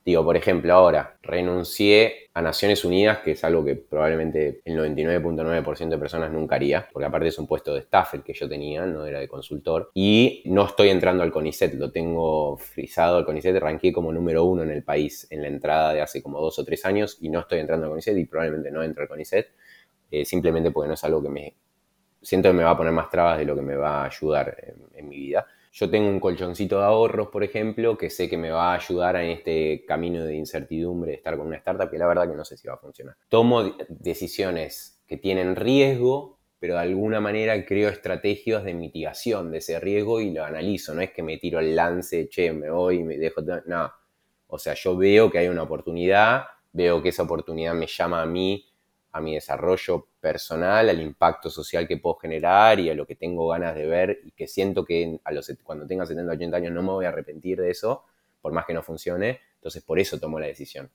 Digo, 0.09 0.23
por 0.23 0.35
ejemplo, 0.35 0.73
ahora 0.73 1.19
renuncié 1.21 2.31
a 2.33 2.41
Naciones 2.41 2.83
Unidas, 2.83 3.19
que 3.19 3.33
es 3.33 3.43
algo 3.43 3.63
que 3.63 3.75
probablemente 3.75 4.59
el 4.65 4.75
99.9% 4.75 5.87
de 5.87 5.97
personas 5.99 6.31
nunca 6.31 6.55
haría, 6.55 6.89
porque 6.91 7.05
aparte 7.05 7.27
es 7.27 7.37
un 7.37 7.45
puesto 7.45 7.75
de 7.75 7.81
staff 7.81 8.15
el 8.15 8.23
que 8.23 8.33
yo 8.33 8.49
tenía, 8.49 8.87
no 8.87 9.05
era 9.05 9.19
de 9.19 9.27
consultor, 9.27 9.91
y 9.93 10.41
no 10.47 10.65
estoy 10.65 10.89
entrando 10.89 11.21
al 11.21 11.31
CONICET, 11.31 11.75
lo 11.75 11.91
tengo 11.91 12.57
frisado 12.57 13.17
al 13.17 13.25
CONICET, 13.25 13.57
arranqué 13.57 13.93
como 13.93 14.11
número 14.11 14.45
uno 14.45 14.63
en 14.63 14.71
el 14.71 14.81
país 14.81 15.27
en 15.29 15.43
la 15.43 15.47
entrada 15.47 15.93
de 15.93 16.01
hace 16.01 16.23
como 16.23 16.41
dos 16.41 16.57
o 16.57 16.65
tres 16.65 16.85
años 16.85 17.19
y 17.21 17.29
no 17.29 17.41
estoy 17.41 17.59
entrando 17.59 17.85
al 17.85 17.91
CONICET 17.91 18.17
y 18.17 18.25
probablemente 18.25 18.71
no 18.71 18.81
entro 18.81 19.03
al 19.03 19.09
CONICET, 19.09 19.47
eh, 20.09 20.25
simplemente 20.25 20.71
porque 20.71 20.87
no 20.87 20.95
es 20.95 21.03
algo 21.03 21.21
que 21.21 21.29
me 21.29 21.55
siento 22.19 22.49
que 22.49 22.53
me 22.53 22.63
va 22.63 22.71
a 22.71 22.77
poner 22.77 22.93
más 22.93 23.11
trabas 23.11 23.37
de 23.37 23.45
lo 23.45 23.55
que 23.55 23.61
me 23.61 23.75
va 23.75 24.01
a 24.01 24.05
ayudar 24.05 24.57
en 24.95 25.07
mi 25.07 25.17
vida. 25.17 25.45
Yo 25.71 25.89
tengo 25.89 26.09
un 26.09 26.19
colchoncito 26.19 26.79
de 26.79 26.85
ahorros, 26.85 27.27
por 27.27 27.43
ejemplo, 27.43 27.97
que 27.97 28.09
sé 28.09 28.27
que 28.27 28.37
me 28.37 28.49
va 28.49 28.73
a 28.73 28.75
ayudar 28.75 29.15
en 29.17 29.29
este 29.29 29.85
camino 29.85 30.23
de 30.23 30.35
incertidumbre 30.35 31.11
de 31.11 31.17
estar 31.17 31.37
con 31.37 31.47
una 31.47 31.57
startup, 31.57 31.89
que 31.89 31.97
la 31.97 32.07
verdad 32.07 32.27
que 32.27 32.35
no 32.35 32.43
sé 32.43 32.57
si 32.57 32.67
va 32.67 32.73
a 32.73 32.77
funcionar. 32.77 33.15
Tomo 33.27 33.75
decisiones 33.87 35.01
que 35.05 35.17
tienen 35.17 35.55
riesgo, 35.55 36.39
pero 36.59 36.73
de 36.73 36.81
alguna 36.81 37.21
manera 37.21 37.65
creo 37.65 37.89
estrategias 37.89 38.63
de 38.63 38.73
mitigación 38.73 39.51
de 39.51 39.59
ese 39.59 39.79
riesgo 39.79 40.19
y 40.19 40.31
lo 40.31 40.43
analizo. 40.43 40.93
No 40.93 41.01
es 41.01 41.11
que 41.11 41.23
me 41.23 41.37
tiro 41.37 41.59
el 41.59 41.75
lance, 41.75 42.27
che, 42.29 42.51
me 42.51 42.69
voy 42.69 43.03
me 43.03 43.17
dejo. 43.17 43.41
No. 43.65 43.91
O 44.47 44.57
sea, 44.57 44.73
yo 44.73 44.97
veo 44.97 45.29
que 45.29 45.37
hay 45.37 45.47
una 45.47 45.63
oportunidad, 45.63 46.45
veo 46.73 47.01
que 47.01 47.09
esa 47.09 47.23
oportunidad 47.23 47.75
me 47.75 47.87
llama 47.87 48.21
a 48.23 48.25
mí 48.25 48.68
a 49.11 49.21
mi 49.21 49.33
desarrollo 49.33 50.07
personal, 50.19 50.89
al 50.89 51.01
impacto 51.01 51.49
social 51.49 51.87
que 51.87 51.97
puedo 51.97 52.15
generar 52.15 52.79
y 52.79 52.89
a 52.89 52.93
lo 52.93 53.05
que 53.05 53.15
tengo 53.15 53.47
ganas 53.47 53.75
de 53.75 53.85
ver 53.85 54.19
y 54.23 54.31
que 54.31 54.47
siento 54.47 54.85
que 54.85 55.19
a 55.23 55.31
los, 55.31 55.51
cuando 55.63 55.87
tenga 55.87 56.05
70, 56.05 56.33
80 56.33 56.57
años 56.57 56.73
no 56.73 56.81
me 56.83 56.89
voy 56.89 57.05
a 57.05 57.09
arrepentir 57.09 57.59
de 57.59 57.71
eso, 57.71 58.03
por 58.41 58.51
más 58.51 58.65
que 58.65 58.73
no 58.73 58.83
funcione, 58.83 59.39
entonces 59.55 59.83
por 59.83 59.99
eso 59.99 60.19
tomo 60.19 60.39
la 60.39 60.47
decisión. 60.47 60.89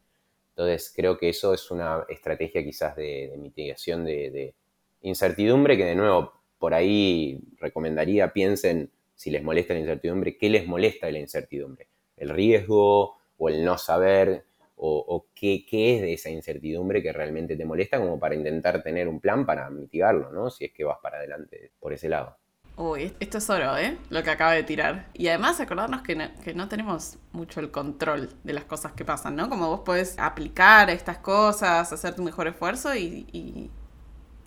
Entonces 0.50 0.92
creo 0.94 1.18
que 1.18 1.28
eso 1.28 1.52
es 1.52 1.70
una 1.70 2.04
estrategia 2.08 2.62
quizás 2.62 2.94
de, 2.94 3.34
mitigación 3.36 4.04
de, 4.04 4.54
incertidumbre 5.02 5.76
que 5.76 5.84
de 5.84 5.96
nuevo 5.96 6.32
por 6.58 6.72
ahí 6.72 7.40
recomendaría 7.58 8.32
piensen 8.32 8.90
si 9.14 9.30
les 9.30 9.42
molesta 9.42 9.74
la 9.74 9.80
incertidumbre, 9.80 10.38
qué 10.38 10.48
les 10.48 10.66
molesta 10.66 11.06
de 11.06 11.12
la 11.12 11.18
incertidumbre. 11.18 11.88
El 12.16 12.30
riesgo 12.30 13.16
o 13.36 13.48
el 13.48 13.64
no 13.64 13.76
saber 13.76 14.44
o, 14.86 15.26
qué, 15.34 15.64
qué, 15.68 15.96
es 15.96 16.02
de 16.02 16.12
esa 16.12 16.30
incertidumbre 16.30 17.02
que 17.02 17.12
realmente 17.12 17.56
te 17.56 17.64
molesta 17.64 17.98
como 17.98 18.18
para 18.18 18.34
intentar 18.34 18.82
tener 18.82 19.08
un 19.08 19.20
plan 19.20 19.46
para 19.46 19.70
mitigarlo, 19.70 20.30
¿no? 20.30 20.50
Si 20.50 20.64
es 20.64 20.72
que 20.72 20.84
vas 20.84 20.98
para 21.02 21.18
adelante 21.18 21.72
por 21.80 21.92
ese 21.92 22.08
lado. 22.08 22.36
Uy, 22.76 23.14
esto 23.20 23.38
es 23.38 23.48
oro, 23.50 23.76
¿eh? 23.76 23.96
Lo 24.10 24.24
que 24.24 24.30
acaba 24.30 24.52
de 24.52 24.64
tirar. 24.64 25.06
Y 25.14 25.28
además 25.28 25.60
acordarnos 25.60 26.02
que 26.02 26.16
no, 26.16 26.24
que 26.42 26.54
no 26.54 26.68
tenemos 26.68 27.18
mucho 27.30 27.60
el 27.60 27.70
control 27.70 28.30
de 28.42 28.52
las 28.52 28.64
cosas 28.64 28.92
que 28.92 29.04
pasan, 29.04 29.36
¿no? 29.36 29.48
Como 29.48 29.68
vos 29.68 29.80
podés 29.80 30.18
aplicar 30.18 30.90
estas 30.90 31.18
cosas, 31.18 31.92
hacer 31.92 32.16
tu 32.16 32.24
mejor 32.24 32.48
esfuerzo 32.48 32.94
y, 32.94 33.70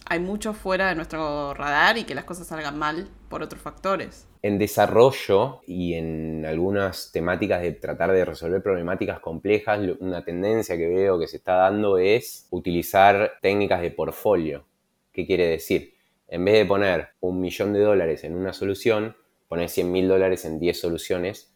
hay 0.09 0.19
mucho 0.19 0.53
fuera 0.53 0.87
de 0.87 0.95
nuestro 0.95 1.53
radar 1.53 1.97
y 1.97 2.05
que 2.05 2.15
las 2.15 2.23
cosas 2.23 2.47
salgan 2.47 2.77
mal 2.77 3.09
por 3.29 3.43
otros 3.43 3.61
factores. 3.61 4.27
En 4.41 4.57
desarrollo 4.57 5.61
y 5.67 5.93
en 5.93 6.45
algunas 6.45 7.11
temáticas 7.11 7.61
de 7.61 7.73
tratar 7.73 8.11
de 8.11 8.25
resolver 8.25 8.63
problemáticas 8.63 9.19
complejas, 9.19 9.79
una 9.99 10.23
tendencia 10.23 10.77
que 10.77 10.87
veo 10.87 11.19
que 11.19 11.27
se 11.27 11.37
está 11.37 11.55
dando 11.55 11.97
es 11.97 12.47
utilizar 12.51 13.33
técnicas 13.41 13.81
de 13.81 13.91
portfolio. 13.91 14.65
¿Qué 15.11 15.25
quiere 15.25 15.47
decir? 15.47 15.97
en 16.27 16.43
vez 16.43 16.55
de 16.55 16.65
poner 16.65 17.09
un 17.21 17.39
millón 17.39 17.73
de 17.73 17.79
dólares 17.79 18.23
en 18.23 18.35
una 18.35 18.53
solución, 18.53 19.15
poner 19.47 19.69
100 19.69 19.91
mil 19.91 20.07
dólares 20.07 20.45
en 20.45 20.59
10 20.59 20.79
soluciones, 20.79 21.53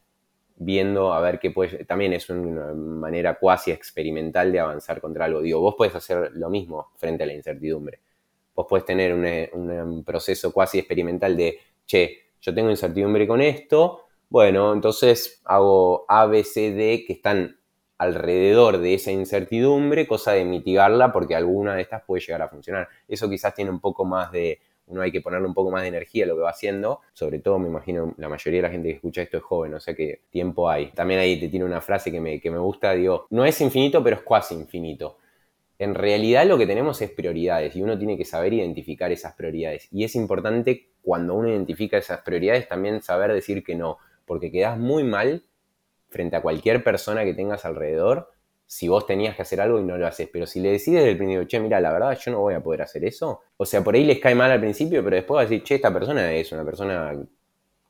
viendo 0.55 1.13
a 1.13 1.19
ver 1.19 1.39
qué 1.39 1.51
puede. 1.51 1.84
También 1.86 2.13
es 2.13 2.29
una 2.29 2.73
manera 2.73 3.38
cuasi 3.38 3.71
experimental 3.71 4.51
de 4.51 4.60
avanzar 4.60 5.01
contra 5.01 5.25
algo. 5.25 5.41
Digo, 5.41 5.60
vos 5.60 5.75
podés 5.77 5.95
hacer 5.95 6.31
lo 6.34 6.49
mismo 6.49 6.91
frente 6.95 7.23
a 7.23 7.27
la 7.27 7.34
incertidumbre. 7.34 7.99
Vos 8.62 8.67
podés 8.69 8.86
tener 8.86 9.12
un, 9.13 10.04
proceso 10.04 10.52
cuasi 10.54 10.78
experimental 10.78 11.36
de, 11.36 11.58
che, 11.86 12.34
yo 12.39 12.54
tengo 12.54 12.69
incertidumbre 12.69 13.28
con 13.28 13.41
esto, 13.41 14.06
bueno, 14.30 14.71
entonces 14.71 15.41
hago 15.45 16.06
A, 16.08 16.28
B, 16.28 16.43
C, 16.43 16.71
D 16.71 17.04
que 17.08 17.13
están 17.13 17.58
alrededor 17.97 18.78
de 18.78 18.93
esa 18.93 19.12
incertidumbre, 19.12 20.06
cosa 20.08 20.34
de 20.34 20.45
mitigarla 20.45 21.12
porque 21.12 21.36
alguna 21.36 21.76
de 21.76 21.82
estas 21.82 22.04
puede 22.04 22.21
llegar 22.21 22.43
a 22.43 22.50
funcionar. 22.50 22.88
Eso 23.08 23.30
quizás 23.30 23.56
tiene 23.56 23.71
un 23.71 23.80
poco 23.80 24.06
más 24.06 24.32
de, 24.32 24.60
uno 24.86 25.02
hay 25.02 25.12
que 25.12 25.21
ponerle 25.21 25.47
un 25.47 25.56
poco 25.56 25.71
más 25.71 25.82
de 25.82 25.88
energía 25.88 26.26
a 26.26 26.28
lo 26.28 26.36
que 26.36 26.41
va 26.41 26.52
haciendo, 26.52 27.02
sobre 27.13 27.39
todo 27.39 27.58
me 27.58 27.67
imagino 27.67 28.13
la 28.17 28.30
mayoría 28.30 28.60
de 28.60 28.67
la 28.67 28.71
gente 28.71 28.89
que 28.89 28.95
escucha 28.95 29.24
esto 29.24 29.38
es 29.38 29.43
joven, 29.43 29.74
o 29.74 29.80
sea 29.80 29.95
que 29.95 30.21
tiempo 30.30 30.69
hay. 30.69 30.91
También 30.91 31.19
ahí 31.19 31.39
te 31.39 31.50
tiene 31.50 31.65
una 31.65 31.82
frase 31.82 32.12
que 32.12 32.21
me, 32.21 32.39
que 32.39 32.52
me 32.52 32.60
gusta, 32.60 32.93
digo, 32.93 33.26
no 33.32 33.43
es 33.43 33.60
infinito, 33.60 34.04
pero 34.04 34.17
es 34.17 34.21
cuasi 34.21 34.54
infinito. 34.54 35.17
En 35.82 35.96
realidad 35.96 36.46
lo 36.46 36.60
que 36.60 36.67
tenemos 36.67 37.02
es 37.02 37.10
prioridades 37.10 37.76
y 37.76 37.82
uno 37.82 37.98
tiene 37.98 38.15
que 38.15 38.24
saber 38.24 38.54
identificar 38.54 39.12
esas 39.12 39.34
prioridades. 39.34 39.88
Y 39.91 40.04
es 40.04 40.13
importante 40.13 40.91
cuando 41.02 41.34
uno 41.34 41.50
identifica 41.50 41.98
esas 41.98 42.22
prioridades 42.22 42.67
también 42.67 43.02
saber 43.02 43.34
decir 43.34 43.63
que 43.63 43.74
no, 43.74 43.98
porque 44.28 44.52
quedas 44.52 44.78
muy 44.78 45.04
mal 45.04 45.44
frente 46.10 46.36
a 46.36 46.44
cualquier 46.44 46.84
persona 46.84 47.24
que 47.24 47.34
tengas 47.34 47.65
alrededor 47.65 48.30
si 48.67 48.89
vos 48.89 49.08
tenías 49.08 49.36
que 49.36 49.41
hacer 49.41 49.60
algo 49.60 49.80
y 49.80 49.84
no 49.84 49.98
lo 49.98 50.06
haces. 50.06 50.30
Pero 50.32 50.46
si 50.46 50.60
le 50.60 50.70
decides 50.70 51.00
desde 51.00 51.13
el 51.13 51.17
principio, 51.17 51.48
che, 51.48 51.60
mira, 51.60 51.82
la 51.82 51.91
verdad 51.91 52.15
yo 52.15 52.32
no 52.32 52.41
voy 52.41 52.54
a 52.54 52.62
poder 52.62 52.84
hacer 52.84 53.04
eso. 53.04 53.41
O 53.58 53.65
sea, 53.65 53.84
por 53.84 53.96
ahí 53.96 54.04
les 54.04 54.20
cae 54.20 54.36
mal 54.36 54.52
al 54.52 54.60
principio, 54.60 55.04
pero 55.04 55.15
después 55.15 55.38
vas 55.38 55.48
a 55.48 55.50
decir, 55.50 55.63
che, 55.63 55.76
esta 55.76 55.91
persona 55.91 56.32
es 56.32 56.52
una 56.52 56.63
persona 56.63 57.17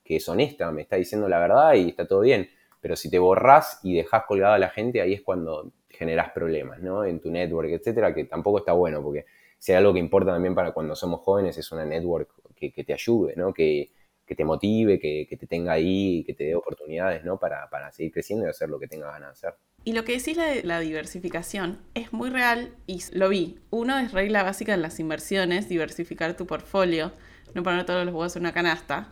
que 0.01 0.15
es 0.15 0.29
honesta, 0.29 0.71
me 0.71 0.83
está 0.83 0.95
diciendo 0.95 1.27
la 1.27 1.39
verdad 1.39 1.73
y 1.73 1.89
está 1.89 2.07
todo 2.07 2.21
bien. 2.21 2.47
Pero 2.81 2.95
si 2.95 3.09
te 3.09 3.19
borrás 3.19 3.79
y 3.83 3.95
dejás 3.95 4.23
colgada 4.25 4.55
a 4.55 4.59
la 4.59 4.69
gente, 4.69 5.01
ahí 5.01 5.13
es 5.13 5.21
cuando 5.21 5.71
generás 5.89 6.31
problemas, 6.31 6.79
¿no? 6.79 7.05
En 7.05 7.19
tu 7.19 7.29
network, 7.31 7.69
etcétera, 7.69 8.13
que 8.13 8.25
tampoco 8.25 8.57
está 8.57 8.73
bueno, 8.73 9.03
porque 9.03 9.25
si 9.59 9.71
hay 9.71 9.77
algo 9.77 9.93
que 9.93 9.99
importa 9.99 10.31
también 10.31 10.55
para 10.55 10.71
cuando 10.71 10.95
somos 10.95 11.21
jóvenes 11.21 11.55
es 11.57 11.71
una 11.71 11.85
network 11.85 12.29
que, 12.55 12.83
te 12.83 12.93
ayude, 12.93 13.33
¿no? 13.35 13.53
Que, 13.53 13.91
te 14.25 14.45
motive, 14.45 14.97
que, 14.97 15.27
te 15.37 15.45
tenga 15.45 15.73
ahí, 15.73 16.23
que 16.25 16.33
te 16.33 16.45
dé 16.45 16.55
oportunidades, 16.55 17.23
¿no? 17.23 17.37
Para, 17.37 17.91
seguir 17.91 18.13
creciendo 18.13 18.45
y 18.45 18.49
hacer 18.49 18.69
lo 18.69 18.79
que 18.79 18.87
tengas 18.87 19.11
ganas 19.11 19.41
de 19.41 19.47
hacer. 19.47 19.59
Y 19.83 19.93
lo 19.93 20.03
que 20.05 20.13
decís 20.13 20.37
de 20.37 20.63
la 20.63 20.79
diversificación 20.79 21.79
es 21.95 22.13
muy 22.13 22.29
real 22.29 22.73
y 22.87 23.03
lo 23.13 23.29
vi. 23.29 23.59
Uno 23.71 23.99
es 23.99 24.13
regla 24.13 24.43
básica 24.43 24.73
en 24.73 24.81
las 24.81 24.99
inversiones, 24.99 25.67
diversificar 25.67 26.35
tu 26.37 26.47
portfolio, 26.47 27.11
no 27.53 27.63
poner 27.63 27.85
todos 27.85 28.05
los 28.05 28.13
huevos 28.13 28.35
en 28.35 28.43
una 28.43 28.53
canasta. 28.53 29.11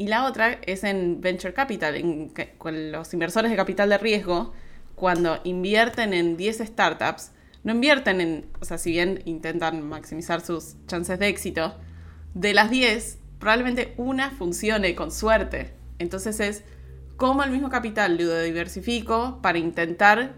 Y 0.00 0.06
la 0.06 0.24
otra 0.24 0.58
es 0.64 0.82
en 0.82 1.20
venture 1.20 1.52
capital, 1.52 1.94
en, 1.94 2.32
con 2.56 2.90
los 2.90 3.12
inversores 3.12 3.50
de 3.50 3.56
capital 3.58 3.90
de 3.90 3.98
riesgo, 3.98 4.54
cuando 4.94 5.38
invierten 5.44 6.14
en 6.14 6.38
10 6.38 6.60
startups, 6.60 7.32
no 7.64 7.74
invierten 7.74 8.22
en, 8.22 8.46
o 8.62 8.64
sea, 8.64 8.78
si 8.78 8.92
bien 8.92 9.20
intentan 9.26 9.86
maximizar 9.86 10.40
sus 10.40 10.76
chances 10.86 11.18
de 11.18 11.28
éxito, 11.28 11.76
de 12.32 12.54
las 12.54 12.70
10, 12.70 13.18
probablemente 13.38 13.92
una 13.98 14.30
funcione 14.30 14.94
con 14.94 15.12
suerte. 15.12 15.74
Entonces 15.98 16.40
es 16.40 16.64
como 17.18 17.42
el 17.42 17.50
mismo 17.50 17.68
capital 17.68 18.16
lo 18.16 18.40
diversifico 18.40 19.40
para 19.42 19.58
intentar 19.58 20.32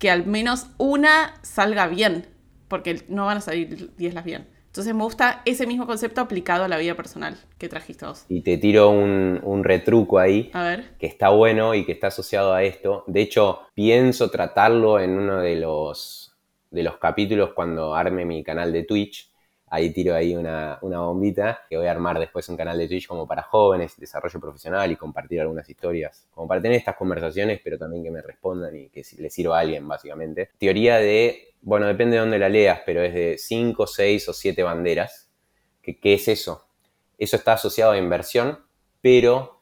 que 0.00 0.10
al 0.10 0.26
menos 0.26 0.70
una 0.76 1.34
salga 1.42 1.86
bien, 1.86 2.26
porque 2.66 3.04
no 3.08 3.26
van 3.26 3.36
a 3.36 3.42
salir 3.42 3.92
10 3.96 4.14
las 4.14 4.24
bien. 4.24 4.57
Entonces 4.78 4.94
me 4.94 5.02
gusta 5.02 5.42
ese 5.44 5.66
mismo 5.66 5.86
concepto 5.86 6.20
aplicado 6.20 6.62
a 6.62 6.68
la 6.68 6.78
vida 6.78 6.94
personal 6.94 7.36
que 7.58 7.68
trajiste 7.68 8.06
vos. 8.06 8.24
Y 8.28 8.42
te 8.42 8.58
tiro 8.58 8.90
un, 8.90 9.40
un, 9.42 9.64
retruco 9.64 10.20
ahí, 10.20 10.50
a 10.52 10.62
ver. 10.62 10.90
que 11.00 11.08
está 11.08 11.30
bueno 11.30 11.74
y 11.74 11.84
que 11.84 11.90
está 11.90 12.06
asociado 12.06 12.54
a 12.54 12.62
esto. 12.62 13.02
De 13.08 13.20
hecho, 13.20 13.62
pienso 13.74 14.30
tratarlo 14.30 15.00
en 15.00 15.18
uno 15.18 15.40
de 15.40 15.56
los, 15.56 16.36
de 16.70 16.84
los 16.84 16.98
capítulos 16.98 17.54
cuando 17.54 17.92
arme 17.96 18.24
mi 18.24 18.44
canal 18.44 18.72
de 18.72 18.84
Twitch, 18.84 19.27
ahí 19.70 19.90
tiro 19.90 20.14
ahí 20.14 20.34
una, 20.34 20.78
bombita, 20.80 21.60
que 21.68 21.76
voy 21.76 21.86
a 21.86 21.90
armar 21.90 22.18
después 22.18 22.48
un 22.48 22.56
canal 22.56 22.78
de 22.78 22.88
Twitch 22.88 23.06
como 23.06 23.26
para 23.26 23.42
jóvenes, 23.42 23.94
desarrollo 23.96 24.40
profesional 24.40 24.90
y 24.90 24.96
compartir 24.96 25.40
algunas 25.40 25.68
historias, 25.68 26.26
como 26.34 26.48
para 26.48 26.60
tener 26.60 26.78
estas 26.78 26.96
conversaciones, 26.96 27.60
pero 27.62 27.78
también 27.78 28.04
que 28.04 28.10
me 28.10 28.22
respondan 28.22 28.74
y 28.76 28.88
que 28.88 29.02
les 29.18 29.32
sirva 29.32 29.58
a 29.58 29.60
alguien, 29.60 29.86
básicamente. 29.86 30.50
Teoría 30.58 30.96
de, 30.98 31.54
bueno, 31.60 31.86
depende 31.86 32.16
de 32.16 32.20
dónde 32.20 32.38
la 32.38 32.48
leas, 32.48 32.80
pero 32.84 33.02
es 33.02 33.14
de 33.14 33.36
5, 33.38 33.86
6 33.86 34.28
o 34.28 34.32
7 34.32 34.62
banderas. 34.62 35.30
¿Qué, 35.82 35.98
¿Qué 35.98 36.14
es 36.14 36.28
eso? 36.28 36.66
Eso 37.18 37.36
está 37.36 37.54
asociado 37.54 37.92
a 37.92 37.98
inversión, 37.98 38.58
pero 39.00 39.57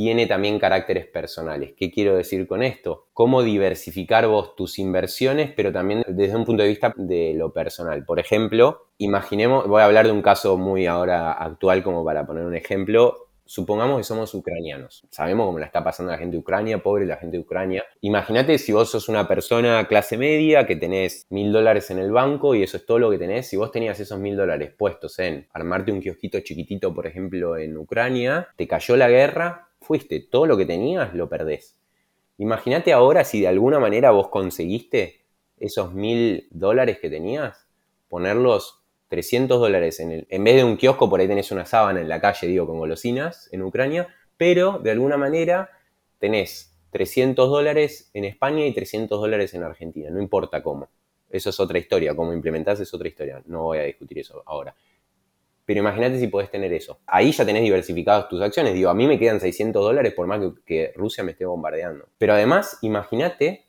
tiene 0.00 0.28
también 0.28 0.60
caracteres 0.60 1.06
personales. 1.06 1.72
¿Qué 1.76 1.90
quiero 1.90 2.16
decir 2.16 2.46
con 2.46 2.62
esto? 2.62 3.08
Cómo 3.12 3.42
diversificar 3.42 4.28
vos 4.28 4.54
tus 4.54 4.78
inversiones, 4.78 5.50
pero 5.56 5.72
también 5.72 6.04
desde 6.06 6.36
un 6.36 6.44
punto 6.44 6.62
de 6.62 6.68
vista 6.68 6.94
de 6.96 7.34
lo 7.34 7.52
personal. 7.52 8.04
Por 8.04 8.20
ejemplo, 8.20 8.86
imaginemos, 8.98 9.66
voy 9.66 9.82
a 9.82 9.86
hablar 9.86 10.06
de 10.06 10.12
un 10.12 10.22
caso 10.22 10.56
muy 10.56 10.86
ahora 10.86 11.32
actual 11.32 11.82
como 11.82 12.04
para 12.04 12.24
poner 12.24 12.44
un 12.44 12.54
ejemplo. 12.54 13.26
Supongamos 13.44 13.96
que 13.96 14.04
somos 14.04 14.32
ucranianos. 14.34 15.04
Sabemos 15.10 15.46
cómo 15.46 15.58
la 15.58 15.66
está 15.66 15.82
pasando 15.82 16.12
la 16.12 16.18
gente 16.18 16.36
de 16.36 16.42
Ucrania, 16.42 16.80
pobre 16.80 17.04
la 17.04 17.16
gente 17.16 17.36
de 17.36 17.42
Ucrania. 17.42 17.84
Imagínate 18.00 18.56
si 18.58 18.70
vos 18.70 18.88
sos 18.88 19.08
una 19.08 19.26
persona 19.26 19.88
clase 19.88 20.16
media 20.16 20.64
que 20.64 20.76
tenés 20.76 21.26
mil 21.28 21.50
dólares 21.50 21.90
en 21.90 21.98
el 21.98 22.12
banco 22.12 22.54
y 22.54 22.62
eso 22.62 22.76
es 22.76 22.86
todo 22.86 23.00
lo 23.00 23.10
que 23.10 23.18
tenés. 23.18 23.48
Si 23.48 23.56
vos 23.56 23.72
tenías 23.72 23.98
esos 23.98 24.20
mil 24.20 24.36
dólares 24.36 24.70
puestos 24.78 25.18
en 25.18 25.48
armarte 25.52 25.90
un 25.90 26.00
kiosquito 26.00 26.38
chiquitito, 26.38 26.94
por 26.94 27.08
ejemplo, 27.08 27.56
en 27.56 27.76
Ucrania, 27.76 28.48
te 28.54 28.68
cayó 28.68 28.96
la 28.96 29.08
guerra, 29.08 29.67
fuiste, 29.88 30.20
todo 30.20 30.44
lo 30.44 30.58
que 30.58 30.66
tenías 30.66 31.14
lo 31.14 31.30
perdés. 31.30 31.78
Imagínate 32.36 32.92
ahora 32.92 33.24
si 33.24 33.40
de 33.40 33.48
alguna 33.48 33.80
manera 33.80 34.10
vos 34.10 34.28
conseguiste 34.28 35.22
esos 35.56 35.94
mil 35.94 36.46
dólares 36.50 36.98
que 37.00 37.08
tenías, 37.08 37.66
ponerlos 38.08 38.84
300 39.08 39.58
dólares 39.58 39.98
en 39.98 40.12
el... 40.12 40.26
En 40.28 40.44
vez 40.44 40.56
de 40.56 40.64
un 40.64 40.76
kiosco, 40.76 41.08
por 41.08 41.20
ahí 41.20 41.26
tenés 41.26 41.50
una 41.50 41.64
sábana 41.64 42.02
en 42.02 42.08
la 42.08 42.20
calle, 42.20 42.46
digo, 42.46 42.66
con 42.66 42.78
golosinas 42.78 43.48
en 43.50 43.62
Ucrania, 43.62 44.14
pero 44.36 44.78
de 44.78 44.90
alguna 44.90 45.16
manera 45.16 45.70
tenés 46.18 46.76
300 46.90 47.48
dólares 47.48 48.10
en 48.12 48.26
España 48.26 48.66
y 48.66 48.74
300 48.74 49.18
dólares 49.18 49.54
en 49.54 49.62
Argentina, 49.62 50.10
no 50.10 50.20
importa 50.20 50.62
cómo. 50.62 50.90
Eso 51.30 51.48
es 51.48 51.58
otra 51.58 51.78
historia, 51.78 52.14
cómo 52.14 52.34
implementás 52.34 52.78
es 52.80 52.92
otra 52.92 53.08
historia, 53.08 53.42
no 53.46 53.64
voy 53.64 53.78
a 53.78 53.84
discutir 53.84 54.18
eso 54.18 54.42
ahora. 54.44 54.74
Pero 55.68 55.80
imagínate 55.80 56.18
si 56.18 56.28
podés 56.28 56.50
tener 56.50 56.72
eso. 56.72 57.00
Ahí 57.06 57.30
ya 57.30 57.44
tenés 57.44 57.62
diversificadas 57.62 58.26
tus 58.30 58.40
acciones. 58.40 58.72
Digo, 58.72 58.88
a 58.88 58.94
mí 58.94 59.06
me 59.06 59.18
quedan 59.18 59.38
600 59.38 59.84
dólares 59.84 60.14
por 60.14 60.26
más 60.26 60.40
que, 60.64 60.94
Rusia 60.96 61.22
me 61.22 61.32
esté 61.32 61.44
bombardeando. 61.44 62.06
Pero 62.16 62.32
además, 62.32 62.78
imagínate 62.80 63.66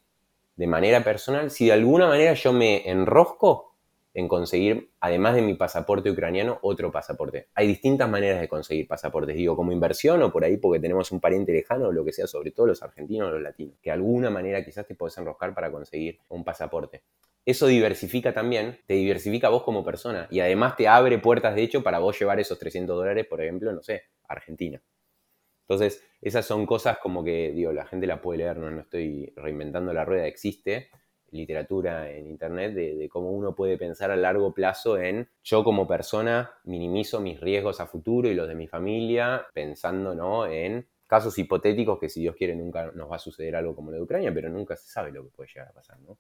de 0.56 0.68
manera 0.68 1.04
personal, 1.04 1.52
si 1.52 1.66
de 1.66 1.74
alguna 1.74 2.08
manera 2.08 2.36
yo 2.36 2.54
me 2.54 2.90
enrosco 2.90 3.76
en 4.14 4.30
conseguir, 4.30 4.92
además 5.02 5.36
de 5.36 5.42
mi 5.42 5.56
pasaporte 5.56 6.10
ucraniano, 6.10 6.60
otro 6.62 6.90
pasaporte. 6.90 7.50
Hay 7.54 7.68
distintas 7.68 8.10
maneras 8.10 8.40
de 8.40 8.48
conseguir 8.48 8.88
pasaportes, 8.88 9.36
digo, 9.36 9.58
como 9.58 9.74
inversión 9.74 10.24
o 10.24 10.32
por 10.32 10.46
ahí 10.46 10.56
porque 10.56 10.80
tenemos 10.80 11.12
un 11.12 11.20
pariente 11.20 11.52
lejano 11.52 11.88
o 11.88 11.92
lo 11.92 12.06
que 12.06 12.14
sea, 12.14 12.28
sobre 12.28 12.52
todo 12.52 12.68
los 12.68 12.82
argentinos 12.82 13.28
o 13.28 13.32
los 13.32 13.42
latinos, 13.42 13.76
que 13.82 13.90
de 13.90 13.96
alguna 13.96 14.30
manera 14.30 14.64
quizás 14.64 14.88
te 14.88 14.96
podés 14.96 15.18
enroscar 15.18 15.54
para 15.54 15.70
conseguir 15.70 16.20
un 16.30 16.46
pasaporte 16.46 17.02
eso 17.45 17.67
diversifica 17.67 18.34
también, 18.34 18.80
te 18.86 18.95
diversifica 18.95 19.49
vos 19.49 19.63
como 19.63 19.84
persona 19.84 20.28
y 20.30 20.39
además 20.39 20.75
te 20.75 20.88
abre 20.88 21.17
puertas 21.17 21.56
de 21.56 21.63
hecho 21.63 21.84
para 21.84 21.99
vos 21.99 22.19
llevar 22.19 22.40
esos 22.40 22.60
300 22.60 22.96
dólares, 22.96 23.25
por 23.27 23.42
ejemplo, 23.42 23.71
no 23.71 23.81
sé, 23.81 24.04
a 24.27 24.33
Argentina. 24.33 24.81
Entonces, 25.69 26.04
esas 26.21 26.46
son 26.46 26.65
cosas 26.65 26.98
como 26.98 27.23
que, 27.23 27.52
digo, 27.52 27.71
la 27.71 27.85
gente 27.85 28.08
la 28.08 28.21
puede 28.21 28.40
leer, 28.40 28.58
no, 28.58 28.71
no 28.71 28.81
estoy 28.81 29.31
reinventando 29.35 29.94
la 29.94 30.04
rueda, 30.04 30.25
existe. 30.25 30.90
literatura 31.31 32.10
en 32.12 32.25
internet 32.25 32.73
de, 32.73 33.08
cómo 33.08 33.29
uno 33.31 33.54
puede 33.56 33.77
pensar 33.77 34.10
a 34.10 34.15
largo 34.15 34.52
plazo 34.52 34.98
en 34.98 35.29
yo 35.44 35.63
como 35.63 35.87
persona 35.87 36.52
minimizo 36.63 37.19
mis 37.19 37.40
riesgos 37.40 37.79
a 37.79 37.85
futuro 37.85 38.29
y 38.29 38.33
los 38.33 38.48
de 38.48 38.56
mi 38.56 38.67
familia 38.67 39.46
pensando 39.54 40.15
¿no? 40.15 40.48
en 40.48 40.87
casos 41.06 41.37
hipotéticos 41.37 42.00
que 42.00 42.10
si 42.10 42.21
Dios 42.21 42.35
quiere 42.35 42.56
nunca 42.56 42.92
nos 42.94 43.12
va 43.12 43.17
a 43.17 43.19
suceder 43.19 43.56
algo 43.56 43.75
como 43.75 43.92
lo 43.92 43.98
de 43.98 44.04
Ucrania, 44.04 44.33
pero 44.33 44.50
nunca 44.50 44.75
se 44.75 44.87
sabe 44.87 45.12
lo 45.12 45.23
que 45.23 45.29
puede 45.29 45.50
llegar 45.50 45.67
a 45.67 45.73
pasar. 45.73 46.00
¿no? 46.00 46.17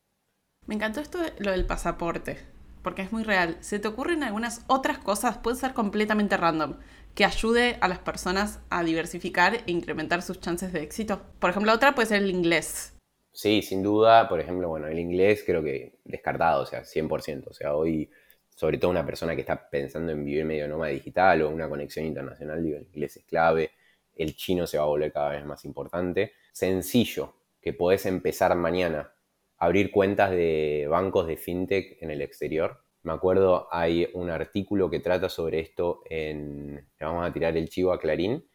Me 0.69 0.75
encantó 0.75 0.99
esto 0.99 1.17
de 1.17 1.33
lo 1.39 1.49
del 1.49 1.65
pasaporte, 1.65 2.37
porque 2.83 3.01
es 3.01 3.11
muy 3.11 3.23
real. 3.23 3.57
¿Se 3.59 3.79
te 3.79 3.87
ocurren 3.87 4.23
algunas 4.23 4.63
otras 4.67 4.99
cosas? 4.99 5.39
Puede 5.39 5.57
ser 5.57 5.73
completamente 5.73 6.37
random 6.37 6.75
que 7.15 7.25
ayude 7.25 7.77
a 7.81 7.87
las 7.87 7.99
personas 7.99 8.59
a 8.69 8.83
diversificar 8.83 9.55
e 9.55 9.71
incrementar 9.71 10.21
sus 10.21 10.39
chances 10.39 10.71
de 10.71 10.83
éxito? 10.83 11.21
Por 11.39 11.49
ejemplo, 11.49 11.73
otra 11.73 11.95
puede 11.95 12.07
ser 12.07 12.21
el 12.21 12.29
inglés. 12.29 12.93
Sí, 13.31 13.61
sin 13.61 13.83
duda, 13.83 14.29
por 14.29 14.39
ejemplo, 14.39 14.69
bueno, 14.69 14.87
el 14.87 14.99
inglés 14.99 15.43
creo 15.45 15.63
que 15.63 15.97
descartado, 16.03 16.63
o 16.63 16.65
sea, 16.65 16.83
100%. 16.83 17.47
O 17.47 17.53
sea, 17.53 17.73
hoy, 17.73 18.09
sobre 18.55 18.77
todo 18.77 18.91
una 18.91 19.05
persona 19.05 19.35
que 19.35 19.41
está 19.41 19.69
pensando 19.69 20.11
en 20.11 20.23
vivir 20.23 20.45
medio 20.45 20.67
nómada 20.67 20.91
digital 20.91 21.41
o 21.41 21.49
una 21.49 21.67
conexión 21.67 22.05
internacional, 22.05 22.63
digo, 22.63 22.77
el 22.77 22.83
inglés 22.83 23.17
es 23.17 23.25
clave, 23.25 23.71
el 24.15 24.35
chino 24.35 24.67
se 24.67 24.77
va 24.77 24.83
a 24.83 24.87
volver 24.87 25.11
cada 25.11 25.29
vez 25.29 25.45
más 25.45 25.65
importante. 25.65 26.33
Sencillo, 26.51 27.33
que 27.61 27.73
podés 27.73 28.05
empezar 28.05 28.55
mañana, 28.55 29.11
abrir 29.59 29.91
cuentas 29.91 30.31
de 30.31 30.87
bancos 30.89 31.27
de 31.27 31.37
fintech 31.37 32.01
en 32.01 32.11
el 32.11 32.21
exterior 32.21 32.83
me 33.03 33.13
acuerdo, 33.13 33.67
hay 33.71 34.09
un 34.13 34.29
artículo 34.29 34.89
que 34.89 34.99
trata 34.99 35.29
sobre 35.29 35.59
esto 35.59 36.01
en, 36.09 36.75
le 36.75 37.05
vamos 37.05 37.25
a 37.25 37.31
tirar 37.31 37.55
el 37.55 37.69
chivo 37.69 37.93
a 37.93 37.99
Clarín, 37.99 38.45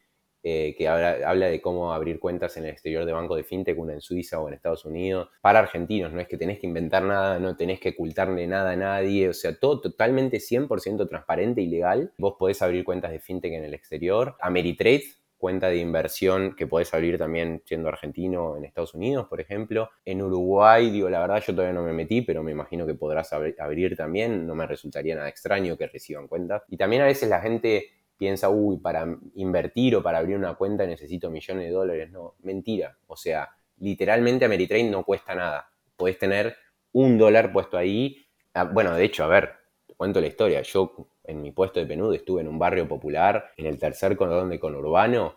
eh, 0.43 0.75
que 0.77 0.87
habla, 0.87 1.27
habla, 1.27 1.47
de 1.47 1.59
cómo 1.59 1.91
abrir 1.91 2.19
cuentas 2.19 2.55
en 2.57 2.65
el 2.65 2.69
exterior 2.69 3.03
de 3.05 3.11
banco 3.11 3.35
de 3.35 3.43
fintech, 3.43 3.79
una 3.79 3.93
en 3.93 4.01
Suiza 4.01 4.39
o 4.39 4.47
en 4.47 4.53
Estados 4.53 4.85
Unidos, 4.85 5.29
para 5.41 5.57
argentinos, 5.57 6.13
no 6.13 6.21
es 6.21 6.27
que 6.27 6.37
tenés 6.37 6.59
que 6.59 6.67
inventar 6.67 7.01
nada, 7.01 7.39
no 7.39 7.57
tenés 7.57 7.79
que 7.79 7.89
ocultarle 7.89 8.45
nada 8.45 8.71
a 8.71 8.75
nadie, 8.75 9.29
o 9.29 9.33
sea, 9.33 9.57
todo 9.59 9.81
totalmente 9.81 10.37
100% 10.37 11.09
transparente 11.09 11.63
y 11.63 11.67
legal. 11.67 12.13
Vos 12.19 12.35
podés 12.37 12.61
abrir 12.61 12.83
cuentas 12.83 13.11
de 13.11 13.19
fintech 13.19 13.53
en 13.53 13.63
el 13.63 13.73
exterior. 13.73 14.35
Ameritrade, 14.39 15.05
cuenta 15.45 15.67
de 15.67 15.77
inversión 15.77 16.55
que 16.55 16.65
podés 16.65 16.91
abrir 16.95 17.19
también 17.19 17.61
siendo 17.67 17.87
argentino 17.87 18.57
en 18.57 18.65
Estados 18.65 18.95
Unidos, 18.95 19.27
por 19.27 19.39
ejemplo. 19.39 19.91
En 20.03 20.23
Uruguay, 20.23 20.89
digo, 20.89 21.07
la 21.07 21.19
verdad 21.19 21.43
yo 21.45 21.53
todavía 21.53 21.71
no 21.71 21.83
me 21.83 21.93
metí, 21.93 22.23
pero 22.23 22.41
me 22.41 22.51
imagino 22.51 22.83
que 22.87 22.95
podrás 22.95 23.31
abrir 23.31 23.95
también. 23.95 24.47
No 24.47 24.55
me 24.55 24.65
resultaría 24.65 25.13
nada 25.13 25.29
extraño 25.29 25.77
que 25.77 25.85
reciban 25.85 26.27
cuentas. 26.27 26.63
Y 26.67 26.77
también 26.77 27.03
a 27.03 27.05
veces 27.05 27.29
la 27.29 27.41
gente 27.41 27.89
piensa, 28.17 28.49
uy, 28.49 28.77
para 28.77 29.05
invertir 29.35 29.95
o 29.95 30.01
para 30.01 30.17
abrir 30.17 30.35
una 30.35 30.55
cuenta 30.55 30.83
necesito 30.87 31.29
millones 31.29 31.65
de 31.65 31.71
dólares. 31.71 32.09
No, 32.09 32.33
mentira. 32.41 32.97
O 33.05 33.15
sea, 33.15 33.47
literalmente 33.77 34.45
Ameritrade 34.45 34.85
no 34.85 35.03
cuesta 35.03 35.35
nada. 35.35 35.69
Podés 35.95 36.17
tener 36.17 36.55
un 36.91 37.19
dólar 37.19 37.53
puesto 37.53 37.77
ahí. 37.77 38.17
Ah, 38.55 38.63
bueno, 38.63 38.95
de 38.95 39.03
hecho, 39.03 39.23
a 39.23 39.27
ver, 39.27 39.51
te 39.85 39.93
cuento 39.93 40.19
la 40.19 40.25
historia. 40.25 40.63
Yo 40.63 41.07
en 41.27 41.41
mi 41.41 41.51
puesto 41.51 41.79
de 41.79 41.85
PNUD 41.85 42.15
estuve 42.15 42.41
en 42.41 42.47
un 42.47 42.59
barrio 42.59 42.87
popular, 42.87 43.51
en 43.57 43.65
el 43.65 43.77
tercer 43.77 44.15
cordón 44.15 44.49
de 44.49 44.59
conurbano, 44.59 45.35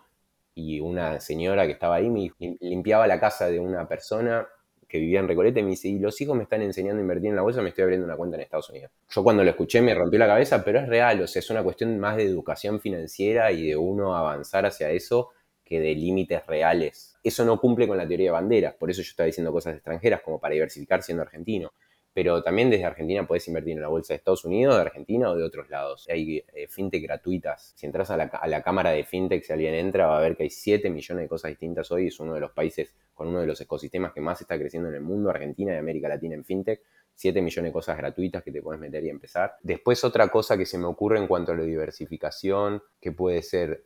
y 0.55 0.79
una 0.79 1.19
señora 1.19 1.65
que 1.65 1.73
estaba 1.73 1.95
ahí 1.95 2.09
me 2.09 2.31
limpiaba 2.59 3.07
la 3.07 3.19
casa 3.19 3.47
de 3.47 3.59
una 3.59 3.87
persona 3.87 4.47
que 4.87 4.97
vivía 4.97 5.19
en 5.19 5.27
Recoleta 5.27 5.59
y 5.59 5.63
me 5.63 5.69
dice, 5.69 5.95
los 5.99 6.19
hijos 6.19 6.35
me 6.35 6.43
están 6.43 6.63
enseñando 6.63 6.97
a 6.97 7.01
invertir 7.01 7.29
en 7.29 7.35
la 7.35 7.43
bolsa, 7.43 7.61
me 7.61 7.69
estoy 7.69 7.83
abriendo 7.83 8.07
una 8.07 8.17
cuenta 8.17 8.35
en 8.35 8.41
Estados 8.41 8.69
Unidos. 8.71 8.91
Yo 9.07 9.23
cuando 9.23 9.43
lo 9.43 9.49
escuché 9.51 9.81
me 9.81 9.93
rompió 9.93 10.17
la 10.17 10.25
cabeza, 10.25 10.65
pero 10.65 10.79
es 10.79 10.87
real, 10.87 11.21
o 11.21 11.27
sea, 11.27 11.41
es 11.41 11.49
una 11.51 11.63
cuestión 11.63 11.99
más 11.99 12.17
de 12.17 12.23
educación 12.23 12.79
financiera 12.79 13.51
y 13.51 13.67
de 13.67 13.77
uno 13.77 14.15
avanzar 14.15 14.65
hacia 14.65 14.89
eso 14.89 15.29
que 15.63 15.79
de 15.79 15.93
límites 15.93 16.45
reales. 16.47 17.15
Eso 17.23 17.45
no 17.45 17.59
cumple 17.61 17.87
con 17.87 17.97
la 17.97 18.07
teoría 18.07 18.27
de 18.27 18.31
banderas, 18.31 18.73
por 18.73 18.89
eso 18.89 19.03
yo 19.03 19.09
estaba 19.09 19.27
diciendo 19.27 19.51
cosas 19.51 19.75
extranjeras 19.75 20.21
como 20.21 20.39
para 20.39 20.55
diversificar 20.55 21.03
siendo 21.03 21.21
argentino 21.21 21.71
pero 22.19 22.43
también 22.43 22.69
desde 22.69 22.83
Argentina 22.83 23.25
puedes 23.25 23.47
invertir 23.47 23.77
en 23.77 23.81
la 23.81 23.87
bolsa 23.87 24.11
de 24.11 24.17
Estados 24.17 24.43
Unidos, 24.43 24.75
de 24.75 24.81
Argentina 24.81 25.31
o 25.31 25.37
de 25.37 25.43
otros 25.45 25.69
lados. 25.69 26.05
Hay 26.09 26.43
eh, 26.53 26.67
fintech 26.67 27.01
gratuitas. 27.01 27.71
Si 27.77 27.85
entras 27.85 28.11
a 28.11 28.17
la, 28.17 28.61
cámara 28.61 28.89
de 28.89 29.05
fintech, 29.05 29.41
si 29.41 29.53
alguien 29.53 29.73
entra, 29.73 30.05
va 30.05 30.17
a 30.17 30.19
ver 30.19 30.35
que 30.35 30.43
hay 30.43 30.49
7 30.49 30.89
millones 30.89 31.23
de 31.23 31.29
cosas 31.29 31.47
distintas 31.47 31.89
hoy. 31.93 32.07
Es 32.07 32.19
uno 32.19 32.33
de 32.33 32.41
los 32.41 32.51
países 32.51 32.93
con 33.13 33.29
uno 33.29 33.39
de 33.39 33.47
los 33.47 33.61
ecosistemas 33.61 34.11
que 34.11 34.19
más 34.19 34.41
está 34.41 34.59
creciendo 34.59 34.89
en 34.89 34.95
el 34.95 35.01
mundo, 35.01 35.29
Argentina 35.29 35.73
y 35.73 35.77
América 35.77 36.09
Latina 36.09 36.35
en 36.35 36.43
fintech. 36.43 36.81
7 37.15 37.41
millones 37.41 37.69
de 37.69 37.73
cosas 37.73 37.95
gratuitas 37.95 38.43
que 38.43 38.51
te 38.51 38.61
puedes 38.61 38.81
meter 38.81 39.01
y 39.05 39.09
empezar. 39.09 39.55
Después 39.63 40.03
otra 40.03 40.27
cosa 40.27 40.57
que 40.57 40.65
se 40.65 40.77
me 40.77 40.87
ocurre 40.87 41.19
en 41.19 41.27
cuanto 41.27 41.53
a 41.53 41.55
la 41.55 41.63
diversificación, 41.63 42.83
que 42.99 43.13
puede 43.13 43.43
ser 43.43 43.85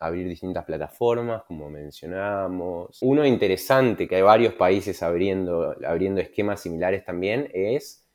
abrir 0.00 0.26
distintas 0.26 0.64
plataformas, 0.64 1.42
como 1.44 1.68
mencionábamos. 1.68 2.98
Uno 3.02 3.24
interesante 3.24 4.08
que 4.08 4.16
hay 4.16 4.22
varios 4.22 4.54
países 4.54 5.02
abriendo, 5.02 5.76
abriendo 5.86 6.22
esquemas 6.22 6.62
similares 6.62 7.04
también 7.04 7.50
es 7.52 8.08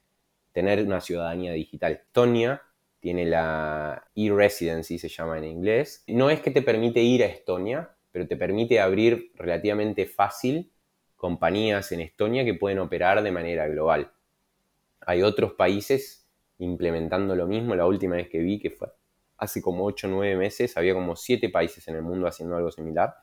tener 0.52 0.84
una 0.84 1.00
ciudadanía 1.00 1.54
digital. 1.54 1.94
Estonia 1.94 2.62
tiene 3.00 3.26
la 3.26 4.04
e-residency, 4.16 4.98
se 4.98 5.10
llama 5.10 5.38
en 5.38 5.44
inglés. 5.44 6.04
No 6.08 6.32
es 6.32 6.42
que 6.42 6.50
te 6.50 6.64
permite 6.64 7.02
ir 7.02 7.24
a 7.24 7.28
Estonia, 7.28 7.92
pero 8.12 8.28
te 8.28 8.36
permite 8.36 8.80
abrir 8.80 9.32
relativamente 9.36 10.08
fácil 10.08 10.72
compañías 11.16 11.92
en 11.92 12.02
Estonia 12.02 12.44
que 12.44 12.56
pueden 12.56 12.80
operar 12.80 13.22
de 13.22 13.32
manera 13.32 13.68
global. 13.68 14.12
Hay 15.02 15.22
otros 15.22 15.54
países 15.54 16.28
implementando 16.58 17.36
lo 17.36 17.46
mismo. 17.46 17.76
La 17.76 17.86
última 17.86 18.16
vez 18.16 18.28
que 18.28 18.40
vi 18.40 18.58
que 18.58 18.72
fue 18.72 18.88
hace 19.38 19.62
como 19.62 19.86
8 19.86 20.08
o 20.08 20.12
9 20.12 20.36
meses 20.38 20.78
había 20.78 20.94
como 20.94 21.16
7 21.16 21.50
países 21.50 21.88
en 21.88 21.96
el 21.96 22.02
mundo 22.02 22.28
haciendo 22.28 22.56
algo 22.56 22.72
similar. 22.72 23.16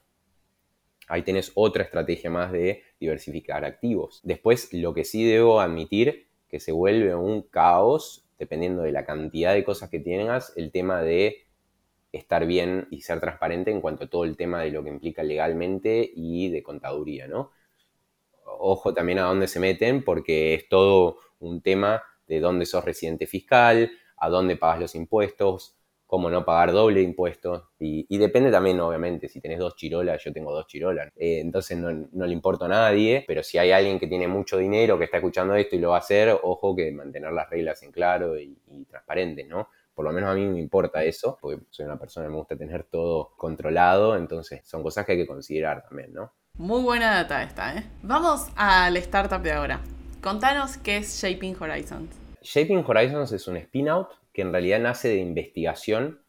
Ahí 1.09 1.23
tenés 1.23 1.53
otra 1.55 1.85
estrategia 1.85 2.31
más 2.31 2.53
de 2.53 2.83
diversificar 3.01 3.65
activos. 3.65 4.21
Después, 4.23 4.73
lo 4.73 4.95
que 4.95 5.05
sí 5.05 5.25
debo 5.25 5.61
admitir, 5.61 6.29
que 6.49 6.61
se 6.61 6.73
vuelve 6.73 7.15
un 7.15 7.43
caos, 7.43 8.27
dependiendo 8.39 8.83
de 8.83 8.93
la 8.93 9.05
cantidad 9.05 9.55
de 9.55 9.65
cosas 9.65 9.91
que 9.91 10.01
tengas, 10.01 10.53
el 10.57 10.71
tema 10.71 11.03
de 11.03 11.47
estar 12.13 12.47
bien 12.47 12.87
y 12.91 13.01
ser 13.03 13.21
transparente 13.21 13.71
en 13.71 13.81
cuanto 13.81 14.05
a 14.05 14.11
todo 14.11 14.25
el 14.25 14.37
tema 14.37 14.63
de 14.63 14.71
lo 14.71 14.85
que 14.85 14.91
implica 14.91 15.23
legalmente 15.23 16.11
y 16.15 16.51
de 16.51 16.63
contaduría, 16.63 17.27
¿no? 17.27 17.51
Ojo 18.45 18.93
también 18.93 19.19
a 19.19 19.23
dónde 19.23 19.49
se 19.49 19.61
meten, 19.61 20.05
porque 20.05 20.55
es 20.55 20.69
todo 20.69 21.19
un 21.41 21.63
tema 21.63 22.03
de 22.27 22.41
dónde 22.41 22.67
sos 22.67 22.85
residente 22.85 23.27
fiscal, 23.27 23.91
a 24.17 24.29
dónde 24.29 24.57
pagas 24.57 24.81
los 24.81 24.95
impuestos, 24.95 25.77
cómo 26.13 26.29
no 26.29 26.45
pagar 26.45 26.73
doble 26.73 27.01
impuesto. 27.01 27.71
Y, 27.79 28.19
depende 28.19 28.51
también, 28.51 28.79
obviamente, 28.81 29.31
si 29.31 29.41
tenés 29.41 29.59
dos 29.59 29.77
chirolas, 29.77 30.23
yo 30.23 30.31
tengo 30.31 30.53
dos 30.53 30.67
chirolas. 30.67 31.11
Eh, 31.17 31.41
entonces 31.41 31.79
no, 31.79 32.27
le 32.27 32.33
importa 32.35 32.67
a 32.67 32.69
nadie, 32.69 33.25
pero 33.27 33.43
si 33.43 33.57
hay 33.57 33.71
alguien 33.71 33.99
que 33.99 34.07
tiene 34.07 34.29
mucho 34.29 34.59
dinero 34.59 34.99
que 34.99 35.05
está 35.05 35.17
escuchando 35.17 35.55
esto 35.55 35.75
y 35.75 35.79
lo 35.79 35.89
va 35.89 35.97
a 35.97 36.01
hacer, 36.01 36.39
ojo 36.43 36.77
que 36.77 36.93
mantener 36.93 37.33
las 37.33 37.49
reglas 37.49 37.83
en 37.83 37.93
claro 37.93 38.39
y, 38.39 38.55
y 38.67 38.85
transparentes, 38.85 39.49
¿no? 39.49 39.71
Por 39.95 40.05
lo 40.05 40.13
menos 40.13 40.29
a 40.29 40.35
mí 40.35 40.45
me 40.45 40.61
importa 40.61 41.03
eso, 41.03 41.39
porque 41.41 41.63
soy 41.71 41.87
una 41.87 41.99
persona 41.99 42.27
que 42.27 42.33
me 42.33 42.37
gusta 42.37 42.59
tener 42.59 42.85
todo 42.85 43.33
controlado, 43.39 44.15
entonces 44.15 44.61
son 44.69 44.83
cosas 44.83 45.07
que 45.07 45.13
hay 45.13 45.19
que 45.19 45.27
considerar 45.27 45.83
también, 45.83 46.13
¿no? 46.13 46.31
Muy 46.59 46.83
buena 46.83 47.15
data 47.15 47.43
esta, 47.43 47.75
¿eh? 47.75 47.85
Vamos 48.03 48.49
al 48.57 48.99
startup 48.99 49.41
de 49.41 49.53
ahora. 49.53 49.81
Contanos 50.21 50.77
qué 50.77 50.99
es 50.99 51.23
Shaping 51.23 51.57
Horizons. 51.59 52.15
Shaping 52.43 52.85
Horizons 52.87 53.33
es 53.33 53.49
un 53.49 53.57
spin-out 53.57 54.09
que 54.33 54.43
en 54.43 54.53
realidad 54.53 54.81
nace 54.81 55.09
de 55.09 55.17
investigación 55.17 56.23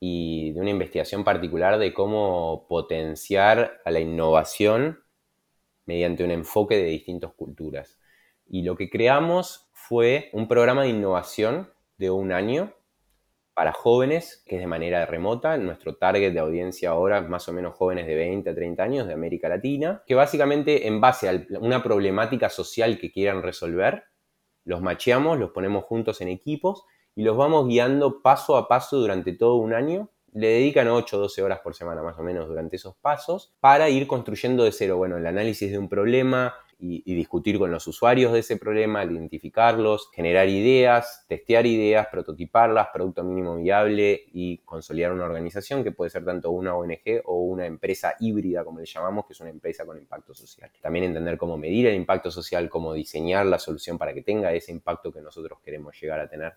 y 0.00 0.52
de 0.52 0.60
una 0.60 0.70
investigación 0.70 1.24
particular 1.24 1.78
de 1.78 1.92
cómo 1.92 2.66
potenciar 2.68 3.80
a 3.84 3.90
la 3.90 4.00
innovación 4.00 5.00
mediante 5.86 6.22
un 6.22 6.30
enfoque 6.30 6.76
de 6.76 6.84
distintas 6.84 7.32
culturas. 7.32 7.98
Y 8.46 8.62
lo 8.62 8.76
que 8.76 8.88
creamos 8.88 9.70
fue 9.72 10.30
un 10.32 10.48
programa 10.48 10.82
de 10.82 10.90
innovación 10.90 11.72
de 11.96 12.10
un 12.10 12.32
año 12.32 12.74
para 13.54 13.72
jóvenes, 13.72 14.44
que 14.46 14.54
es 14.54 14.60
de 14.60 14.68
manera 14.68 15.04
remota. 15.04 15.56
Nuestro 15.56 15.96
target 15.96 16.32
de 16.32 16.38
audiencia 16.38 16.90
ahora 16.90 17.18
es 17.18 17.28
más 17.28 17.48
o 17.48 17.52
menos 17.52 17.74
jóvenes 17.74 18.06
de 18.06 18.14
20 18.14 18.50
a 18.50 18.54
30 18.54 18.82
años 18.82 19.06
de 19.08 19.14
América 19.14 19.48
Latina, 19.48 20.04
que 20.06 20.14
básicamente 20.14 20.86
en 20.86 21.00
base 21.00 21.28
a 21.28 21.58
una 21.58 21.82
problemática 21.82 22.50
social 22.50 23.00
que 23.00 23.10
quieran 23.10 23.42
resolver, 23.42 24.04
los 24.64 24.80
macheamos, 24.80 25.38
los 25.38 25.50
ponemos 25.50 25.84
juntos 25.84 26.20
en 26.20 26.28
equipos 26.28 26.84
y 27.18 27.24
los 27.24 27.36
vamos 27.36 27.66
guiando 27.66 28.22
paso 28.22 28.56
a 28.56 28.68
paso 28.68 29.00
durante 29.00 29.32
todo 29.32 29.56
un 29.56 29.74
año. 29.74 30.08
Le 30.34 30.50
dedican 30.50 30.86
8 30.86 31.16
o 31.16 31.20
12 31.22 31.42
horas 31.42 31.58
por 31.58 31.74
semana 31.74 32.00
más 32.00 32.16
o 32.16 32.22
menos 32.22 32.46
durante 32.46 32.76
esos 32.76 32.94
pasos 32.94 33.52
para 33.58 33.88
ir 33.88 34.06
construyendo 34.06 34.62
de 34.62 34.70
cero, 34.70 34.98
bueno, 34.98 35.16
el 35.16 35.26
análisis 35.26 35.68
de 35.72 35.78
un 35.78 35.88
problema 35.88 36.54
y, 36.78 37.12
discutir 37.16 37.58
con 37.58 37.72
los 37.72 37.88
usuarios 37.88 38.32
de 38.32 38.38
ese 38.38 38.56
problema, 38.56 39.04
identificarlos, 39.04 40.12
generar 40.12 40.48
ideas, 40.48 41.24
testear 41.26 41.66
ideas, 41.66 42.06
prototiparlas, 42.06 42.90
producto 42.92 43.24
mínimo 43.24 43.56
viable 43.56 44.26
y 44.32 44.58
consolidar 44.58 45.12
una 45.12 45.24
organización 45.24 45.82
que 45.82 45.90
puede 45.90 46.10
ser 46.10 46.24
tanto 46.24 46.52
una 46.52 46.76
ONG 46.76 47.22
o 47.24 47.40
una 47.40 47.66
empresa 47.66 48.14
híbrida, 48.20 48.64
como 48.64 48.78
le 48.78 48.86
llamamos, 48.86 49.26
que 49.26 49.32
es 49.32 49.40
una 49.40 49.50
empresa 49.50 49.84
con 49.84 49.98
impacto 49.98 50.34
social. 50.34 50.70
También 50.80 51.06
entender 51.06 51.36
cómo 51.36 51.58
medir 51.58 51.88
el 51.88 51.96
impacto 51.96 52.30
social, 52.30 52.70
cómo 52.70 52.92
diseñar 52.92 53.44
la 53.46 53.58
solución 53.58 53.98
para 53.98 54.14
que 54.14 54.22
tenga 54.22 54.52
ese 54.52 54.70
impacto 54.70 55.10
que 55.10 55.20
nosotros 55.20 55.58
queremos 55.64 56.00
llegar 56.00 56.20
a 56.20 56.28
tener 56.28 56.52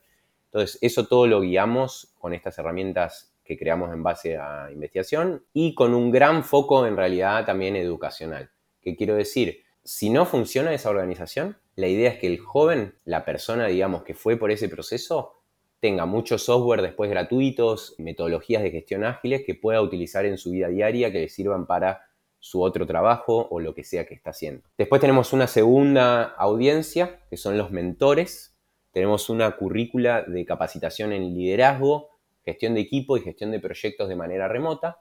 entonces, 0.51 0.77
eso 0.81 1.07
todo 1.07 1.27
lo 1.27 1.41
guiamos 1.41 2.13
con 2.19 2.33
estas 2.33 2.57
herramientas 2.59 3.33
que 3.43 3.57
creamos 3.57 3.93
en 3.93 4.03
base 4.03 4.37
a 4.37 4.69
investigación 4.71 5.45
y 5.53 5.73
con 5.73 5.93
un 5.93 6.11
gran 6.11 6.43
foco 6.43 6.85
en 6.85 6.97
realidad 6.97 7.45
también 7.45 7.75
educacional. 7.75 8.51
¿Qué 8.81 8.95
quiero 8.95 9.15
decir? 9.15 9.63
si 9.83 10.09
no 10.09 10.25
funciona 10.25 10.73
esa 10.73 10.89
organización, 10.89 11.57
la 11.75 11.87
idea 11.87 12.11
es 12.11 12.19
que 12.19 12.27
el 12.27 12.39
joven, 12.39 12.95
la 13.05 13.25
persona, 13.25 13.67
digamos, 13.67 14.03
que 14.03 14.13
fue 14.13 14.37
por 14.37 14.51
ese 14.51 14.69
proceso, 14.69 15.41
tenga 15.79 16.05
mucho 16.05 16.37
software 16.37 16.81
después 16.81 17.09
gratuitos, 17.09 17.95
metodologías 17.97 18.61
de 18.61 18.71
gestión 18.71 19.03
ágiles 19.03 19.43
que 19.45 19.55
pueda 19.55 19.81
utilizar 19.81 20.25
en 20.25 20.37
su 20.37 20.51
vida 20.51 20.67
diaria, 20.67 21.11
que 21.11 21.21
le 21.21 21.29
sirvan 21.29 21.65
para 21.65 22.01
su 22.39 22.61
otro 22.61 22.85
trabajo 22.85 23.47
o 23.49 23.59
lo 23.59 23.73
que 23.73 23.83
sea 23.83 24.05
que 24.05 24.13
está 24.13 24.31
haciendo. 24.31 24.63
Después 24.77 25.01
tenemos 25.01 25.33
una 25.33 25.47
segunda 25.47 26.23
audiencia, 26.23 27.19
que 27.29 27.37
son 27.37 27.57
los 27.57 27.71
mentores. 27.71 28.50
Tenemos 28.91 29.29
una 29.29 29.51
currícula 29.51 30.23
de 30.23 30.45
capacitación 30.45 31.13
en 31.13 31.33
liderazgo, 31.35 32.09
gestión 32.43 32.73
de 32.73 32.81
equipo 32.81 33.17
y 33.17 33.21
gestión 33.21 33.51
de 33.51 33.59
proyectos 33.59 34.09
de 34.09 34.15
manera 34.15 34.47
remota 34.47 34.99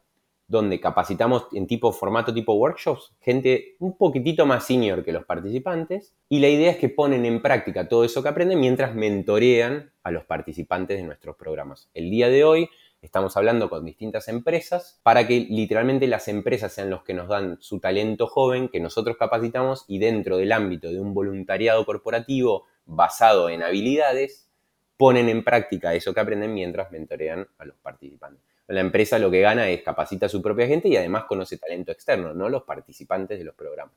donde 0.50 0.80
capacitamos 0.80 1.46
en 1.52 1.68
tipo 1.68 1.92
formato 1.92 2.34
tipo 2.34 2.52
workshops, 2.54 3.14
gente 3.20 3.76
un 3.78 3.96
poquitito 3.96 4.46
más 4.46 4.66
senior 4.66 5.04
que 5.04 5.12
los 5.12 5.24
participantes, 5.24 6.12
y 6.28 6.40
la 6.40 6.48
idea 6.48 6.72
es 6.72 6.76
que 6.76 6.88
ponen 6.88 7.24
en 7.24 7.40
práctica 7.40 7.88
todo 7.88 8.02
eso 8.02 8.20
que 8.20 8.30
aprenden 8.30 8.58
mientras 8.58 8.92
mentorean 8.92 9.92
a 10.02 10.10
los 10.10 10.24
participantes 10.24 10.98
de 10.98 11.04
nuestros 11.04 11.36
programas. 11.36 11.88
El 11.94 12.10
día 12.10 12.28
de 12.28 12.42
hoy 12.42 12.68
estamos 13.02 13.36
hablando 13.36 13.70
con 13.70 13.84
distintas 13.84 14.28
empresas 14.28 15.00
para 15.02 15.26
que 15.26 15.46
literalmente 15.48 16.06
las 16.06 16.28
empresas 16.28 16.72
sean 16.72 16.90
los 16.90 17.02
que 17.02 17.14
nos 17.14 17.28
dan 17.28 17.58
su 17.60 17.80
talento 17.80 18.26
joven 18.26 18.68
que 18.68 18.80
nosotros 18.80 19.16
capacitamos 19.16 19.84
y 19.88 19.98
dentro 19.98 20.36
del 20.36 20.52
ámbito 20.52 20.88
de 20.88 21.00
un 21.00 21.14
voluntariado 21.14 21.84
corporativo 21.86 22.66
basado 22.84 23.48
en 23.48 23.62
habilidades, 23.62 24.50
ponen 24.96 25.28
en 25.28 25.44
práctica 25.44 25.94
eso 25.94 26.12
que 26.12 26.20
aprenden 26.20 26.52
mientras 26.52 26.90
mentorean 26.92 27.48
a 27.58 27.64
los 27.64 27.76
participantes. 27.76 28.44
La 28.66 28.80
empresa 28.80 29.18
lo 29.18 29.30
que 29.30 29.40
gana 29.40 29.68
es 29.68 29.82
capacita 29.82 30.26
a 30.26 30.28
su 30.28 30.40
propia 30.42 30.66
gente 30.66 30.88
y 30.88 30.96
además 30.96 31.24
conoce 31.24 31.58
talento 31.58 31.90
externo, 31.90 32.34
no 32.34 32.48
los 32.48 32.62
participantes 32.64 33.38
de 33.38 33.44
los 33.44 33.54
programas. 33.54 33.94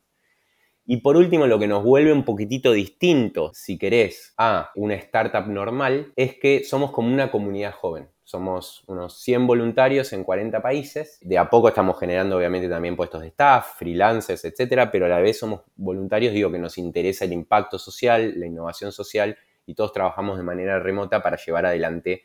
Y 0.86 0.98
por 0.98 1.16
último, 1.16 1.46
lo 1.46 1.58
que 1.58 1.66
nos 1.66 1.82
vuelve 1.82 2.12
un 2.12 2.24
poquitito 2.24 2.72
distinto, 2.72 3.52
si 3.54 3.78
querés, 3.78 4.34
a 4.36 4.70
una 4.74 4.94
startup 4.94 5.46
normal, 5.46 6.12
es 6.16 6.36
que 6.38 6.64
somos 6.64 6.90
como 6.90 7.12
una 7.12 7.30
comunidad 7.30 7.72
joven. 7.72 8.08
Somos 8.24 8.82
unos 8.86 9.20
100 9.20 9.46
voluntarios 9.46 10.12
en 10.12 10.24
40 10.24 10.60
países. 10.60 11.18
De 11.20 11.38
a 11.38 11.48
poco 11.48 11.68
estamos 11.68 11.98
generando, 12.00 12.38
obviamente, 12.38 12.68
también 12.68 12.96
puestos 12.96 13.20
de 13.20 13.28
staff, 13.28 13.78
freelancers, 13.78 14.44
etcétera, 14.44 14.90
pero 14.90 15.06
a 15.06 15.08
la 15.08 15.20
vez 15.20 15.38
somos 15.38 15.62
voluntarios, 15.76 16.32
digo 16.32 16.50
que 16.50 16.58
nos 16.58 16.78
interesa 16.78 17.24
el 17.24 17.32
impacto 17.32 17.78
social, 17.78 18.34
la 18.36 18.46
innovación 18.46 18.92
social 18.92 19.36
y 19.66 19.74
todos 19.74 19.92
trabajamos 19.92 20.38
de 20.38 20.42
manera 20.42 20.78
remota 20.78 21.22
para 21.22 21.36
llevar 21.36 21.66
adelante 21.66 22.24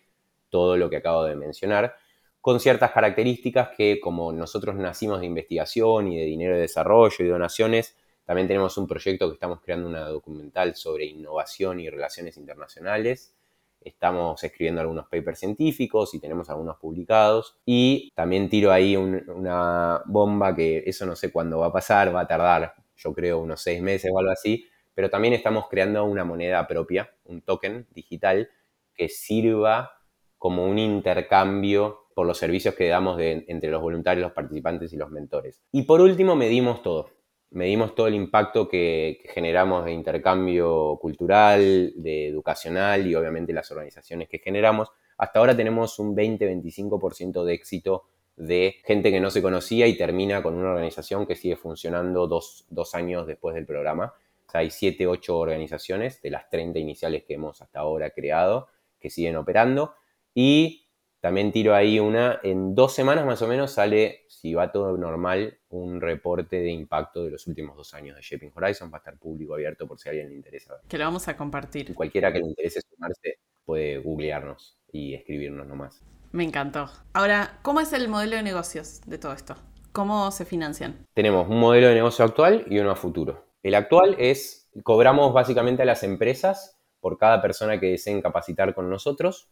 todo 0.50 0.78
lo 0.78 0.90
que 0.90 0.98
acabo 0.98 1.26
de 1.26 1.36
mencionar 1.36 1.96
con 2.42 2.60
ciertas 2.60 2.92
características 2.92 3.70
que 3.76 4.00
como 4.00 4.32
nosotros 4.32 4.76
nacimos 4.76 5.20
de 5.20 5.26
investigación 5.26 6.12
y 6.12 6.18
de 6.18 6.26
dinero 6.26 6.56
de 6.56 6.62
desarrollo 6.62 7.26
y 7.26 7.28
donaciones, 7.28 7.98
también 8.26 8.48
tenemos 8.48 8.78
un 8.78 8.88
proyecto 8.88 9.28
que 9.28 9.34
estamos 9.34 9.60
creando 9.62 9.88
una 9.88 10.08
documental 10.08 10.76
sobre 10.76 11.06
innovación 11.06 11.80
y 11.80 11.90
relaciones 11.90 12.38
internacionales. 12.38 13.34
Estamos 13.82 14.44
escribiendo 14.44 14.82
algunos 14.82 15.08
papers 15.08 15.40
científicos 15.40 16.14
y 16.14 16.20
tenemos 16.20 16.50
algunos 16.50 16.78
publicados. 16.78 17.58
Y 17.66 18.12
también 18.16 18.50
tiro 18.50 18.72
ahí 18.72 18.96
una 18.96 20.02
bomba 20.06 20.56
que 20.56 20.84
eso 20.86 21.06
no 21.06 21.16
sé 21.16 21.32
cuándo 21.32 21.60
va 21.60 21.68
a 21.68 21.74
pasar, 21.74 22.14
va 22.14 22.22
a 22.22 22.28
tardar 22.28 22.74
yo 22.98 23.14
creo 23.14 23.40
unos 23.40 23.62
seis 23.62 23.82
meses 23.82 24.12
o 24.14 24.20
algo 24.20 24.32
así. 24.32 24.66
Pero 24.94 25.10
también 25.10 25.34
estamos 25.34 25.68
creando 25.70 26.04
una 26.04 26.26
moneda 26.26 26.68
propia, 26.68 27.10
un 27.24 27.42
token 27.42 27.88
digital 27.92 28.50
que 28.94 29.08
sirva 29.08 29.92
como 30.38 30.66
un 30.66 30.78
intercambio 30.78 32.08
por 32.14 32.28
los 32.28 32.38
servicios 32.38 32.76
que 32.76 32.90
damos 32.90 33.18
entre 33.22 33.70
los 33.70 33.82
voluntarios, 33.82 34.24
los 34.24 34.34
participantes 34.34 34.92
y 34.92 34.98
los 34.98 35.10
mentores. 35.10 35.62
Y 35.72 35.84
por 35.84 36.02
último, 36.02 36.36
medimos 36.36 36.82
todo. 36.82 37.12
Medimos 37.52 37.96
todo 37.96 38.08
el 38.08 38.14
impacto 38.14 38.68
que, 38.68 39.22
generamos 39.34 39.86
de 39.86 39.92
intercambio 39.92 40.98
cultural, 41.02 41.94
de 41.96 42.28
educacional 42.28 43.08
y 43.08 43.16
obviamente 43.16 43.54
las 43.54 43.72
organizaciones 43.72 44.30
que 44.30 44.40
generamos. 44.40 44.92
Hasta 45.18 45.40
ahora 45.40 45.58
tenemos 45.58 45.98
un 45.98 46.16
20-25% 46.16 47.44
de 47.44 47.54
éxito 47.54 48.04
de 48.36 48.78
gente 48.86 49.12
que 49.12 49.20
no 49.20 49.32
se 49.32 49.42
conocía 49.42 49.88
y 49.88 49.98
termina 49.98 50.42
con 50.42 50.56
una 50.56 50.70
organización 50.70 51.26
que 51.26 51.36
sigue 51.36 51.56
funcionando 51.56 52.28
dos, 52.28 52.66
dos 52.70 52.96
años 52.96 53.28
después 53.28 53.56
del 53.56 53.66
programa. 53.66 54.14
hay 54.54 54.70
7, 54.70 55.08
8 55.08 55.38
organizaciones 55.38 56.22
de 56.22 56.30
las 56.30 56.50
30 56.50 56.80
iniciales 56.80 57.24
que 57.24 57.34
hemos 57.34 57.62
hasta 57.62 57.80
ahora 57.80 58.12
creado 58.12 58.68
que 59.00 59.10
siguen 59.10 59.36
operando. 59.36 59.96
Y 60.34 60.89
también 61.20 61.52
tiro 61.52 61.76
ahí 61.76 62.00
una, 62.00 62.40
en 62.44 62.76
dos 62.76 62.94
semanas 62.94 63.26
más 63.26 63.42
o 63.42 63.48
menos 63.48 63.72
sale, 63.72 64.26
si 64.30 64.54
va 64.54 64.72
todo 64.72 64.98
normal, 64.98 65.60
un 65.70 66.00
reporte 66.00 66.62
de 66.62 66.72
impacto 66.72 67.26
de 67.26 67.32
los 67.32 67.46
últimos 67.48 67.76
dos 67.76 67.94
años 67.94 68.16
de 68.16 68.22
Shaping 68.22 68.54
Horizon. 68.56 68.90
Va 68.92 68.98
a 68.98 69.00
estar 69.00 69.18
público 69.18 69.54
abierto 69.54 69.86
por 69.86 70.00
si 70.00 70.08
a 70.08 70.12
alguien 70.12 70.30
le 70.30 70.36
interesa. 70.36 70.76
Que 70.88 70.98
lo 70.98 71.04
vamos 71.04 71.28
a 71.28 71.36
compartir. 71.36 71.94
Cualquiera 71.94 72.32
que 72.32 72.40
le 72.40 72.46
interese 72.46 72.82
sumarse 72.82 73.40
puede 73.66 73.98
googlearnos 73.98 74.80
y 74.92 75.14
escribirnos 75.14 75.68
nomás. 75.68 76.02
Me 76.32 76.44
encantó. 76.44 76.90
Ahora, 77.12 77.60
¿cómo 77.64 77.82
es 77.82 77.92
el 77.92 78.08
modelo 78.08 78.38
de 78.38 78.44
negocios 78.44 79.02
de 79.06 79.18
todo 79.18 79.34
esto? 79.34 79.56
¿Cómo 79.92 80.32
se 80.32 80.46
financian? 80.46 81.06
Tenemos 81.14 81.50
un 81.50 81.60
modelo 81.60 81.88
de 81.88 81.96
negocio 81.96 82.24
actual 82.24 82.66
y 82.70 82.80
uno 82.80 82.92
a 82.92 82.96
futuro. 82.96 83.46
El 83.62 83.76
actual 83.76 84.16
es, 84.20 84.70
cobramos 84.84 85.34
básicamente 85.34 85.82
a 85.82 85.86
las 85.86 86.04
empresas 86.04 86.80
por 87.02 87.18
cada 87.18 87.42
persona 87.42 87.80
que 87.80 87.88
deseen 87.88 88.22
capacitar 88.22 88.74
con 88.74 88.90
nosotros 88.90 89.50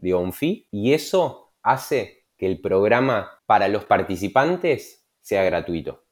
un 0.00 0.32
fee, 0.32 0.68
y 0.70 0.92
eso 0.92 1.52
hace 1.62 2.26
que 2.36 2.46
el 2.46 2.60
programa 2.60 3.42
para 3.46 3.68
los 3.68 3.84
participantes 3.84 5.06
sea 5.20 5.44
gratuito. 5.44 6.04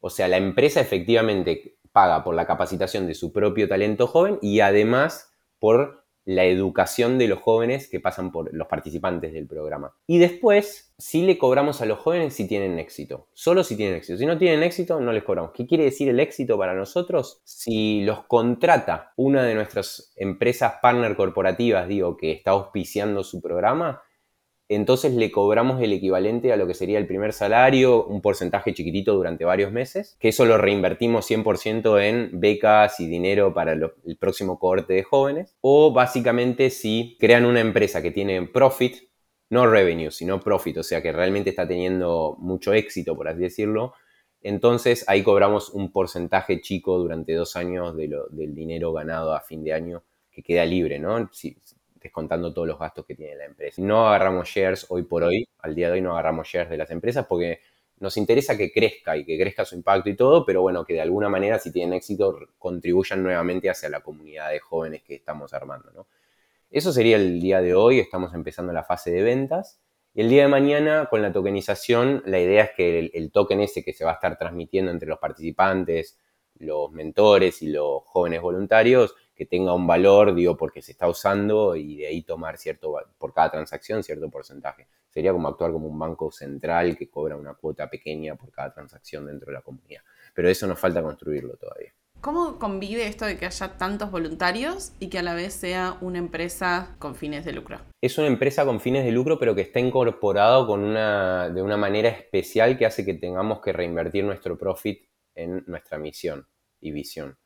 O 0.00 0.10
sea, 0.10 0.28
la 0.28 0.36
empresa 0.36 0.80
efectivamente 0.80 1.78
paga 1.92 2.24
por 2.24 2.34
la 2.34 2.46
capacitación 2.46 3.06
de 3.06 3.14
su 3.14 3.32
propio 3.32 3.68
talento 3.68 4.06
joven 4.06 4.38
y 4.42 4.60
además 4.60 5.32
por 5.58 6.03
la 6.24 6.44
educación 6.44 7.18
de 7.18 7.28
los 7.28 7.40
jóvenes 7.40 7.88
que 7.88 8.00
pasan 8.00 8.32
por 8.32 8.52
los 8.54 8.66
participantes 8.66 9.32
del 9.32 9.46
programa. 9.46 9.94
Y 10.06 10.18
después, 10.18 10.94
sí 10.98 11.22
le 11.22 11.38
cobramos 11.38 11.82
a 11.82 11.86
los 11.86 11.98
jóvenes 11.98 12.34
si 12.34 12.46
tienen 12.46 12.78
éxito. 12.78 13.28
Solo 13.32 13.64
si 13.64 13.76
tienen 13.76 13.96
éxito. 13.96 14.18
Si 14.18 14.26
no 14.26 14.38
tienen 14.38 14.62
éxito, 14.62 15.00
no 15.00 15.12
les 15.12 15.24
cobramos. 15.24 15.52
¿Qué 15.52 15.66
quiere 15.66 15.84
decir 15.84 16.08
el 16.08 16.20
éxito 16.20 16.56
para 16.56 16.74
nosotros? 16.74 17.40
Si 17.44 18.02
los 18.02 18.24
contrata 18.26 19.12
una 19.16 19.42
de 19.42 19.54
nuestras 19.54 20.12
empresas 20.16 20.74
partner 20.80 21.16
corporativas, 21.16 21.88
digo, 21.88 22.16
que 22.16 22.32
está 22.32 22.52
auspiciando 22.52 23.24
su 23.24 23.40
programa, 23.40 24.02
entonces 24.68 25.12
le 25.14 25.30
cobramos 25.30 25.82
el 25.82 25.92
equivalente 25.92 26.52
a 26.52 26.56
lo 26.56 26.66
que 26.66 26.74
sería 26.74 26.98
el 26.98 27.06
primer 27.06 27.32
salario, 27.32 28.04
un 28.04 28.22
porcentaje 28.22 28.72
chiquitito 28.72 29.14
durante 29.14 29.44
varios 29.44 29.72
meses, 29.72 30.16
que 30.18 30.28
eso 30.28 30.44
lo 30.46 30.56
reinvertimos 30.56 31.30
100% 31.30 32.02
en 32.02 32.40
becas 32.40 32.98
y 33.00 33.06
dinero 33.06 33.52
para 33.52 33.72
el 33.72 34.16
próximo 34.18 34.58
cohorte 34.58 34.94
de 34.94 35.02
jóvenes, 35.02 35.56
o 35.60 35.92
básicamente 35.92 36.70
si 36.70 37.16
crean 37.20 37.44
una 37.44 37.60
empresa 37.60 38.00
que 38.00 38.10
tiene 38.10 38.42
profit, 38.46 38.96
no 39.50 39.66
revenue, 39.66 40.10
sino 40.10 40.40
profit, 40.40 40.78
o 40.78 40.82
sea 40.82 41.02
que 41.02 41.12
realmente 41.12 41.50
está 41.50 41.68
teniendo 41.68 42.36
mucho 42.38 42.72
éxito, 42.72 43.14
por 43.14 43.28
así 43.28 43.40
decirlo, 43.40 43.92
entonces 44.40 45.04
ahí 45.08 45.22
cobramos 45.22 45.70
un 45.70 45.92
porcentaje 45.92 46.60
chico 46.60 46.98
durante 46.98 47.34
dos 47.34 47.56
años 47.56 47.96
de 47.96 48.08
del 48.30 48.54
dinero 48.54 48.92
ganado 48.92 49.34
a 49.34 49.40
fin 49.40 49.64
de 49.64 49.72
año 49.72 50.04
que 50.30 50.42
queda 50.42 50.64
libre, 50.64 50.98
¿no? 50.98 51.30
Descontando 52.04 52.52
todos 52.52 52.68
los 52.68 52.78
gastos 52.78 53.06
que 53.06 53.14
tiene 53.14 53.34
la 53.34 53.46
empresa. 53.46 53.80
No 53.80 54.06
agarramos 54.06 54.46
shares 54.46 54.86
hoy 54.90 55.04
por 55.04 55.24
hoy, 55.24 55.48
al 55.60 55.74
día 55.74 55.88
de 55.88 55.94
hoy 55.94 56.00
no 56.02 56.12
agarramos 56.12 56.46
shares 56.46 56.68
de 56.68 56.76
las 56.76 56.90
empresas 56.90 57.26
porque 57.26 57.60
nos 57.98 58.18
interesa 58.18 58.58
que 58.58 58.70
crezca 58.70 59.16
y 59.16 59.24
que 59.24 59.38
crezca 59.38 59.64
su 59.64 59.74
impacto 59.74 60.10
y 60.10 60.16
todo, 60.16 60.44
pero 60.44 60.60
bueno, 60.60 60.84
que 60.84 60.92
de 60.92 61.00
alguna 61.00 61.30
manera, 61.30 61.58
si 61.58 61.72
tienen 61.72 61.94
éxito, 61.94 62.38
contribuyan 62.58 63.22
nuevamente 63.22 63.70
hacia 63.70 63.88
la 63.88 64.00
comunidad 64.00 64.50
de 64.50 64.60
jóvenes 64.60 65.02
que 65.02 65.14
estamos 65.14 65.54
armando. 65.54 66.06
Eso 66.70 66.92
sería 66.92 67.16
el 67.16 67.40
día 67.40 67.62
de 67.62 67.74
hoy, 67.74 68.00
estamos 68.00 68.34
empezando 68.34 68.72
la 68.74 68.84
fase 68.84 69.10
de 69.10 69.22
ventas. 69.22 69.80
Y 70.12 70.20
el 70.20 70.28
día 70.28 70.42
de 70.42 70.48
mañana, 70.48 71.06
con 71.08 71.22
la 71.22 71.32
tokenización, 71.32 72.22
la 72.26 72.38
idea 72.38 72.64
es 72.64 72.70
que 72.76 72.98
el, 72.98 73.10
el 73.14 73.32
token 73.32 73.60
ese 73.60 73.82
que 73.82 73.94
se 73.94 74.04
va 74.04 74.10
a 74.10 74.14
estar 74.14 74.36
transmitiendo 74.36 74.90
entre 74.90 75.08
los 75.08 75.18
participantes, 75.18 76.18
los 76.58 76.92
mentores 76.92 77.62
y 77.62 77.68
los 77.68 78.02
jóvenes 78.04 78.42
voluntarios, 78.42 79.14
que 79.34 79.46
tenga 79.46 79.74
un 79.74 79.86
valor, 79.86 80.34
digo, 80.34 80.56
porque 80.56 80.80
se 80.80 80.92
está 80.92 81.08
usando 81.08 81.74
y 81.74 81.96
de 81.96 82.06
ahí 82.06 82.22
tomar 82.22 82.56
cierto, 82.56 82.94
por 83.18 83.32
cada 83.32 83.50
transacción, 83.50 84.02
cierto 84.02 84.30
porcentaje. 84.30 84.86
Sería 85.08 85.32
como 85.32 85.48
actuar 85.48 85.72
como 85.72 85.88
un 85.88 85.98
banco 85.98 86.30
central 86.30 86.96
que 86.96 87.08
cobra 87.08 87.36
una 87.36 87.54
cuota 87.54 87.90
pequeña 87.90 88.36
por 88.36 88.50
cada 88.52 88.72
transacción 88.72 89.26
dentro 89.26 89.46
de 89.46 89.54
la 89.54 89.62
comunidad. 89.62 90.02
Pero 90.34 90.48
eso 90.48 90.66
nos 90.66 90.78
falta 90.78 91.02
construirlo 91.02 91.56
todavía. 91.56 91.92
¿Cómo 92.20 92.58
convive 92.58 93.06
esto 93.06 93.26
de 93.26 93.36
que 93.36 93.44
haya 93.44 93.76
tantos 93.76 94.10
voluntarios 94.10 94.92
y 94.98 95.08
que 95.08 95.18
a 95.18 95.22
la 95.22 95.34
vez 95.34 95.52
sea 95.52 95.98
una 96.00 96.18
empresa 96.18 96.96
con 96.98 97.14
fines 97.14 97.44
de 97.44 97.52
lucro? 97.52 97.80
Es 98.00 98.16
una 98.16 98.28
empresa 98.28 98.64
con 98.64 98.80
fines 98.80 99.04
de 99.04 99.12
lucro, 99.12 99.38
pero 99.38 99.54
que 99.54 99.60
está 99.60 99.78
incorporado 99.78 100.66
con 100.66 100.82
una, 100.82 101.50
de 101.50 101.60
una 101.60 101.76
manera 101.76 102.08
especial 102.08 102.78
que 102.78 102.86
hace 102.86 103.04
que 103.04 103.14
tengamos 103.14 103.60
que 103.60 103.74
reinvertir 103.74 104.24
nuestro 104.24 104.56
profit 104.56 105.06
en 105.34 105.64
nuestra 105.66 105.98
misión 105.98 106.46
y 106.80 106.92
visión 106.92 107.36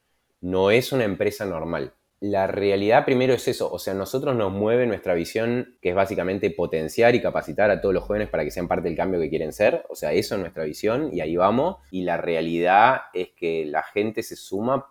no 0.40 0.70
es 0.70 0.92
una 0.92 1.04
empresa 1.04 1.44
normal. 1.44 1.94
La 2.20 2.48
realidad 2.48 3.04
primero 3.04 3.32
es 3.32 3.46
eso, 3.46 3.70
o 3.70 3.78
sea, 3.78 3.94
nosotros 3.94 4.34
nos 4.34 4.52
mueve 4.52 4.86
nuestra 4.86 5.14
visión, 5.14 5.78
que 5.80 5.90
es 5.90 5.94
básicamente 5.94 6.50
potenciar 6.50 7.14
y 7.14 7.22
capacitar 7.22 7.70
a 7.70 7.80
todos 7.80 7.94
los 7.94 8.02
jóvenes 8.02 8.28
para 8.28 8.42
que 8.42 8.50
sean 8.50 8.66
parte 8.66 8.88
del 8.88 8.96
cambio 8.96 9.20
que 9.20 9.30
quieren 9.30 9.52
ser, 9.52 9.84
o 9.88 9.94
sea, 9.94 10.12
eso 10.12 10.34
es 10.34 10.40
nuestra 10.40 10.64
visión 10.64 11.10
y 11.12 11.20
ahí 11.20 11.36
vamos. 11.36 11.76
Y 11.92 12.02
la 12.02 12.16
realidad 12.16 13.02
es 13.14 13.28
que 13.36 13.64
la 13.66 13.84
gente 13.84 14.24
se 14.24 14.34
suma 14.34 14.84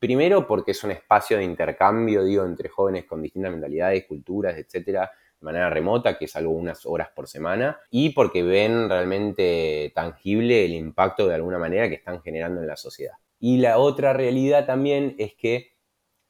primero 0.00 0.48
porque 0.48 0.72
es 0.72 0.82
un 0.82 0.90
espacio 0.90 1.36
de 1.36 1.44
intercambio, 1.44 2.24
digo, 2.24 2.44
entre 2.44 2.68
jóvenes 2.68 3.04
con 3.04 3.22
distintas 3.22 3.52
mentalidades, 3.52 4.04
culturas, 4.06 4.56
etcétera, 4.56 5.12
de 5.40 5.44
manera 5.44 5.70
remota, 5.70 6.18
que 6.18 6.24
es 6.24 6.34
algo 6.34 6.50
unas 6.50 6.84
horas 6.84 7.10
por 7.14 7.28
semana, 7.28 7.78
y 7.90 8.10
porque 8.10 8.42
ven 8.42 8.88
realmente 8.88 9.92
tangible 9.94 10.64
el 10.64 10.72
impacto 10.72 11.28
de 11.28 11.36
alguna 11.36 11.58
manera 11.58 11.88
que 11.88 11.94
están 11.94 12.20
generando 12.22 12.60
en 12.60 12.66
la 12.66 12.76
sociedad. 12.76 13.14
Y 13.38 13.58
la 13.58 13.78
otra 13.78 14.12
realidad 14.12 14.66
también 14.66 15.14
es 15.18 15.34
que 15.34 15.72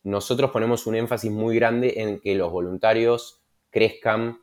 nosotros 0.03 0.51
ponemos 0.51 0.87
un 0.87 0.97
énfasis 0.97 1.31
muy 1.31 1.57
grande 1.57 1.95
en 1.97 2.21
que 2.21 2.35
los 2.35 2.51
voluntarios 2.53 3.43
crezcan 3.71 4.39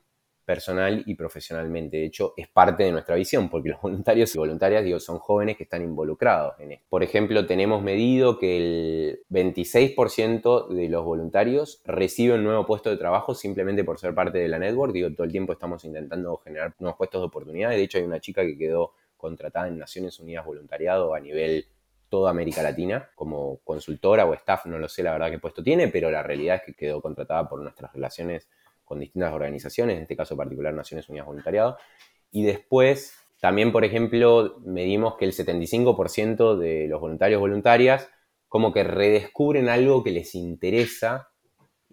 personal 0.46 1.04
y 1.06 1.16
profesionalmente. 1.16 1.98
De 1.98 2.06
hecho, 2.06 2.34
es 2.36 2.48
parte 2.48 2.84
de 2.84 2.92
nuestra 2.92 3.16
visión, 3.16 3.50
porque 3.50 3.70
los 3.70 3.82
voluntarios 3.82 4.34
y 4.36 4.38
voluntarias 4.38 4.84
digo, 4.84 5.00
son 5.00 5.20
jóvenes 5.20 5.58
que 5.58 5.64
están 5.64 5.82
involucrados 5.82 6.60
en 6.60 6.74
esto. 6.74 6.86
Por 6.90 7.04
ejemplo, 7.04 7.46
tenemos 7.46 7.82
medido 7.82 8.38
que 8.40 8.58
el 8.58 9.20
26% 9.30 10.68
de 10.68 10.90
los 10.90 11.04
voluntarios 11.04 11.82
reciben 11.86 12.40
un 12.40 12.46
nuevo 12.46 12.66
puesto 12.66 12.90
de 12.90 12.98
trabajo 12.98 13.34
simplemente 13.34 13.84
por 13.84 14.00
ser 14.00 14.14
parte 14.14 14.38
de 14.40 14.48
la 14.48 14.60
network. 14.60 14.94
Digo, 14.94 15.14
todo 15.14 15.24
el 15.24 15.32
tiempo 15.32 15.54
estamos 15.54 15.84
intentando 15.86 16.38
generar 16.38 16.76
nuevos 16.80 16.98
puestos 16.98 17.22
de 17.22 17.28
oportunidad. 17.28 17.70
De 17.70 17.82
hecho, 17.82 17.98
hay 17.98 18.04
una 18.04 18.20
chica 18.20 18.44
que 18.44 18.58
quedó 18.58 18.94
contratada 19.18 19.70
en 19.70 19.78
Naciones 19.78 20.20
Unidas 20.20 20.46
Voluntariado 20.46 21.14
a 21.14 21.20
nivel 21.20 21.66
toda 22.14 22.30
América 22.30 22.62
Latina 22.62 23.10
como 23.16 23.58
consultora 23.64 24.28
o 24.28 24.36
staff, 24.36 24.68
no 24.68 24.78
lo 24.78 24.88
sé 24.88 25.02
la 25.02 25.14
verdad 25.14 25.32
qué 25.32 25.40
puesto 25.40 25.64
tiene, 25.64 25.88
pero 25.88 26.12
la 26.12 26.22
realidad 26.22 26.58
es 26.58 26.62
que 26.62 26.76
quedó 26.76 27.02
contratada 27.02 27.50
por 27.50 27.60
nuestras 27.60 27.92
relaciones 27.92 28.48
con 28.86 29.00
distintas 29.00 29.34
organizaciones, 29.34 29.96
en 29.96 30.04
este 30.04 30.16
caso 30.16 30.38
particular 30.38 30.76
Naciones 30.76 31.10
Unidas 31.10 31.26
Voluntariado. 31.26 31.76
Y 32.30 32.44
después, 32.44 33.16
también, 33.42 33.72
por 33.72 33.84
ejemplo, 33.84 34.60
medimos 34.64 35.16
que 35.16 35.26
el 35.26 35.32
75% 35.32 36.56
de 36.56 36.88
los 36.88 37.02
voluntarios 37.02 37.40
voluntarias 37.40 38.08
como 38.48 38.72
que 38.72 38.84
redescubren 38.84 39.68
algo 39.68 40.04
que 40.04 40.12
les 40.12 40.36
interesa 40.36 41.30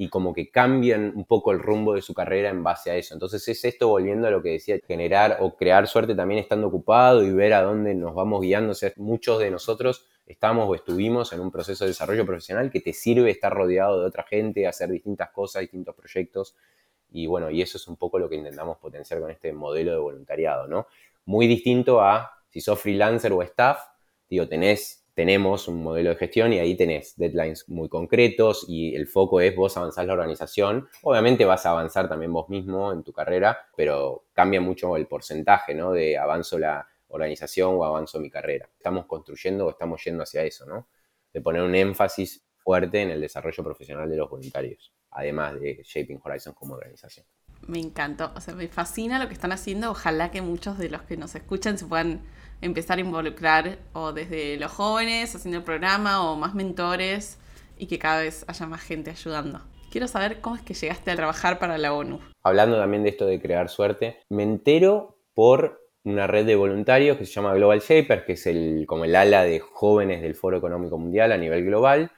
y 0.00 0.08
como 0.08 0.32
que 0.32 0.50
cambian 0.50 1.12
un 1.14 1.26
poco 1.26 1.52
el 1.52 1.58
rumbo 1.58 1.92
de 1.92 2.00
su 2.00 2.14
carrera 2.14 2.48
en 2.48 2.62
base 2.62 2.90
a 2.90 2.96
eso. 2.96 3.12
Entonces 3.12 3.46
es 3.48 3.62
esto 3.66 3.88
volviendo 3.88 4.26
a 4.28 4.30
lo 4.30 4.40
que 4.40 4.52
decía, 4.52 4.78
generar 4.88 5.36
o 5.40 5.56
crear 5.56 5.86
suerte 5.86 6.14
también 6.14 6.40
estando 6.40 6.68
ocupado 6.68 7.22
y 7.22 7.30
ver 7.30 7.52
a 7.52 7.60
dónde 7.60 7.94
nos 7.94 8.14
vamos 8.14 8.40
guiando. 8.40 8.72
Muchos 8.96 9.38
de 9.40 9.50
nosotros 9.50 10.08
estamos 10.24 10.66
o 10.70 10.74
estuvimos 10.74 11.34
en 11.34 11.40
un 11.40 11.50
proceso 11.50 11.84
de 11.84 11.90
desarrollo 11.90 12.24
profesional 12.24 12.70
que 12.70 12.80
te 12.80 12.94
sirve 12.94 13.30
estar 13.30 13.52
rodeado 13.52 14.00
de 14.00 14.06
otra 14.06 14.22
gente, 14.22 14.66
hacer 14.66 14.88
distintas 14.88 15.28
cosas, 15.32 15.60
distintos 15.60 15.94
proyectos. 15.94 16.56
Y 17.10 17.26
bueno, 17.26 17.50
y 17.50 17.60
eso 17.60 17.76
es 17.76 17.86
un 17.86 17.96
poco 17.96 18.18
lo 18.18 18.30
que 18.30 18.36
intentamos 18.36 18.78
potenciar 18.78 19.20
con 19.20 19.30
este 19.30 19.52
modelo 19.52 19.92
de 19.92 19.98
voluntariado, 19.98 20.66
¿no? 20.66 20.86
Muy 21.26 21.46
distinto 21.46 22.00
a 22.00 22.38
si 22.48 22.62
sos 22.62 22.80
freelancer 22.80 23.34
o 23.34 23.42
staff, 23.42 23.80
digo, 24.30 24.48
tenés 24.48 24.99
tenemos 25.14 25.68
un 25.68 25.82
modelo 25.82 26.10
de 26.10 26.16
gestión 26.16 26.52
y 26.52 26.58
ahí 26.58 26.76
tenés 26.76 27.16
deadlines 27.16 27.68
muy 27.68 27.88
concretos 27.88 28.64
y 28.68 28.94
el 28.94 29.06
foco 29.06 29.40
es 29.40 29.54
vos 29.54 29.76
avanzar 29.76 30.06
la 30.06 30.14
organización. 30.14 30.88
Obviamente 31.02 31.44
vas 31.44 31.66
a 31.66 31.70
avanzar 31.70 32.08
también 32.08 32.32
vos 32.32 32.48
mismo 32.48 32.92
en 32.92 33.02
tu 33.02 33.12
carrera, 33.12 33.58
pero 33.76 34.24
cambia 34.32 34.60
mucho 34.60 34.96
el 34.96 35.06
porcentaje, 35.06 35.74
¿no? 35.74 35.92
De 35.92 36.16
avanzo 36.16 36.58
la 36.58 36.86
organización 37.08 37.74
o 37.76 37.84
avanzo 37.84 38.20
mi 38.20 38.30
carrera. 38.30 38.68
Estamos 38.76 39.06
construyendo 39.06 39.66
o 39.66 39.70
estamos 39.70 40.02
yendo 40.04 40.22
hacia 40.22 40.44
eso, 40.44 40.64
¿no? 40.66 40.88
De 41.32 41.40
poner 41.40 41.62
un 41.62 41.74
énfasis 41.74 42.44
fuerte 42.56 43.02
en 43.02 43.10
el 43.10 43.20
desarrollo 43.20 43.64
profesional 43.64 44.08
de 44.08 44.16
los 44.16 44.30
voluntarios, 44.30 44.92
además 45.10 45.60
de 45.60 45.82
Shaping 45.84 46.20
Horizons 46.22 46.56
como 46.56 46.74
organización. 46.74 47.26
Me 47.70 47.78
encantó, 47.78 48.32
o 48.34 48.40
sea, 48.40 48.52
me 48.56 48.66
fascina 48.66 49.20
lo 49.20 49.28
que 49.28 49.34
están 49.34 49.52
haciendo. 49.52 49.92
Ojalá 49.92 50.32
que 50.32 50.42
muchos 50.42 50.76
de 50.76 50.88
los 50.88 51.02
que 51.02 51.16
nos 51.16 51.36
escuchan 51.36 51.78
se 51.78 51.86
puedan 51.86 52.20
empezar 52.60 52.98
a 52.98 53.00
involucrar 53.00 53.78
o 53.92 54.12
desde 54.12 54.56
los 54.56 54.72
jóvenes 54.72 55.36
haciendo 55.36 55.58
el 55.58 55.64
programa 55.64 56.28
o 56.28 56.36
más 56.36 56.56
mentores 56.56 57.38
y 57.78 57.86
que 57.86 58.00
cada 58.00 58.22
vez 58.22 58.44
haya 58.48 58.66
más 58.66 58.82
gente 58.82 59.10
ayudando. 59.10 59.60
Quiero 59.88 60.08
saber 60.08 60.40
cómo 60.40 60.56
es 60.56 60.62
que 60.62 60.74
llegaste 60.74 61.12
a 61.12 61.16
trabajar 61.16 61.60
para 61.60 61.78
la 61.78 61.92
ONU. 61.92 62.18
Hablando 62.42 62.76
también 62.76 63.04
de 63.04 63.10
esto 63.10 63.24
de 63.24 63.40
crear 63.40 63.68
suerte, 63.68 64.18
me 64.28 64.42
entero 64.42 65.20
por 65.32 65.80
una 66.02 66.26
red 66.26 66.46
de 66.46 66.56
voluntarios 66.56 67.18
que 67.18 67.24
se 67.24 67.32
llama 67.32 67.54
Global 67.54 67.78
Shapers, 67.78 68.24
que 68.24 68.32
es 68.32 68.46
el, 68.48 68.84
como 68.88 69.04
el 69.04 69.14
ala 69.14 69.44
de 69.44 69.60
jóvenes 69.60 70.22
del 70.22 70.34
Foro 70.34 70.58
Económico 70.58 70.98
Mundial 70.98 71.30
a 71.30 71.38
nivel 71.38 71.64
global, 71.64 72.10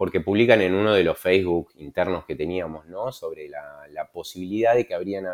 porque 0.00 0.22
publican 0.22 0.62
en 0.62 0.72
uno 0.72 0.94
de 0.94 1.04
los 1.04 1.18
Facebook 1.18 1.72
internos 1.74 2.24
que 2.24 2.34
teníamos, 2.34 2.86
¿no? 2.86 3.12
Sobre 3.12 3.50
la, 3.50 4.10
posibilidad 4.10 4.74
de 4.74 4.86
que 4.86 4.94
habrían 4.94 5.26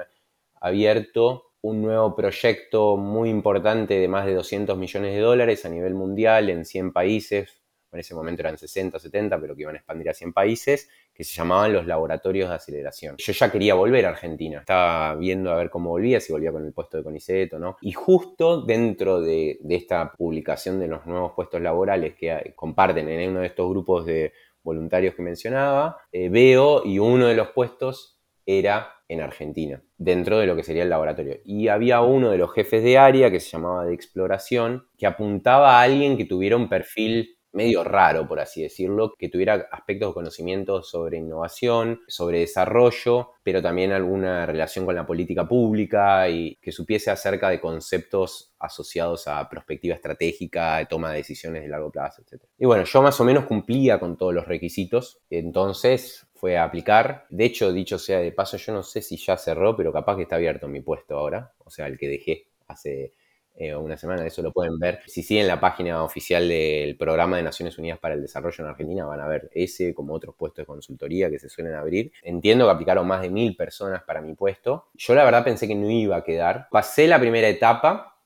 abierto 0.60 1.52
un 1.60 1.82
nuevo 1.82 2.16
proyecto 2.16 2.96
muy 2.96 3.30
importante 3.30 3.94
de 3.94 4.08
más 4.08 4.26
de 4.26 4.34
200 4.34 4.76
millones 4.76 5.14
de 5.14 5.20
dólares 5.20 5.64
a 5.64 5.68
nivel 5.68 5.94
mundial 5.94 6.50
en 6.50 6.64
100 6.64 6.92
países, 6.92 7.62
en 7.92 8.00
ese 8.00 8.14
momento 8.14 8.42
eran 8.42 8.58
60 8.58 8.96
o 8.96 9.00
70, 9.00 9.40
pero 9.40 9.54
que 9.54 9.62
iban 9.62 9.74
a 9.74 9.78
expandir 9.78 10.10
a 10.10 10.14
100 10.14 10.32
países, 10.32 10.88
que 11.14 11.24
se 11.24 11.34
llamaban 11.34 11.72
los 11.72 11.86
laboratorios 11.86 12.48
de 12.48 12.56
aceleración. 12.56 13.16
Yo 13.18 13.32
ya 13.32 13.50
quería 13.50 13.74
volver 13.74 14.04
a 14.06 14.10
Argentina, 14.10 14.60
estaba 14.60 15.14
viendo 15.14 15.50
a 15.50 15.56
ver 15.56 15.70
cómo 15.70 15.90
volvía, 15.90 16.20
si 16.20 16.32
volvía 16.32 16.52
con 16.52 16.64
el 16.66 16.72
puesto 16.72 16.98
de 16.98 17.04
CONICET 17.04 17.54
o 17.54 17.58
no. 17.58 17.76
Y 17.80 17.92
justo 17.92 18.62
dentro 18.62 19.20
de, 19.20 19.58
esta 19.70 20.12
publicación 20.12 20.78
de 20.78 20.88
los 20.88 21.06
nuevos 21.06 21.32
puestos 21.32 21.60
laborales 21.60 22.14
que 22.14 22.52
comparten 22.54 23.08
en 23.08 23.30
uno 23.30 23.40
de 23.40 23.46
estos 23.46 23.70
grupos 23.70 24.04
de 24.04 24.32
voluntarios 24.66 25.14
que 25.14 25.22
mencionaba, 25.22 25.96
eh, 26.12 26.28
veo 26.28 26.82
y 26.84 26.98
uno 26.98 27.28
de 27.28 27.36
los 27.36 27.50
puestos 27.50 28.20
era 28.44 28.92
en 29.08 29.20
Argentina, 29.20 29.82
dentro 29.96 30.38
de 30.38 30.46
lo 30.46 30.56
que 30.56 30.64
sería 30.64 30.82
el 30.82 30.90
laboratorio. 30.90 31.36
Y 31.44 31.68
había 31.68 32.00
uno 32.00 32.30
de 32.30 32.38
los 32.38 32.52
jefes 32.52 32.82
de 32.82 32.98
área 32.98 33.30
que 33.30 33.40
se 33.40 33.50
llamaba 33.50 33.84
de 33.84 33.94
exploración, 33.94 34.88
que 34.98 35.06
apuntaba 35.06 35.78
a 35.78 35.82
alguien 35.82 36.16
que 36.16 36.24
tuviera 36.24 36.56
un 36.56 36.68
perfil 36.68 37.35
medio 37.56 37.82
raro, 37.82 38.28
por 38.28 38.38
así 38.38 38.62
decirlo, 38.62 39.14
que 39.18 39.30
tuviera 39.30 39.66
aspectos 39.72 40.10
de 40.10 40.14
conocimiento 40.14 40.82
sobre 40.82 41.16
innovación, 41.16 42.02
sobre 42.06 42.40
desarrollo, 42.40 43.30
pero 43.42 43.62
también 43.62 43.92
alguna 43.92 44.44
relación 44.44 44.84
con 44.84 44.94
la 44.94 45.06
política 45.06 45.48
pública 45.48 46.28
y 46.28 46.56
que 46.56 46.70
supiese 46.70 47.10
acerca 47.10 47.48
de 47.48 47.58
conceptos 47.58 48.54
asociados 48.58 49.26
a 49.26 49.48
perspectiva 49.48 49.94
estratégica, 49.94 50.86
toma 50.86 51.10
de 51.12 51.18
decisiones 51.18 51.62
de 51.62 51.68
largo 51.68 51.90
plazo, 51.90 52.22
etc. 52.22 52.42
Y 52.58 52.66
bueno, 52.66 52.84
yo 52.84 53.00
más 53.00 53.18
o 53.20 53.24
menos 53.24 53.46
cumplía 53.46 53.98
con 53.98 54.18
todos 54.18 54.34
los 54.34 54.46
requisitos, 54.46 55.20
entonces 55.30 56.26
fue 56.34 56.58
a 56.58 56.64
aplicar. 56.64 57.24
De 57.30 57.46
hecho, 57.46 57.72
dicho 57.72 57.98
sea 57.98 58.18
de 58.18 58.32
paso, 58.32 58.58
yo 58.58 58.74
no 58.74 58.82
sé 58.82 59.00
si 59.00 59.16
ya 59.16 59.38
cerró, 59.38 59.74
pero 59.74 59.92
capaz 59.92 60.16
que 60.16 60.22
está 60.22 60.36
abierto 60.36 60.68
mi 60.68 60.82
puesto 60.82 61.16
ahora, 61.16 61.54
o 61.64 61.70
sea, 61.70 61.86
el 61.86 61.96
que 61.96 62.08
dejé 62.08 62.48
hace 62.68 63.14
eh, 63.58 63.74
una 63.74 63.96
semana, 63.96 64.26
eso 64.26 64.42
lo 64.42 64.52
pueden 64.52 64.78
ver. 64.78 65.00
Si 65.06 65.22
siguen 65.22 65.46
la 65.46 65.58
página 65.58 66.04
oficial 66.04 66.46
del 66.46 66.96
Programa 66.96 67.38
de 67.38 67.42
Naciones 67.42 67.78
Unidas 67.78 67.98
para 67.98 68.14
el 68.14 68.20
Desarrollo 68.20 68.62
en 68.62 68.70
Argentina, 68.70 69.06
van 69.06 69.20
a 69.20 69.28
ver 69.28 69.50
ese 69.54 69.94
como 69.94 70.12
otros 70.12 70.34
puestos 70.36 70.62
de 70.62 70.66
consultoría 70.66 71.30
que 71.30 71.38
se 71.38 71.48
suelen 71.48 71.74
abrir. 71.74 72.12
Entiendo 72.22 72.66
que 72.66 72.72
aplicaron 72.72 73.06
más 73.06 73.22
de 73.22 73.30
mil 73.30 73.56
personas 73.56 74.02
para 74.02 74.20
mi 74.20 74.34
puesto. 74.34 74.88
Yo 74.94 75.14
la 75.14 75.24
verdad 75.24 75.42
pensé 75.42 75.66
que 75.66 75.74
no 75.74 75.90
iba 75.90 76.16
a 76.16 76.24
quedar. 76.24 76.68
Pasé 76.70 77.08
la 77.08 77.18
primera 77.18 77.48
etapa, 77.48 78.20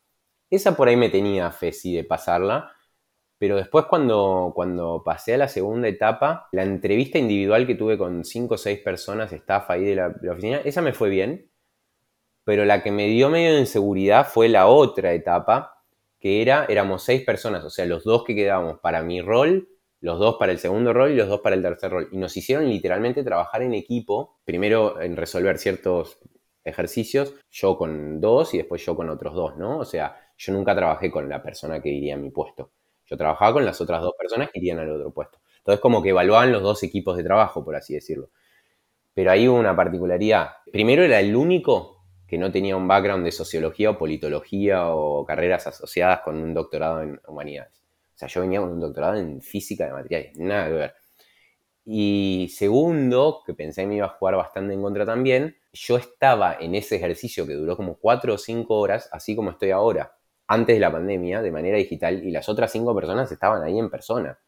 esa 0.51 0.76
por 0.76 0.89
ahí 0.89 0.97
me 0.97 1.11
tenía 1.11 1.51
fe, 1.53 1.72
sí, 1.72 1.95
de 1.95 2.05
pasarla. 2.05 2.72
Pero 3.39 3.57
después 3.57 3.87
cuando, 3.87 4.53
cuando 4.55 5.03
pasé 5.05 5.35
a 5.35 5.39
la 5.39 5.49
segunda 5.49 5.89
etapa, 5.89 6.49
la 6.53 6.64
entrevista 6.64 7.18
individual 7.18 7.66
que 7.66 7.74
tuve 7.74 7.97
con 7.97 8.24
cinco 8.24 8.57
o 8.57 8.59
seis 8.59 8.81
personas, 8.81 9.33
staff 9.33 9.70
ahí 9.70 9.85
de 9.85 9.97
la 9.97 10.12
oficina, 10.31 10.61
esa 10.64 10.83
me 10.83 10.93
fue 10.93 11.09
bien 11.09 11.49
pero 12.51 12.64
la 12.64 12.82
que 12.82 12.90
me 12.90 13.07
dio 13.07 13.30
medio 13.30 13.55
de 13.55 13.61
inseguridad 13.61 14.26
fue 14.26 14.48
la 14.48 14.66
otra 14.66 15.12
etapa, 15.12 15.84
que 16.18 16.42
era, 16.42 16.64
éramos 16.64 17.05
seis 17.05 17.22
personas, 17.24 17.62
o 17.62 17.70
sea, 17.70 17.86
los 17.86 18.03
dos 18.03 18.24
que 18.24 18.34
quedábamos 18.34 18.80
para 18.80 19.05
mi 19.05 19.22
rol, 19.22 19.68
los 20.01 20.18
dos 20.18 20.34
para 20.36 20.51
el 20.51 20.59
segundo 20.59 20.92
rol 20.92 21.12
y 21.12 21.14
los 21.14 21.28
dos 21.28 21.42
para 21.42 21.55
el 21.55 21.62
tercer 21.62 21.92
rol. 21.92 22.09
Y 22.11 22.16
nos 22.16 22.36
hicieron 22.36 22.68
literalmente 22.68 23.22
trabajar 23.22 23.62
en 23.62 23.72
equipo, 23.72 24.40
primero 24.44 25.01
en 25.01 25.16
resolver 25.16 25.59
ciertos 25.59 26.18
ejercicios, 26.64 27.36
yo 27.53 27.78
con 27.78 28.20
dos 28.20 28.53
y 28.53 28.57
después 28.57 28.84
yo 28.84 28.96
con 28.96 29.11
otros 29.11 29.32
dos, 29.32 29.57
¿no? 29.57 29.78
O 29.78 29.84
sea, 29.84 30.16
yo 30.36 30.53
nunca 30.53 30.74
trabajé 30.74 31.09
con 31.09 31.28
la 31.28 31.40
persona 31.40 31.80
que 31.80 31.90
iría 31.90 32.14
a 32.14 32.18
mi 32.18 32.30
puesto. 32.30 32.72
Yo 33.07 33.16
trabajaba 33.16 33.53
con 33.53 33.64
las 33.64 33.80
otras 33.80 34.03
dos 34.03 34.14
personas 34.18 34.51
que 34.53 34.59
irían 34.59 34.80
al 34.80 34.90
otro 34.90 35.12
puesto. 35.12 35.38
Entonces, 35.59 35.80
como 35.80 36.03
que 36.03 36.09
evaluaban 36.09 36.51
los 36.51 36.62
dos 36.62 36.82
equipos 36.82 37.16
de 37.16 37.22
trabajo, 37.22 37.64
por 37.64 37.76
así 37.76 37.94
decirlo. 37.94 38.30
Pero 39.14 39.30
ahí 39.30 39.46
hubo 39.46 39.57
una 39.57 39.76
particularidad. 39.76 40.48
Primero 40.72 41.05
era 41.05 41.20
el 41.20 41.36
único 41.36 41.99
que 42.31 42.39
no 42.39 42.53
tenía 42.53 42.76
un 42.76 42.87
background 42.87 43.24
de 43.24 43.33
sociología 43.33 43.91
o 43.91 43.99
politología 43.99 44.89
o 44.95 45.26
carreras 45.26 45.66
asociadas 45.66 46.20
con 46.20 46.37
un 46.37 46.55
doctorado 46.55 47.03
en 47.03 47.20
humanidades. 47.26 47.83
O 48.14 48.18
sea, 48.20 48.28
yo 48.28 48.43
venía 48.43 48.61
con 48.61 48.70
un 48.70 48.78
doctorado 48.78 49.16
en 49.16 49.41
física 49.43 49.87
de 49.87 49.93
materiales, 49.93 50.37
nada 50.39 50.68
que 50.68 50.72
ver. 50.74 50.95
Y 51.85 52.49
segundo, 52.55 53.43
que 53.45 53.53
pensé 53.55 53.83
que 53.83 53.89
me 53.89 53.97
iba 53.97 54.07
a 54.07 54.11
jugar 54.11 54.37
bastante 54.37 54.74
en 54.74 54.81
contra 54.81 55.05
también, 55.05 55.57
yo 55.72 55.97
estaba 55.97 56.55
en 56.61 56.76
ese 56.76 56.95
ejercicio 56.95 57.49
que 57.49 57.55
duró 57.55 57.76
como 57.76 57.97
cuatro 57.97 58.35
o 58.35 58.39
cinco 58.39 58.78
horas, 58.78 59.09
así 59.11 59.35
como 59.35 59.51
estoy 59.51 59.72
ahora, 59.72 60.14
antes 60.47 60.76
de 60.76 60.81
la 60.81 60.93
pandemia, 60.93 61.43
de 61.43 61.51
manera 61.51 61.78
digital, 61.78 62.22
y 62.24 62.31
las 62.31 62.49
otras 62.49 62.70
cinco 62.70 62.95
personas 62.95 63.33
estaban 63.33 63.64
ahí 63.64 63.76
en 63.76 63.91
persona. 63.91 64.39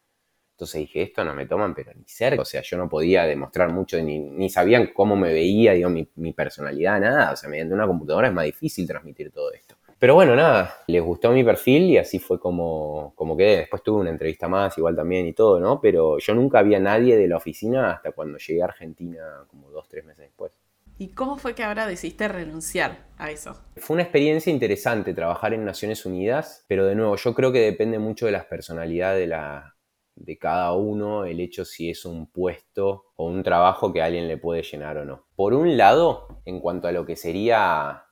Entonces 0.62 0.82
dije, 0.82 1.02
esto 1.02 1.24
no 1.24 1.34
me 1.34 1.46
toman, 1.46 1.74
pero 1.74 1.90
ni 1.92 2.04
cerca. 2.06 2.42
O 2.42 2.44
sea, 2.44 2.62
yo 2.62 2.76
no 2.76 2.88
podía 2.88 3.24
demostrar 3.24 3.72
mucho, 3.72 4.00
ni, 4.00 4.20
ni 4.20 4.48
sabían 4.48 4.92
cómo 4.94 5.16
me 5.16 5.32
veía, 5.32 5.72
digo, 5.72 5.90
mi, 5.90 6.08
mi 6.14 6.32
personalidad, 6.32 7.00
nada. 7.00 7.32
O 7.32 7.36
sea, 7.36 7.50
mediante 7.50 7.74
una 7.74 7.84
computadora 7.84 8.28
es 8.28 8.32
más 8.32 8.44
difícil 8.44 8.86
transmitir 8.86 9.32
todo 9.32 9.52
esto. 9.52 9.74
Pero 9.98 10.14
bueno, 10.14 10.36
nada, 10.36 10.72
les 10.86 11.02
gustó 11.02 11.32
mi 11.32 11.42
perfil 11.42 11.82
y 11.82 11.98
así 11.98 12.20
fue 12.20 12.38
como, 12.38 13.12
como 13.16 13.36
quedé. 13.36 13.56
Después 13.56 13.82
tuve 13.82 14.02
una 14.02 14.10
entrevista 14.10 14.46
más, 14.46 14.78
igual 14.78 14.94
también 14.94 15.26
y 15.26 15.32
todo, 15.32 15.58
¿no? 15.58 15.80
Pero 15.80 16.18
yo 16.18 16.32
nunca 16.32 16.60
había 16.60 16.78
nadie 16.78 17.16
de 17.16 17.26
la 17.26 17.38
oficina 17.38 17.90
hasta 17.90 18.12
cuando 18.12 18.38
llegué 18.38 18.62
a 18.62 18.66
Argentina, 18.66 19.44
como 19.48 19.68
dos, 19.70 19.88
tres 19.88 20.04
meses 20.04 20.26
después. 20.26 20.52
¿Y 20.98 21.08
cómo 21.08 21.38
fue 21.38 21.56
que 21.56 21.64
ahora 21.64 21.88
decidiste 21.88 22.28
renunciar 22.28 23.06
a 23.18 23.32
eso? 23.32 23.60
Fue 23.78 23.94
una 23.94 24.04
experiencia 24.04 24.52
interesante 24.52 25.12
trabajar 25.12 25.54
en 25.54 25.64
Naciones 25.64 26.06
Unidas, 26.06 26.64
pero 26.68 26.86
de 26.86 26.94
nuevo, 26.94 27.16
yo 27.16 27.34
creo 27.34 27.50
que 27.50 27.58
depende 27.58 27.98
mucho 27.98 28.26
de 28.26 28.32
las 28.32 28.44
personalidades 28.44 29.18
de, 29.18 29.26
la, 29.26 29.74
de 30.14 30.38
cada 30.38 30.72
uno, 30.74 31.24
el 31.24 31.40
hecho 31.40 31.64
si 31.64 31.90
es 31.90 32.04
un 32.04 32.26
puesto 32.26 33.12
o 33.16 33.26
un 33.26 33.42
trabajo 33.42 33.92
que 33.92 34.02
alguien 34.02 34.28
le 34.28 34.38
puede 34.38 34.62
llenar 34.62 34.98
o 34.98 35.04
no. 35.04 35.26
Por 35.34 35.54
un 35.54 35.76
lado, 35.76 36.42
en 36.44 36.60
cuanto 36.60 36.88
a 36.88 36.92
lo 36.92 37.06
que 37.06 37.16
sería 37.16 38.04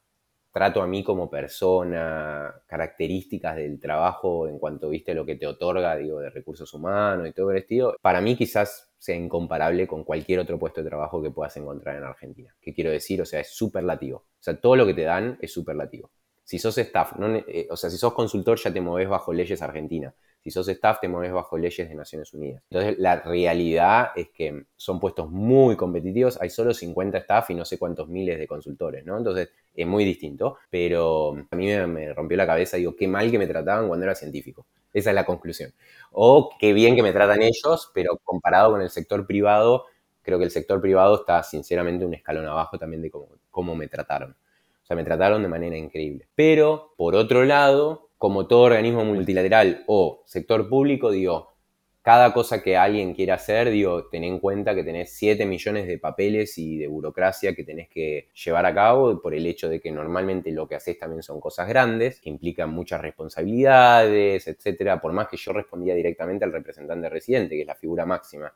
trato 0.53 0.83
a 0.83 0.87
mí 0.87 1.05
como 1.05 1.31
persona, 1.31 2.63
características 2.67 3.57
del 3.57 3.79
trabajo 3.79 4.49
en 4.49 4.59
cuanto 4.59 4.89
viste 4.89 5.15
lo 5.15 5.25
que 5.25 5.37
te 5.37 5.47
otorga, 5.47 5.97
digo, 5.97 6.19
de 6.21 6.31
recursos 6.31 6.73
humanos 6.75 7.29
y 7.29 7.33
todo 7.33 7.51
el 7.53 7.59
estilo, 7.59 7.95
para 8.01 8.21
mí 8.21 8.37
quizás 8.37 8.93
sea 8.99 9.17
incomparable 9.17 9.87
con 9.87 10.05
cualquier 10.05 10.41
otro 10.41 10.59
puesto 10.59 10.83
de 10.83 10.89
trabajo 10.89 11.23
que 11.23 11.31
puedas 11.31 11.57
encontrar 11.57 11.97
en 11.97 12.05
Argentina. 12.05 12.55
¿Qué 12.61 12.75
quiero 12.75 12.91
decir? 12.91 13.23
O 13.23 13.25
sea, 13.25 13.41
es 13.41 13.51
superlativo. 13.51 14.19
O 14.19 14.43
sea, 14.43 14.61
todo 14.61 14.77
lo 14.77 14.87
que 14.87 14.95
te 14.95 15.03
dan 15.03 15.39
es 15.41 15.53
superlativo. 15.53 16.11
Si 16.45 16.59
sos 16.59 16.77
staff, 16.77 17.13
eh, 17.47 17.69
o 17.71 17.77
sea, 17.77 17.89
si 17.89 17.97
sos 17.97 18.13
consultor 18.13 18.59
ya 18.59 18.73
te 18.73 18.81
moves 18.81 19.09
bajo 19.09 19.33
leyes 19.33 19.63
argentinas. 19.63 20.15
Si 20.43 20.51
sos 20.51 20.67
staff, 20.69 21.01
te 21.01 21.09
mueves 21.09 21.33
bajo 21.33 21.59
leyes 21.59 21.87
de 21.89 21.95
Naciones 21.95 22.33
Unidas. 22.33 22.63
Entonces, 22.71 22.99
la 22.99 23.21
realidad 23.21 24.13
es 24.17 24.31
que 24.31 24.65
son 24.75 24.99
puestos 24.99 25.31
muy 25.31 25.77
competitivos. 25.77 26.41
Hay 26.41 26.49
solo 26.49 26.73
50 26.73 27.19
staff 27.19 27.51
y 27.51 27.55
no 27.55 27.67
sé 27.67 27.79
cuántos 27.79 28.09
miles 28.09 28.39
de 28.39 28.47
consultores, 28.47 29.05
¿no? 29.05 29.19
Entonces, 29.19 29.51
es 29.75 29.87
muy 29.87 30.05
distinto. 30.05 30.57
Pero 30.71 31.37
a 31.51 31.57
mí 31.57 31.67
me, 31.67 32.15
rompió 32.15 32.39
la 32.39 32.47
cabeza. 32.47 32.79
Digo, 32.79 32.97
qué 32.97 33.07
mal 33.07 33.31
que 33.31 33.39
me 33.39 33.47
trataban 33.47 33.87
cuando 33.89 34.05
era 34.05 34.15
científico. 34.15 34.67
Esa 34.95 35.11
es 35.11 35.15
la 35.15 35.27
conclusión. 35.27 35.73
O 36.13 36.51
qué 36.59 36.73
bien 36.73 36.97
que 36.97 37.03
me 37.03 37.13
tratan 37.13 37.43
ellos, 37.43 37.91
pero 37.95 38.19
comparado 38.25 38.73
con 38.73 38.81
el 38.81 38.91
sector 38.91 39.27
privado, 39.27 39.85
creo 40.23 40.39
que 40.39 40.45
el 40.45 40.51
sector 40.51 40.81
privado 40.81 41.17
está 41.17 41.43
sinceramente 41.43 42.05
un 42.07 42.15
escalón 42.15 42.47
abajo 42.47 42.79
también 42.79 43.03
de 43.03 43.11
cómo, 43.11 43.29
cómo 43.51 43.75
me 43.77 43.89
trataron. 43.89 44.33
O 44.33 44.87
sea, 44.87 44.97
me 44.97 45.05
trataron 45.05 45.43
de 45.43 45.49
manera 45.49 45.77
increíble. 45.77 46.27
Pero, 46.35 46.95
por 46.97 47.15
otro 47.15 47.45
lado, 47.45 48.10
como 48.21 48.47
todo 48.47 48.65
organismo 48.65 49.03
multilateral 49.03 49.83
o 49.87 50.25
sector 50.27 50.69
público, 50.69 51.11
digo, 51.11 51.55
cada 52.03 52.35
cosa 52.35 52.63
que 52.63 52.77
alguien 52.77 53.15
quiera 53.15 53.37
hacer, 53.37 53.71
digo, 53.71 54.09
ten 54.11 54.25
en 54.25 54.41
cuenta 54.41 54.75
que 54.75 54.85
tenés 54.85 55.15
7 55.17 55.47
millones 55.47 55.87
de 55.87 55.97
papeles 55.97 56.59
y 56.59 56.77
de 56.77 56.87
burocracia 56.87 57.55
que 57.55 57.65
tenés 57.65 57.89
que 57.89 58.29
llevar 58.45 58.67
a 58.67 58.75
cabo 58.75 59.23
por 59.23 59.33
el 59.33 59.47
hecho 59.47 59.71
de 59.71 59.81
que 59.81 59.91
normalmente 59.91 60.53
lo 60.53 60.69
que 60.69 60.75
haces 60.75 60.99
también 60.99 61.23
son 61.23 61.41
cosas 61.41 61.67
grandes, 61.67 62.21
que 62.21 62.29
implican 62.29 62.69
muchas 62.69 63.01
responsabilidades, 63.01 64.47
etcétera. 64.47 65.01
Por 65.01 65.15
más 65.15 65.29
que 65.29 65.39
yo 65.39 65.55
respondía 65.55 65.95
directamente 65.95 66.45
al 66.45 66.53
representante 66.53 67.09
residente, 67.09 67.55
que 67.55 67.63
es 67.63 67.67
la 67.67 67.75
figura 67.75 68.05
máxima 68.05 68.53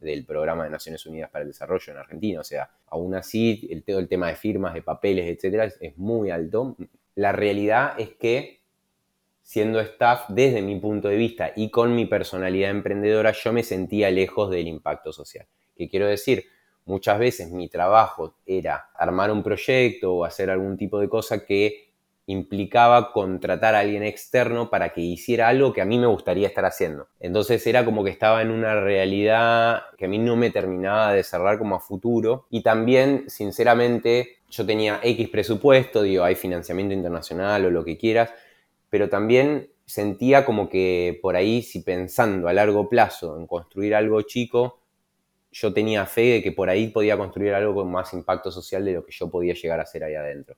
del 0.00 0.24
Programa 0.24 0.62
de 0.62 0.70
Naciones 0.70 1.04
Unidas 1.04 1.30
para 1.30 1.42
el 1.42 1.48
Desarrollo 1.48 1.92
en 1.92 1.98
Argentina. 1.98 2.38
O 2.38 2.44
sea, 2.44 2.70
aún 2.86 3.12
así, 3.16 3.68
el, 3.72 3.82
el 3.84 4.08
tema 4.08 4.28
de 4.28 4.36
firmas, 4.36 4.72
de 4.72 4.82
papeles, 4.82 5.26
etcétera, 5.26 5.64
es 5.64 5.98
muy 5.98 6.30
alto. 6.30 6.76
La 7.16 7.32
realidad 7.32 7.98
es 7.98 8.10
que 8.10 8.59
siendo 9.50 9.80
staff 9.80 10.26
desde 10.28 10.62
mi 10.62 10.78
punto 10.78 11.08
de 11.08 11.16
vista 11.16 11.50
y 11.56 11.70
con 11.70 11.92
mi 11.96 12.06
personalidad 12.06 12.70
emprendedora, 12.70 13.32
yo 13.32 13.52
me 13.52 13.64
sentía 13.64 14.08
lejos 14.08 14.48
del 14.48 14.68
impacto 14.68 15.12
social. 15.12 15.44
¿Qué 15.74 15.88
quiero 15.88 16.06
decir? 16.06 16.44
Muchas 16.84 17.18
veces 17.18 17.50
mi 17.50 17.68
trabajo 17.68 18.36
era 18.46 18.90
armar 18.94 19.32
un 19.32 19.42
proyecto 19.42 20.14
o 20.14 20.24
hacer 20.24 20.50
algún 20.50 20.76
tipo 20.76 21.00
de 21.00 21.08
cosa 21.08 21.44
que 21.44 21.90
implicaba 22.26 23.10
contratar 23.10 23.74
a 23.74 23.80
alguien 23.80 24.04
externo 24.04 24.70
para 24.70 24.90
que 24.90 25.00
hiciera 25.00 25.48
algo 25.48 25.72
que 25.72 25.80
a 25.80 25.84
mí 25.84 25.98
me 25.98 26.06
gustaría 26.06 26.46
estar 26.46 26.64
haciendo. 26.64 27.08
Entonces 27.18 27.66
era 27.66 27.84
como 27.84 28.04
que 28.04 28.10
estaba 28.10 28.42
en 28.42 28.52
una 28.52 28.80
realidad 28.80 29.82
que 29.98 30.04
a 30.04 30.08
mí 30.08 30.18
no 30.18 30.36
me 30.36 30.50
terminaba 30.50 31.12
de 31.12 31.24
cerrar 31.24 31.58
como 31.58 31.74
a 31.74 31.80
futuro. 31.80 32.46
Y 32.50 32.62
también, 32.62 33.24
sinceramente, 33.26 34.36
yo 34.48 34.64
tenía 34.64 35.00
X 35.02 35.28
presupuesto, 35.28 36.02
digo, 36.02 36.22
hay 36.22 36.36
financiamiento 36.36 36.94
internacional 36.94 37.64
o 37.64 37.70
lo 37.70 37.84
que 37.84 37.98
quieras, 37.98 38.30
pero 38.90 39.08
también 39.08 39.70
sentía 39.86 40.44
como 40.44 40.68
que 40.68 41.18
por 41.22 41.36
ahí, 41.36 41.62
si 41.62 41.80
pensando 41.80 42.48
a 42.48 42.52
largo 42.52 42.88
plazo 42.88 43.38
en 43.38 43.46
construir 43.46 43.94
algo 43.94 44.22
chico, 44.22 44.80
yo 45.52 45.72
tenía 45.72 46.06
fe 46.06 46.22
de 46.34 46.42
que 46.42 46.52
por 46.52 46.68
ahí 46.68 46.88
podía 46.88 47.16
construir 47.16 47.54
algo 47.54 47.74
con 47.74 47.90
más 47.90 48.12
impacto 48.12 48.50
social 48.52 48.84
de 48.84 48.92
lo 48.92 49.04
que 49.04 49.12
yo 49.12 49.28
podía 49.30 49.54
llegar 49.54 49.80
a 49.80 49.84
hacer 49.84 50.04
ahí 50.04 50.14
adentro. 50.14 50.56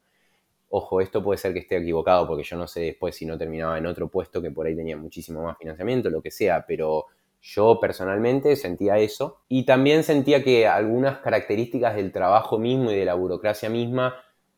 Ojo, 0.68 1.01
esto 1.01 1.22
puede 1.22 1.39
ser 1.39 1.53
que 1.53 1.61
esté 1.61 1.76
equivocado 1.76 2.26
porque 2.26 2.45
yo 2.45 2.57
no 2.57 2.66
sé 2.66 2.80
después 2.80 3.14
si 3.14 3.26
no 3.26 3.39
terminaba 3.39 3.78
en 3.78 3.87
otro 3.87 4.09
puesto 4.09 4.41
que 4.41 4.51
por 4.51 4.66
ahí 4.66 4.74
tenía 4.74 4.97
muchísimo 4.97 5.43
más 5.43 5.59
financiamiento, 5.59 6.11
lo 6.11 6.22
que 6.22 6.30
sea, 6.30 6.64
pero 6.66 7.07
yo 7.43 7.78
personalmente 7.80 8.57
sentía 8.57 8.99
eso 8.99 9.41
y 9.49 9.66
también 9.66 10.05
sentía 10.05 10.45
que 10.45 10.66
algunas 10.66 11.18
características 11.18 11.97
del 11.97 12.12
trabajo 12.12 12.59
mismo 12.59 12.91
y 12.91 12.97
de 12.97 13.05
la 13.05 13.14
burocracia 13.14 13.68
misma 13.68 14.14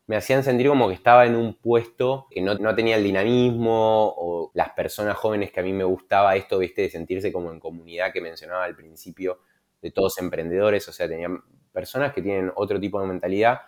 me 0.07 0.15
hacían 0.15 0.43
sentir 0.43 0.67
como 0.67 0.87
que 0.87 0.93
estaba 0.93 1.25
en 1.25 1.35
un 1.35 1.55
puesto 1.55 2.27
que 2.29 2.41
no, 2.41 2.75
tenía 2.75 2.95
el 2.97 3.03
dinamismo 3.03 4.13
o 4.15 4.51
las 4.53 4.69
personas 4.71 5.17
jóvenes 5.17 5.51
que 5.51 5.59
a 5.59 5.63
mí 5.63 5.73
me 5.73 5.83
gustaba 5.83 6.35
esto, 6.35 6.59
viste, 6.59 6.83
de 6.83 6.89
sentirse 6.89 7.31
como 7.31 7.51
en 7.51 7.59
comunidad 7.59 8.13
que 8.13 8.21
mencionaba 8.21 8.65
al 8.65 8.75
principio, 8.75 9.39
de 9.81 9.91
todos 9.91 10.17
emprendedores, 10.19 10.87
o 10.87 10.91
sea, 10.91 11.07
tenían 11.07 11.41
personas 11.71 12.13
que 12.13 12.21
tienen 12.21 12.51
otro 12.55 12.79
tipo 12.79 13.01
de 13.01 13.07
mentalidad, 13.07 13.61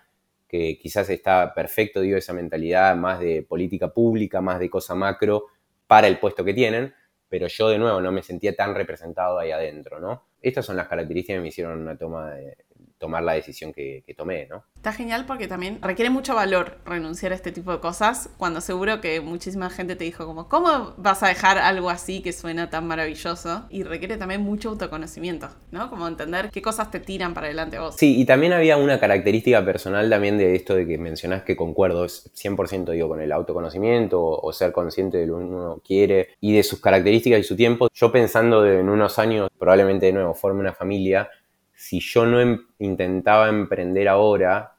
que 0.47 0.77
quizás 0.79 1.09
está 1.09 1.53
perfecto, 1.53 2.01
digo, 2.01 2.17
esa 2.17 2.33
mentalidad 2.33 2.95
más 2.95 3.19
de 3.19 3.43
política 3.43 3.93
pública, 3.93 4.39
más 4.39 4.59
de 4.59 4.69
cosa 4.69 4.95
macro 4.95 5.47
para 5.87 6.07
el 6.07 6.19
puesto 6.19 6.43
que 6.43 6.53
tienen, 6.53 6.93
pero 7.29 7.47
yo 7.47 7.67
de 7.69 7.77
nuevo 7.77 7.99
no 7.99 8.11
me 8.11 8.23
sentía 8.23 8.55
tan 8.55 8.73
representado 8.73 9.39
ahí 9.39 9.51
adentro, 9.51 9.99
¿no? 9.99 10.27
Estas 10.41 10.65
son 10.65 10.77
las 10.77 10.87
características 10.87 11.37
que 11.37 11.41
me 11.41 11.47
hicieron 11.49 11.81
una 11.81 11.97
toma 11.97 12.31
de, 12.31 12.57
tomar 12.97 13.23
la 13.23 13.33
decisión 13.33 13.73
que, 13.73 14.03
tomé, 14.15 14.47
¿no? 14.47 14.63
Está 14.75 14.93
genial 14.93 15.25
porque 15.27 15.47
también 15.47 15.79
requiere 15.81 16.09
mucho 16.09 16.33
valor 16.33 16.79
renunciar 16.85 17.31
a 17.31 17.35
este 17.35 17.51
tipo 17.51 17.71
de 17.71 17.79
cosas, 17.79 18.29
cuando 18.37 18.61
seguro 18.61 18.99
que 19.01 19.21
muchísima 19.21 19.69
gente 19.69 19.95
te 19.95 20.03
dijo 20.03 20.25
como, 20.25 20.49
¿cómo 20.49 20.93
vas 20.97 21.21
a 21.23 21.27
dejar 21.27 21.57
algo 21.57 21.89
así 21.89 22.21
que 22.21 22.33
suena 22.33 22.69
tan 22.69 22.87
maravilloso? 22.87 23.65
Y 23.69 23.83
requiere 23.83 24.17
también 24.17 24.41
mucho 24.41 24.69
autoconocimiento, 24.69 25.49
¿no? 25.71 25.89
Como 25.89 26.07
entender 26.07 26.49
qué 26.51 26.61
cosas 26.61 26.89
te 26.89 26.99
tiran 26.99 27.33
para 27.33 27.47
adelante 27.47 27.79
vos. 27.79 27.95
Sí, 27.95 28.19
y 28.19 28.25
también 28.25 28.53
había 28.53 28.77
una 28.77 28.99
característica 28.99 29.63
personal 29.63 30.09
también 30.09 30.37
de 30.37 30.55
esto 30.55 30.75
de 30.75 30.87
que 30.87 30.97
mencionás 30.97 31.43
que 31.43 31.55
concuerdo, 31.55 32.05
es 32.05 32.31
100% 32.33 32.91
digo, 32.91 33.07
con 33.07 33.21
el 33.21 33.31
autoconocimiento 33.31 34.23
o, 34.23 34.53
ser 34.53 34.71
consciente 34.71 35.17
de 35.17 35.27
lo 35.27 35.37
que 35.37 35.43
uno 35.43 35.81
quiere 35.85 36.29
y 36.41 36.55
de 36.55 36.63
sus 36.63 36.79
características 36.79 37.39
y 37.39 37.43
su 37.43 37.55
tiempo. 37.55 37.89
Yo 37.93 38.11
pensando 38.11 38.65
en 38.65 38.89
unos 38.89 39.19
años, 39.19 39.49
probablemente 39.57 40.07
de 40.07 40.13
nuevo, 40.13 40.33
forme 40.33 40.61
una 40.61 40.73
familia, 40.73 41.29
si 41.77 41.99
yo 41.99 42.25
no 42.25 42.41
em, 42.41 42.59
intentaba 42.79 43.47
emprender 43.49 44.07
ahora, 44.07 44.77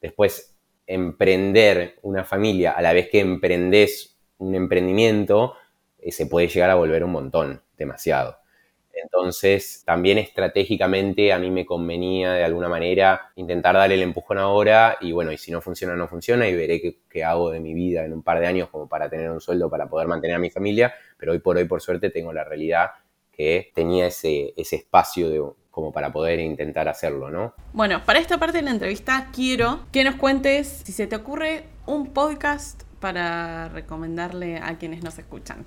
después 0.00 0.58
emprender 0.84 1.94
una 2.02 2.24
familia 2.24 2.72
a 2.72 2.82
la 2.82 2.92
vez 2.92 3.08
que 3.08 3.20
emprendes 3.20 4.18
un 4.38 4.56
emprendimiento, 4.56 5.54
eh, 5.98 6.10
se 6.10 6.26
puede 6.26 6.48
llegar 6.48 6.68
a 6.70 6.74
volver 6.74 7.04
un 7.04 7.12
montón, 7.12 7.62
demasiado. 7.78 8.38
Entonces, 8.92 9.84
también 9.86 10.18
estratégicamente 10.18 11.32
a 11.32 11.38
mí 11.38 11.52
me 11.52 11.64
convenía 11.64 12.32
de 12.32 12.42
alguna 12.42 12.68
manera 12.68 13.30
intentar 13.36 13.76
darle 13.76 13.94
el 13.94 14.02
empujón 14.02 14.38
ahora 14.38 14.98
y 15.00 15.12
bueno, 15.12 15.30
y 15.30 15.38
si 15.38 15.52
no 15.52 15.60
funciona, 15.60 15.94
no 15.94 16.08
funciona 16.08 16.48
y 16.48 16.56
veré 16.56 16.80
qué, 16.80 16.98
qué, 17.08 17.22
hago 17.22 17.52
de 17.52 17.60
mi 17.60 17.74
vida 17.74 18.04
en 18.04 18.12
un 18.12 18.24
par 18.24 18.40
de 18.40 18.48
años 18.48 18.68
como 18.70 18.88
para 18.88 19.08
tener 19.08 19.30
un 19.30 19.40
sueldo 19.40 19.70
para 19.70 19.88
poder 19.88 20.08
mantener 20.08 20.36
a 20.36 20.40
mi 20.40 20.50
familia, 20.50 20.92
pero 21.16 21.30
hoy 21.30 21.38
por 21.38 21.56
hoy, 21.56 21.66
por 21.66 21.80
suerte, 21.80 22.10
tengo 22.10 22.32
la 22.32 22.42
realidad 22.42 22.90
que 23.30 23.70
tenía 23.72 24.08
ese, 24.08 24.52
ese 24.56 24.76
espacio 24.76 25.30
de, 25.30 25.40
como 25.70 25.92
para 25.92 26.12
poder 26.12 26.40
intentar 26.40 26.88
hacerlo, 26.88 27.30
¿no? 27.30 27.54
Bueno, 27.72 28.02
para 28.04 28.18
esta 28.18 28.38
parte 28.38 28.58
de 28.58 28.62
la 28.62 28.70
entrevista 28.70 29.28
quiero 29.32 29.80
que 29.92 30.04
nos 30.04 30.16
cuentes 30.16 30.82
si 30.84 30.92
se 30.92 31.06
te 31.06 31.16
ocurre 31.16 31.64
un 31.86 32.12
podcast 32.12 32.82
para 33.00 33.68
recomendarle 33.68 34.58
a 34.58 34.78
quienes 34.78 35.02
nos 35.02 35.18
escuchan. 35.18 35.64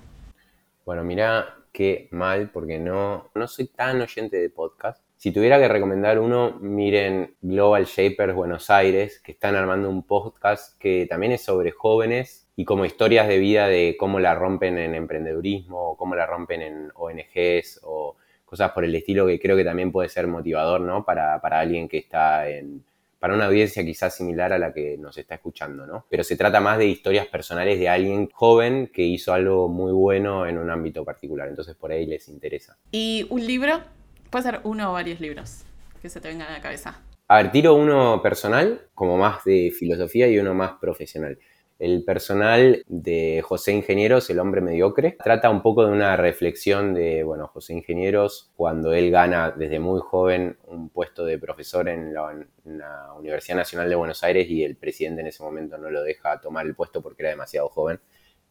Bueno, 0.86 1.04
mira 1.04 1.56
qué 1.72 2.08
mal, 2.12 2.50
porque 2.52 2.80
no, 2.80 3.32
no 3.34 3.48
soy 3.48 3.68
tan 3.68 4.00
oyente 4.02 4.38
de 4.38 4.50
podcast. 4.50 5.04
Si 5.18 5.32
tuviera 5.32 5.58
que 5.58 5.68
recomendar 5.68 6.20
uno, 6.20 6.58
miren 6.60 7.36
Global 7.42 7.86
Shapers 7.86 8.36
Buenos 8.36 8.70
Aires, 8.70 9.20
que 9.22 9.32
están 9.32 9.56
armando 9.56 9.90
un 9.90 10.04
podcast 10.04 10.78
que 10.78 11.08
también 11.10 11.32
es 11.32 11.42
sobre 11.42 11.72
jóvenes 11.72 12.50
y 12.56 12.66
como 12.66 12.86
historias 12.86 13.28
de 13.28 13.40
vida 13.40 13.68
de 13.68 13.96
cómo 13.98 14.20
la 14.20 14.36
rompen 14.36 14.78
en 14.78 14.94
emprendedurismo, 14.94 15.92
o 15.92 15.98
cómo 15.98 16.16
la 16.16 16.26
rompen 16.26 16.62
en 16.62 16.92
ONGs 16.94 17.80
o 17.84 18.18
cosas 18.54 18.72
por 18.72 18.86
el 18.86 18.94
estilo 18.94 19.26
que 19.26 19.40
creo 19.40 19.58
que 19.58 19.64
también 19.64 19.92
puede 19.92 20.10
ser 20.10 20.28
motivador, 20.28 20.80
¿no? 20.80 21.04
Para, 21.04 21.40
alguien 21.42 21.90
que 21.90 21.98
está 21.98 22.48
en 22.48 22.84
para 23.18 23.34
una 23.34 23.46
audiencia 23.46 23.84
quizás 23.84 24.16
similar 24.16 24.54
a 24.54 24.60
la 24.60 24.72
que 24.72 24.96
nos 24.96 25.18
está 25.18 25.36
escuchando, 25.36 25.88
¿no? 25.88 26.06
Pero 26.08 26.24
se 26.24 26.36
trata 26.36 26.60
más 26.60 26.78
de 26.78 26.86
historias 26.86 27.26
personales 27.26 27.80
de 27.80 27.90
alguien 27.90 28.30
joven 28.30 28.92
que 28.94 29.02
hizo 29.02 29.34
algo 29.34 29.70
muy 29.70 29.92
bueno 29.92 30.46
en 30.46 30.60
un 30.60 30.70
ámbito 30.70 31.04
particular, 31.04 31.48
entonces 31.48 31.74
por 31.74 31.92
ahí 31.92 32.06
les 32.06 32.28
interesa. 32.28 32.78
¿Y 32.92 33.26
un 33.32 33.44
libro? 33.44 33.82
Puede 34.30 34.44
ser 34.44 34.60
uno 34.66 34.92
o 34.92 34.94
varios 34.94 35.20
libros 35.20 35.64
que 36.00 36.10
se 36.10 36.22
te 36.22 36.28
vengan 36.28 36.50
a 36.50 36.54
la 36.54 36.62
cabeza. 36.62 37.02
A 37.28 37.38
ver, 37.38 37.52
tiro 37.52 37.74
uno 37.74 38.22
personal, 38.22 38.82
como 38.94 39.18
más 39.18 39.44
de 39.46 39.72
filosofía, 39.72 40.28
y 40.28 40.38
uno 40.38 40.54
más 40.54 40.74
profesional. 40.74 41.40
El 41.80 42.04
personal 42.04 42.84
de 42.88 43.42
José 43.44 43.74
Ingenieros, 43.74 44.30
El 44.30 44.40
hombre 44.40 44.62
mediocre, 44.62 45.18
trata 45.24 45.50
un 45.50 45.62
poco 45.62 45.86
de 45.86 45.92
una 45.92 46.16
reflexión 46.16 46.94
de, 46.94 47.24
bueno, 47.24 47.48
José 47.48 47.74
Ingenieros, 47.74 48.52
cuando 48.56 48.94
él 48.94 49.12
gana 49.12 49.52
desde 49.52 49.80
muy 49.80 50.00
joven 50.02 50.58
un 50.68 50.90
puesto 50.90 51.26
de 51.26 51.38
profesor 51.38 51.90
en 51.90 52.14
la, 52.14 52.32
en 52.32 52.78
la 52.78 53.14
Universidad 53.18 53.58
Nacional 53.58 53.90
de 53.90 53.96
Buenos 53.96 54.24
Aires 54.24 54.48
y 54.50 54.64
el 54.64 54.76
presidente 54.76 55.22
en 55.22 55.28
ese 55.28 55.44
momento 55.44 55.78
no 55.78 55.90
lo 55.90 56.04
deja 56.04 56.40
tomar 56.40 56.66
el 56.66 56.76
puesto 56.76 57.02
porque 57.02 57.24
era 57.24 57.32
demasiado 57.32 57.70
joven 57.70 58.00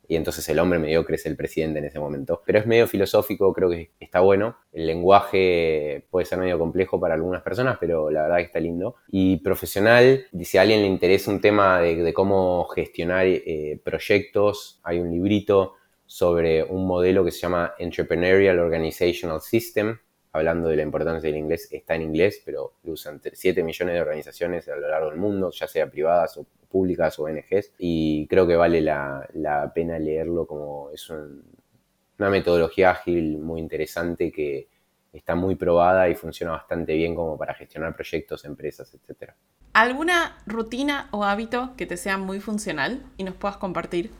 y 0.09 0.17
entonces 0.17 0.49
el 0.49 0.59
hombre 0.59 0.79
mediocre 0.79 1.17
es 1.17 1.27
el 1.27 1.37
presidente 1.37 1.79
en 1.79 1.87
ese 1.87 1.99
momento. 1.99 2.43
Pero 2.45 2.59
es 2.59 2.67
medio 2.67 2.87
filosófico, 2.87 3.53
creo 3.53 3.71
que 3.71 3.91
está 4.01 4.21
bueno. 4.21 4.57
El 4.73 4.87
lenguaje 4.87 6.07
puede 6.11 6.27
ser 6.27 6.39
medio 6.39 6.59
complejo 6.59 7.01
para 7.01 7.15
algunas 7.15 7.43
personas, 7.43 7.79
pero 7.81 8.11
la 8.11 8.23
verdad 8.23 8.39
que 8.39 8.43
está 8.45 8.61
lindo. 8.61 8.97
Y 9.09 9.39
profesional, 9.39 10.27
si 10.43 10.59
a 10.59 10.63
alguien 10.63 10.81
le 10.83 10.87
interesa 10.87 11.31
un 11.31 11.41
tema 11.41 11.81
de, 11.81 12.13
cómo 12.13 12.65
gestionar 12.67 13.27
eh, 13.27 13.81
proyectos, 13.83 14.81
hay 14.83 14.99
un 14.99 15.11
librito 15.11 15.75
sobre 16.05 16.63
un 16.63 16.87
modelo 16.87 17.25
que 17.25 17.31
se 17.31 17.39
llama 17.39 17.75
Entrepreneurial 17.79 18.59
Organizational 18.59 19.41
System, 19.41 19.99
hablando 20.33 20.69
de 20.69 20.77
la 20.77 20.83
importancia 20.83 21.29
del 21.31 21.39
inglés, 21.39 21.69
está 21.71 21.95
en 21.95 22.03
inglés, 22.03 22.43
pero 22.45 22.75
lo 22.83 22.93
usan 22.93 23.21
7 23.33 23.63
millones 23.63 23.95
de 23.95 24.01
organizaciones 24.01 24.69
a 24.69 24.77
lo 24.77 24.89
largo 24.89 25.11
del 25.11 25.19
mundo, 25.19 25.51
ya 25.51 25.69
sea 25.69 25.91
privadas 25.91 26.37
o 26.37 26.47
públicas, 26.73 27.19
o 27.19 27.25
ONGs, 27.25 27.75
y 27.79 28.27
creo 28.27 28.47
que 28.47 28.57
vale 28.57 28.81
la, 28.81 29.71
pena 29.75 29.99
leerlo 29.99 30.47
como 30.47 30.91
es 30.91 31.09
una 31.11 32.31
metodología 32.31 32.91
ágil 32.91 33.39
muy 33.39 33.61
interesante 33.61 34.33
que 34.33 34.69
está 35.13 35.35
muy 35.35 35.55
probada 35.55 36.09
y 36.09 36.15
funciona 36.15 36.53
bastante 36.53 36.95
bien 36.95 37.15
como 37.15 37.37
para 37.37 37.55
gestionar 37.55 37.95
proyectos, 37.95 38.47
empresas, 38.47 38.95
etc. 38.95 39.33
¿Alguna 39.75 40.39
rutina 40.47 41.09
o 41.13 41.25
hábito 41.25 41.75
que 41.77 41.87
te 41.87 41.99
sea 41.99 42.17
muy 42.17 42.41
funcional 42.41 43.05
y 43.19 43.25
nos 43.25 43.35
puedas 43.35 43.59
compartir? 43.59 44.11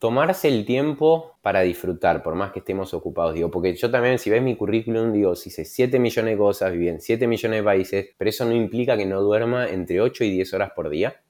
tomarse 0.00 0.48
el 0.48 0.64
tiempo 0.64 1.36
para 1.42 1.60
disfrutar, 1.60 2.22
por 2.22 2.34
más 2.34 2.52
que 2.52 2.60
estemos 2.60 2.94
ocupados, 2.94 3.34
digo, 3.34 3.50
porque 3.50 3.76
yo 3.76 3.90
también, 3.90 4.18
si 4.18 4.30
ves 4.30 4.42
mi 4.42 4.56
currículum, 4.56 5.12
digo, 5.12 5.36
si 5.36 5.50
hice 5.50 5.66
7 5.66 5.98
millones 5.98 6.32
de 6.32 6.38
cosas, 6.38 6.72
viví 6.72 6.88
en 6.88 7.02
7 7.02 7.26
millones 7.26 7.60
de 7.60 7.62
países, 7.62 8.08
pero 8.16 8.30
eso 8.30 8.46
no 8.46 8.54
implica 8.54 8.96
que 8.96 9.04
no 9.04 9.20
duerma 9.20 9.68
entre 9.68 10.00
8 10.00 10.24
y 10.24 10.30
10 10.30 10.54
horas 10.54 10.70
por 10.74 10.88
día. 10.88 11.20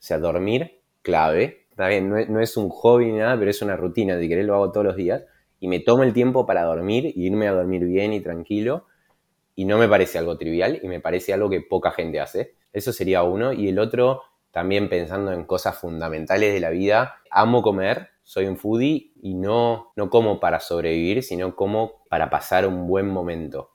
O 0.00 0.02
sea, 0.02 0.18
dormir, 0.18 0.80
clave. 1.02 1.66
Está 1.70 1.88
bien, 1.88 2.08
no 2.08 2.40
es, 2.40 2.56
un 2.56 2.70
hobby 2.70 3.12
ni 3.12 3.18
nada, 3.18 3.38
pero 3.38 3.50
es 3.50 3.60
una 3.60 3.76
rutina, 3.76 4.18
si 4.18 4.28
querés 4.28 4.46
lo 4.46 4.54
hago 4.54 4.72
todos 4.72 4.86
los 4.86 4.96
días. 4.96 5.24
Y 5.60 5.68
me 5.68 5.80
tomo 5.80 6.04
el 6.04 6.14
tiempo 6.14 6.46
para 6.46 6.64
dormir 6.64 7.12
y 7.14 7.26
irme 7.26 7.48
a 7.48 7.52
dormir 7.52 7.84
bien 7.84 8.14
y 8.14 8.20
tranquilo. 8.20 8.86
Y 9.54 9.66
no 9.66 9.76
me 9.76 9.88
parece 9.88 10.16
algo 10.18 10.38
trivial 10.38 10.80
y 10.82 10.88
me 10.88 11.00
parece 11.00 11.34
algo 11.34 11.50
que 11.50 11.60
poca 11.60 11.90
gente 11.90 12.18
hace. 12.18 12.54
Eso 12.72 12.94
sería 12.94 13.22
uno. 13.24 13.52
Y 13.52 13.68
el 13.68 13.78
otro, 13.78 14.22
también 14.50 14.88
pensando 14.88 15.32
en 15.32 15.44
cosas 15.44 15.78
fundamentales 15.78 16.54
de 16.54 16.60
la 16.60 16.70
vida, 16.70 17.16
amo 17.30 17.60
comer, 17.60 18.08
soy 18.22 18.46
un 18.46 18.56
foodie 18.56 19.12
y 19.22 19.34
no, 19.34 19.92
no 19.96 20.08
como 20.08 20.40
para 20.40 20.60
sobrevivir, 20.60 21.22
sino 21.22 21.54
como 21.54 22.04
para 22.08 22.30
pasar 22.30 22.66
un 22.66 22.86
buen 22.86 23.06
momento 23.06 23.72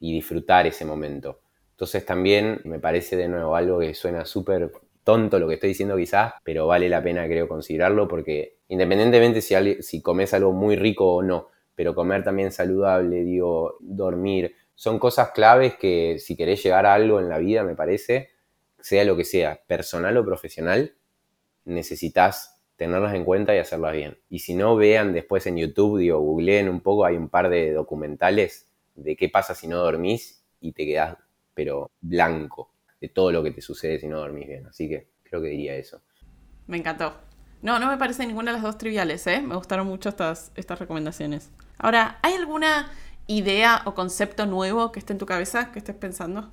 y 0.00 0.14
disfrutar 0.14 0.66
ese 0.66 0.86
momento. 0.86 1.40
Entonces 1.72 2.06
también 2.06 2.60
me 2.64 2.78
parece 2.78 3.16
de 3.16 3.28
nuevo 3.28 3.54
algo 3.54 3.80
que 3.80 3.92
suena 3.94 4.24
súper 4.24 4.72
tonto 5.04 5.38
lo 5.38 5.48
que 5.48 5.54
estoy 5.54 5.70
diciendo 5.70 5.96
quizás, 5.96 6.34
pero 6.44 6.66
vale 6.66 6.88
la 6.88 7.02
pena 7.02 7.26
creo 7.26 7.48
considerarlo 7.48 8.08
porque 8.08 8.58
independientemente 8.68 9.40
si, 9.40 9.54
si 9.82 10.02
comes 10.02 10.32
algo 10.34 10.52
muy 10.52 10.76
rico 10.76 11.16
o 11.16 11.22
no, 11.22 11.48
pero 11.74 11.94
comer 11.94 12.22
también 12.22 12.52
saludable, 12.52 13.24
digo, 13.24 13.76
dormir, 13.80 14.54
son 14.74 14.98
cosas 14.98 15.30
claves 15.30 15.74
que 15.76 16.18
si 16.18 16.36
querés 16.36 16.62
llegar 16.62 16.86
a 16.86 16.94
algo 16.94 17.20
en 17.20 17.28
la 17.28 17.38
vida, 17.38 17.64
me 17.64 17.74
parece, 17.74 18.30
sea 18.80 19.04
lo 19.04 19.16
que 19.16 19.24
sea, 19.24 19.60
personal 19.66 20.16
o 20.16 20.24
profesional, 20.24 20.94
necesitas 21.64 22.62
tenerlas 22.76 23.14
en 23.14 23.24
cuenta 23.24 23.54
y 23.54 23.58
hacerlas 23.58 23.92
bien. 23.92 24.18
Y 24.28 24.40
si 24.40 24.54
no, 24.54 24.76
vean 24.76 25.12
después 25.12 25.46
en 25.46 25.56
YouTube, 25.56 25.98
digo, 25.98 26.18
googleen 26.20 26.68
un 26.68 26.80
poco, 26.80 27.04
hay 27.04 27.16
un 27.16 27.28
par 27.28 27.48
de 27.48 27.72
documentales 27.72 28.68
de 28.94 29.16
qué 29.16 29.28
pasa 29.28 29.54
si 29.54 29.68
no 29.68 29.78
dormís 29.78 30.44
y 30.60 30.72
te 30.72 30.84
quedás, 30.84 31.16
pero 31.54 31.90
blanco 32.00 32.71
de 33.02 33.08
todo 33.08 33.32
lo 33.32 33.42
que 33.42 33.50
te 33.50 33.60
sucede 33.60 33.98
si 33.98 34.06
no 34.06 34.20
dormís 34.20 34.46
bien. 34.46 34.64
Así 34.66 34.88
que 34.88 35.08
creo 35.24 35.42
que 35.42 35.48
diría 35.48 35.74
eso. 35.74 36.00
Me 36.68 36.76
encantó. 36.76 37.12
No, 37.60 37.80
no 37.80 37.88
me 37.88 37.96
parece 37.96 38.24
ninguna 38.24 38.52
de 38.52 38.58
las 38.58 38.62
dos 38.62 38.78
triviales, 38.78 39.26
¿eh? 39.26 39.42
Me 39.42 39.56
gustaron 39.56 39.88
mucho 39.88 40.08
estas, 40.08 40.52
estas 40.54 40.78
recomendaciones. 40.78 41.50
Ahora, 41.78 42.20
¿hay 42.22 42.34
alguna 42.34 42.92
idea 43.26 43.82
o 43.86 43.94
concepto 43.94 44.46
nuevo 44.46 44.92
que 44.92 45.00
esté 45.00 45.12
en 45.14 45.18
tu 45.18 45.26
cabeza, 45.26 45.72
que 45.72 45.80
estés 45.80 45.96
pensando? 45.96 46.52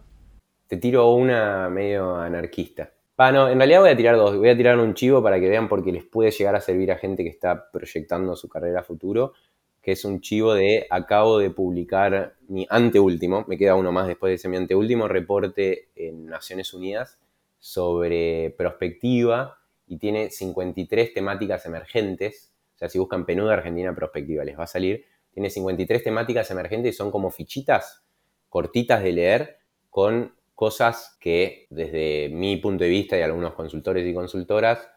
Te 0.67 0.77
tiro 0.77 1.11
una 1.13 1.69
medio 1.69 2.15
anarquista. 2.15 2.91
Bueno, 3.15 3.47
en 3.47 3.59
realidad 3.59 3.81
voy 3.81 3.89
a 3.91 3.97
tirar 3.97 4.15
dos. 4.15 4.35
Voy 4.35 4.49
a 4.49 4.57
tirar 4.57 4.79
un 4.79 4.95
chivo 4.95 5.21
para 5.21 5.39
que 5.39 5.49
vean 5.49 5.69
porque 5.69 5.91
les 5.91 6.03
puede 6.03 6.31
llegar 6.31 6.55
a 6.55 6.61
servir 6.61 6.91
a 6.91 6.97
gente 6.97 7.23
que 7.23 7.29
está 7.29 7.69
proyectando 7.71 8.35
su 8.35 8.49
carrera 8.49 8.79
a 8.79 8.83
futuro 8.83 9.33
que 9.81 9.93
es 9.93 10.05
un 10.05 10.21
chivo 10.21 10.53
de 10.53 10.87
acabo 10.89 11.39
de 11.39 11.49
publicar 11.49 12.35
mi 12.47 12.67
anteúltimo, 12.69 13.45
me 13.47 13.57
queda 13.57 13.75
uno 13.75 13.91
más 13.91 14.07
después 14.07 14.31
de 14.31 14.35
ese 14.35 14.49
mi 14.49 14.57
anteúltimo 14.57 15.07
reporte 15.07 15.89
en 15.95 16.25
Naciones 16.25 16.73
Unidas 16.73 17.19
sobre 17.59 18.53
prospectiva 18.57 19.57
y 19.87 19.97
tiene 19.97 20.29
53 20.29 21.13
temáticas 21.13 21.65
emergentes. 21.65 22.51
O 22.75 22.77
sea, 22.77 22.89
si 22.89 22.99
buscan 22.99 23.25
Penuda 23.25 23.53
Argentina 23.53 23.93
Prospectiva 23.93 24.43
les 24.43 24.57
va 24.57 24.63
a 24.63 24.67
salir. 24.67 25.05
Tiene 25.33 25.49
53 25.49 26.03
temáticas 26.03 26.49
emergentes 26.51 26.95
y 26.95 26.97
son 26.97 27.11
como 27.11 27.29
fichitas 27.29 28.03
cortitas 28.49 29.03
de 29.03 29.11
leer 29.11 29.59
con 29.89 30.33
cosas 30.55 31.17
que 31.19 31.67
desde 31.69 32.29
mi 32.29 32.57
punto 32.57 32.83
de 32.83 32.89
vista 32.89 33.17
y 33.17 33.21
algunos 33.21 33.53
consultores 33.53 34.05
y 34.05 34.13
consultoras 34.13 34.89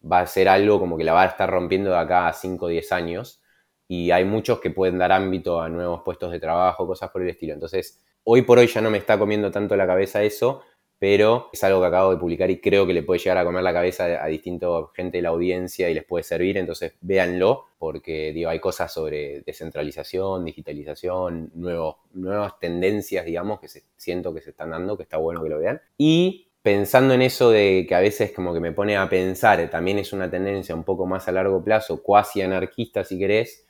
va 0.00 0.20
a 0.20 0.26
ser 0.26 0.48
algo 0.48 0.78
como 0.78 0.96
que 0.96 1.04
la 1.04 1.12
va 1.12 1.24
a 1.24 1.26
estar 1.26 1.50
rompiendo 1.50 1.90
de 1.90 1.96
acá 1.96 2.28
a 2.28 2.32
5 2.32 2.66
o 2.66 2.68
10 2.68 2.92
años 2.92 3.42
y 3.88 4.10
hay 4.10 4.24
muchos 4.26 4.60
que 4.60 4.70
pueden 4.70 4.98
dar 4.98 5.10
ámbito 5.10 5.60
a 5.60 5.68
nuevos 5.70 6.02
puestos 6.04 6.30
de 6.30 6.38
trabajo, 6.38 6.86
cosas 6.86 7.10
por 7.10 7.22
el 7.22 7.30
estilo. 7.30 7.54
Entonces, 7.54 8.04
hoy 8.22 8.42
por 8.42 8.58
hoy 8.58 8.66
ya 8.66 8.82
no 8.82 8.90
me 8.90 8.98
está 8.98 9.18
comiendo 9.18 9.50
tanto 9.50 9.74
la 9.74 9.86
cabeza 9.86 10.22
eso, 10.22 10.60
pero 10.98 11.48
es 11.52 11.62
algo 11.64 11.80
que 11.80 11.86
acabo 11.86 12.10
de 12.10 12.18
publicar 12.18 12.50
y 12.50 12.60
creo 12.60 12.86
que 12.86 12.92
le 12.92 13.02
puede 13.02 13.20
llegar 13.20 13.38
a 13.38 13.44
comer 13.44 13.62
la 13.62 13.72
cabeza 13.72 14.22
a, 14.22 14.26
distinta 14.26 14.66
gente 14.94 15.18
de 15.18 15.22
la 15.22 15.28
audiencia 15.30 15.88
y 15.88 15.94
les 15.94 16.04
puede 16.04 16.24
servir, 16.24 16.58
entonces 16.58 16.94
véanlo, 17.00 17.66
porque 17.78 18.32
digo, 18.32 18.50
hay 18.50 18.58
cosas 18.58 18.92
sobre 18.92 19.42
descentralización, 19.42 20.44
digitalización, 20.44 21.52
nuevos, 21.54 21.96
nuevas 22.12 22.58
tendencias, 22.58 23.24
digamos, 23.24 23.60
que 23.60 23.68
se, 23.68 23.84
siento 23.96 24.34
que 24.34 24.40
se 24.40 24.50
están 24.50 24.70
dando, 24.70 24.96
que 24.96 25.04
está 25.04 25.16
bueno 25.16 25.42
que 25.42 25.48
lo 25.48 25.60
vean. 25.60 25.80
Y 25.96 26.50
pensando 26.60 27.14
en 27.14 27.22
eso 27.22 27.50
de 27.50 27.86
que 27.88 27.94
a 27.94 28.00
veces 28.00 28.32
como 28.32 28.52
que 28.52 28.60
me 28.60 28.72
pone 28.72 28.96
a 28.96 29.08
pensar, 29.08 29.70
también 29.70 29.98
es 29.98 30.12
una 30.12 30.28
tendencia 30.28 30.74
un 30.74 30.84
poco 30.84 31.06
más 31.06 31.28
a 31.28 31.32
largo 31.32 31.62
plazo, 31.62 32.02
cuasi 32.02 32.42
anarquista 32.42 33.04
si 33.04 33.18
querés, 33.18 33.67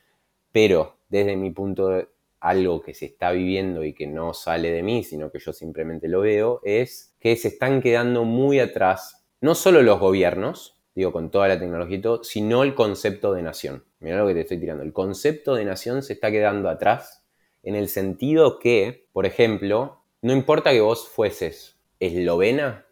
pero 0.53 0.96
desde 1.09 1.36
mi 1.36 1.51
punto 1.51 1.88
de 1.88 2.09
algo 2.40 2.80
que 2.80 2.94
se 2.94 3.07
está 3.07 3.32
viviendo 3.32 3.84
y 3.84 3.94
que 3.94 4.07
no 4.07 4.34
sale 4.34 4.70
de 4.70 4.82
mí, 4.82 5.03
sino 5.03 5.30
que 5.30 5.38
yo 5.38 5.53
simplemente 5.53 6.09
lo 6.09 6.20
veo, 6.20 6.61
es 6.64 7.16
que 7.20 7.36
se 7.36 7.49
están 7.49 7.80
quedando 7.80 8.24
muy 8.24 8.61
atrás, 8.61 9.26
no 9.40 9.55
solo 9.55 9.82
los 9.82 9.99
gobiernos, 9.99 10.80
digo 10.94 11.12
con 11.12 11.30
toda 11.30 11.49
la 11.49 11.59
tecnología 11.59 11.99
y 11.99 12.01
todo, 12.01 12.24
sino 12.24 12.62
el 12.62 12.74
concepto 12.74 13.32
de 13.32 13.42
nación. 13.42 13.84
Mira 14.01 14.18
lo 14.18 14.26
que 14.26 14.34
te 14.34 14.40
estoy 14.40 14.59
tirando. 14.59 14.82
El 14.82 14.92
concepto 14.92 15.55
de 15.55 15.64
nación 15.64 16.03
se 16.03 16.12
está 16.12 16.30
quedando 16.30 16.68
atrás 16.68 17.24
en 17.62 17.74
el 17.74 17.88
sentido 17.88 18.59
que, 18.59 19.09
por 19.12 19.26
ejemplo, 19.26 20.03
no 20.22 20.32
importa 20.32 20.70
que 20.70 20.80
vos 20.80 21.09
fueses 21.09 21.78
eslovena, 22.01 22.86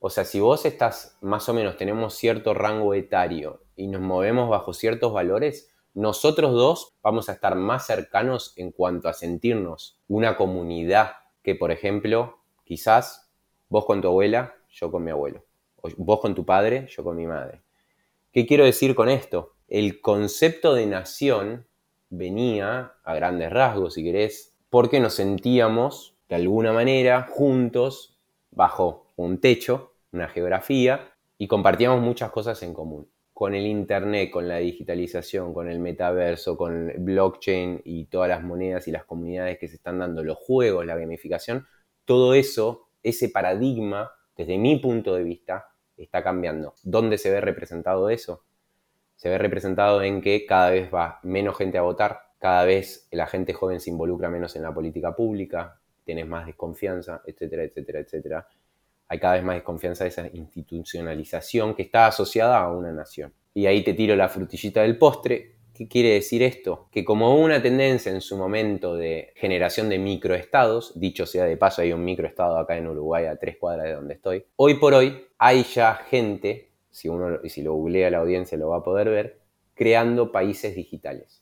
o 0.00 0.10
sea, 0.10 0.24
si 0.24 0.40
vos 0.40 0.64
estás 0.64 1.16
más 1.20 1.48
o 1.48 1.54
menos, 1.54 1.76
tenemos 1.76 2.14
cierto 2.14 2.54
rango 2.54 2.94
etario 2.94 3.62
y 3.76 3.86
nos 3.86 4.00
movemos 4.00 4.48
bajo 4.50 4.72
ciertos 4.72 5.12
valores, 5.12 5.71
nosotros 5.94 6.52
dos 6.52 6.94
vamos 7.02 7.28
a 7.28 7.32
estar 7.32 7.54
más 7.54 7.86
cercanos 7.86 8.54
en 8.56 8.72
cuanto 8.72 9.08
a 9.08 9.12
sentirnos 9.12 9.98
una 10.08 10.36
comunidad 10.36 11.12
que, 11.42 11.54
por 11.54 11.70
ejemplo, 11.70 12.38
quizás 12.64 13.30
vos 13.68 13.84
con 13.84 14.00
tu 14.00 14.08
abuela, 14.08 14.54
yo 14.70 14.90
con 14.90 15.04
mi 15.04 15.10
abuelo. 15.10 15.44
O 15.82 15.90
vos 15.98 16.20
con 16.20 16.34
tu 16.34 16.46
padre, 16.46 16.86
yo 16.88 17.04
con 17.04 17.16
mi 17.16 17.26
madre. 17.26 17.60
¿Qué 18.32 18.46
quiero 18.46 18.64
decir 18.64 18.94
con 18.94 19.10
esto? 19.10 19.54
El 19.68 20.00
concepto 20.00 20.72
de 20.72 20.86
nación 20.86 21.66
venía 22.08 22.94
a 23.04 23.14
grandes 23.14 23.50
rasgos, 23.50 23.94
si 23.94 24.02
querés, 24.02 24.54
porque 24.70 24.98
nos 24.98 25.14
sentíamos 25.14 26.14
de 26.28 26.36
alguna 26.36 26.72
manera 26.72 27.28
juntos 27.30 28.18
bajo 28.50 29.08
un 29.16 29.40
techo, 29.40 29.92
una 30.12 30.28
geografía, 30.28 31.12
y 31.36 31.48
compartíamos 31.48 32.00
muchas 32.00 32.30
cosas 32.30 32.62
en 32.62 32.72
común 32.72 33.11
con 33.42 33.56
el 33.56 33.66
Internet, 33.66 34.30
con 34.30 34.46
la 34.46 34.58
digitalización, 34.58 35.52
con 35.52 35.68
el 35.68 35.80
metaverso, 35.80 36.56
con 36.56 36.92
blockchain 36.96 37.80
y 37.82 38.04
todas 38.04 38.28
las 38.28 38.40
monedas 38.40 38.86
y 38.86 38.92
las 38.92 39.04
comunidades 39.04 39.58
que 39.58 39.66
se 39.66 39.74
están 39.74 39.98
dando, 39.98 40.22
los 40.22 40.38
juegos, 40.38 40.86
la 40.86 40.94
gamificación, 40.94 41.66
todo 42.04 42.34
eso, 42.34 42.90
ese 43.02 43.30
paradigma 43.30 44.12
desde 44.36 44.58
mi 44.58 44.78
punto 44.78 45.16
de 45.16 45.24
vista, 45.24 45.72
está 45.96 46.22
cambiando. 46.22 46.74
¿Dónde 46.84 47.18
se 47.18 47.32
ve 47.32 47.40
representado 47.40 48.10
eso? 48.10 48.44
Se 49.16 49.28
ve 49.28 49.38
representado 49.38 50.00
en 50.02 50.20
que 50.20 50.46
cada 50.46 50.70
vez 50.70 50.94
va 50.94 51.18
menos 51.24 51.56
gente 51.56 51.78
a 51.78 51.82
votar, 51.82 52.20
cada 52.38 52.64
vez 52.64 53.08
la 53.10 53.26
gente 53.26 53.54
joven 53.54 53.80
se 53.80 53.90
involucra 53.90 54.30
menos 54.30 54.54
en 54.54 54.62
la 54.62 54.72
política 54.72 55.16
pública, 55.16 55.80
tienes 56.04 56.28
más 56.28 56.46
desconfianza, 56.46 57.22
etcétera, 57.26 57.64
etcétera, 57.64 57.98
etcétera. 57.98 58.48
Hay 59.12 59.18
cada 59.18 59.34
vez 59.34 59.44
más 59.44 59.56
desconfianza 59.56 60.04
de 60.04 60.08
esa 60.08 60.26
institucionalización 60.32 61.74
que 61.74 61.82
está 61.82 62.06
asociada 62.06 62.58
a 62.58 62.72
una 62.72 62.92
nación. 62.92 63.34
Y 63.52 63.66
ahí 63.66 63.84
te 63.84 63.92
tiro 63.92 64.16
la 64.16 64.30
frutillita 64.30 64.80
del 64.80 64.96
postre. 64.96 65.56
¿Qué 65.74 65.86
quiere 65.86 66.14
decir 66.14 66.42
esto? 66.42 66.88
Que 66.90 67.04
como 67.04 67.36
una 67.36 67.60
tendencia 67.60 68.10
en 68.10 68.22
su 68.22 68.38
momento 68.38 68.96
de 68.96 69.34
generación 69.36 69.90
de 69.90 69.98
microestados, 69.98 70.98
dicho 70.98 71.26
sea 71.26 71.44
de 71.44 71.58
paso, 71.58 71.82
hay 71.82 71.92
un 71.92 72.02
microestado 72.02 72.56
acá 72.56 72.74
en 72.78 72.86
Uruguay 72.86 73.26
a 73.26 73.36
tres 73.36 73.58
cuadras 73.58 73.84
de 73.84 73.92
donde 73.92 74.14
estoy, 74.14 74.46
hoy 74.56 74.76
por 74.76 74.94
hoy 74.94 75.26
hay 75.36 75.62
ya 75.64 75.92
gente, 76.08 76.70
si 76.90 77.10
uno 77.10 77.38
si 77.44 77.60
lo 77.60 77.74
googlea 77.74 78.08
la 78.08 78.16
audiencia 78.16 78.56
lo 78.56 78.70
va 78.70 78.78
a 78.78 78.82
poder 78.82 79.10
ver, 79.10 79.40
creando 79.74 80.32
países 80.32 80.74
digitales. 80.74 81.41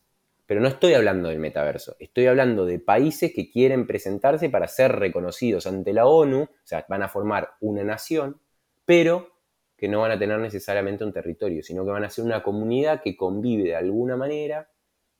Pero 0.50 0.60
no 0.60 0.66
estoy 0.66 0.94
hablando 0.94 1.28
del 1.28 1.38
metaverso, 1.38 1.94
estoy 2.00 2.26
hablando 2.26 2.66
de 2.66 2.80
países 2.80 3.32
que 3.32 3.52
quieren 3.52 3.86
presentarse 3.86 4.50
para 4.50 4.66
ser 4.66 4.90
reconocidos 4.96 5.64
ante 5.68 5.92
la 5.92 6.06
ONU, 6.06 6.42
o 6.42 6.48
sea, 6.64 6.84
van 6.88 7.04
a 7.04 7.08
formar 7.08 7.50
una 7.60 7.84
nación, 7.84 8.40
pero 8.84 9.28
que 9.76 9.86
no 9.86 10.00
van 10.00 10.10
a 10.10 10.18
tener 10.18 10.40
necesariamente 10.40 11.04
un 11.04 11.12
territorio, 11.12 11.62
sino 11.62 11.84
que 11.84 11.92
van 11.92 12.02
a 12.02 12.10
ser 12.10 12.24
una 12.24 12.42
comunidad 12.42 13.00
que 13.00 13.16
convive 13.16 13.62
de 13.62 13.76
alguna 13.76 14.16
manera, 14.16 14.68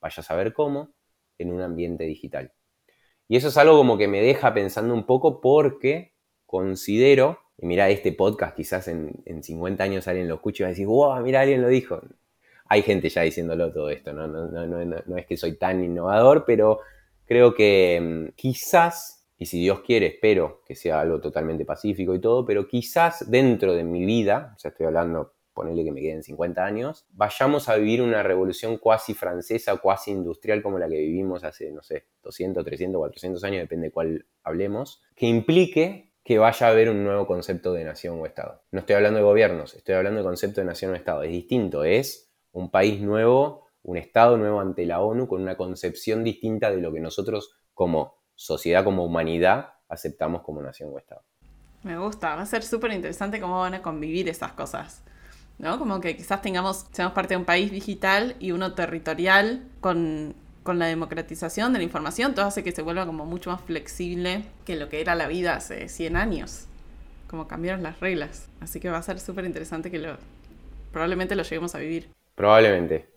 vaya 0.01 0.21
a 0.21 0.25
saber 0.25 0.53
cómo, 0.53 0.95
en 1.39 1.53
un 1.53 1.61
ambiente 1.61 2.03
digital. 2.03 2.53
Y 3.29 3.37
eso 3.37 3.51
es 3.51 3.57
algo 3.57 3.77
como 3.77 3.97
que 3.97 4.09
me 4.09 4.23
deja 4.23 4.53
pensando 4.53 4.93
un 4.93 5.07
poco 5.07 5.41
porque 5.41 6.13
considero, 6.45 7.39
y 7.57 7.67
mira, 7.67 7.89
este 7.89 8.11
podcast 8.11 8.57
quizás 8.57 8.89
en, 8.89 9.23
50 9.45 9.85
años 9.85 10.09
alguien 10.09 10.27
lo 10.27 10.35
escuche 10.35 10.63
y 10.63 10.65
va 10.65 10.67
a 10.67 10.71
decir, 10.71 10.89
wow, 10.89 11.23
mira, 11.23 11.43
alguien 11.43 11.63
lo 11.63 11.69
dijo 11.69 12.03
hay 12.71 12.83
gente 12.83 13.09
ya 13.09 13.23
diciéndolo 13.23 13.73
todo 13.73 13.91
esto, 13.91 14.13
¿no? 14.13 15.17
Es 15.17 15.27
que 15.27 15.37
soy 15.37 15.57
tan 15.57 15.83
innovador, 15.83 16.45
pero 16.47 16.79
creo 17.27 17.53
que 17.53 18.01
mm, 18.01 18.37
quizás, 18.37 19.27
y 19.37 19.47
si 19.47 19.61
Dios 19.61 19.81
quiere, 19.81 20.07
espero 20.07 20.63
que 20.65 20.77
sea 20.77 21.01
algo 21.01 21.21
totalmente 21.21 21.65
pacífico 21.65 22.15
y 22.15 22.21
todo, 22.21 22.47
pero 22.47 22.69
quizás 22.69 23.29
dentro 23.29 23.75
de 23.75 23.83
mi 23.83 24.07
vida, 24.07 24.55
o 24.57 24.59
sea, 24.61 24.71
estoy 24.71 24.87
hablando, 24.87 25.35
ponerle 25.53 25.83
que 25.83 25.91
me 25.91 26.01
queden 26.01 26.23
50 26.23 26.65
años, 26.65 27.07
vayamos 27.11 27.69
a 27.69 27.75
vivir 27.75 28.03
una 28.03 28.23
revolución 28.23 28.79
cuasi 28.79 29.15
francesa, 29.15 29.79
cuasi 29.79 30.13
industrial 30.13 30.63
como 30.63 30.79
la 30.79 30.89
que 30.89 30.99
vivimos 30.99 31.43
hace, 31.43 31.73
no 31.73 31.83
sé, 31.83 32.07
200, 32.23 32.65
300, 32.65 33.01
400 33.01 33.43
años, 33.43 33.63
depende 33.63 33.89
de 33.89 33.93
cuál 33.93 34.27
hablemos, 34.45 35.03
que 35.17 35.27
implique 35.27 36.13
que 36.23 36.39
vaya 36.39 36.69
a 36.69 36.71
haber 36.71 36.89
un 36.89 37.03
nuevo 37.03 37.27
concepto 37.27 37.73
de 37.73 37.83
nación 37.83 38.21
o 38.21 38.27
Estado. 38.27 38.63
No 38.71 38.79
estoy 38.79 38.95
hablando 38.95 39.19
de 39.19 39.25
gobiernos, 39.25 39.75
estoy 39.75 39.97
hablando 39.97 40.21
de 40.21 40.25
concepto 40.25 40.61
de 40.61 40.67
nación 40.67 40.93
o 40.93 40.95
Estado. 40.95 41.25
Es 41.25 41.33
distinto, 41.33 41.83
es 41.83 42.30
un 42.53 42.71
país 42.71 43.01
nuevo, 43.01 43.67
un 43.83 43.97
Estado 43.97 44.37
nuevo 44.37 44.61
ante 44.61 44.87
la 44.87 45.01
ONU 45.01 45.27
con 45.27 45.43
una 45.43 45.57
concepción 45.57 46.25
distinta 46.25 46.71
de 46.71 46.79
lo 46.79 46.93
que 46.93 47.01
nosotros 47.01 47.55
como 47.75 48.15
sociedad, 48.35 48.85
como 48.85 49.05
humanidad, 49.05 49.75
aceptamos 49.89 50.43
como 50.43 50.63
nación 50.63 50.91
o 50.93 50.99
Estado. 50.99 51.23
Me 51.83 51.99
gusta, 51.99 52.35
va 52.37 52.43
a 52.43 52.47
ser 52.47 52.63
súper 52.63 52.93
interesante 52.93 53.41
cómo 53.41 53.61
van 53.61 53.75
a 53.75 53.83
convivir 53.83 54.29
esas 54.29 54.53
cosas. 54.53 55.03
¿No? 55.59 55.79
Como 55.79 56.01
que 56.01 56.17
quizás 56.17 56.41
tengamos, 56.41 56.87
seamos 56.91 57.13
parte 57.13 57.35
de 57.35 57.39
un 57.39 57.45
país 57.45 57.71
digital 57.71 58.35
y 58.39 58.53
uno 58.53 58.73
territorial 58.75 59.63
con, 59.81 60.35
con 60.63 60.79
la 60.79 60.87
democratización 60.87 61.75
de 61.75 61.81
la 61.81 61.85
información, 61.85 62.35
todo 62.35 62.47
hace 62.47 62.65
que 62.65 62.73
se 62.73 62.81
vuelva 62.81 63.05
como 63.05 63.27
mucho 63.27 63.51
más 63.51 63.61
flexible 63.61 64.45
que 64.65 64.77
lo 64.77 64.89
que 64.89 65.03
era 65.03 65.15
la 65.15 65.27
vida 65.27 65.57
hace 65.57 65.89
100 65.89 66.17
años. 66.17 66.67
Como 67.29 67.47
cambiaron 67.47 67.83
las 67.83 68.01
reglas. 68.01 68.49
Así 68.61 68.81
que 68.81 68.89
va 68.89 68.97
a 68.99 69.03
ser 69.03 69.21
súper 69.21 69.45
interesante 69.45 69.91
que 69.91 69.99
lo, 69.99 70.17
probablemente 70.93 71.37
lo 71.37 71.43
lleguemos 71.43 71.75
a 71.75 71.79
vivir. 71.79 72.11
Probablemente. 72.35 73.09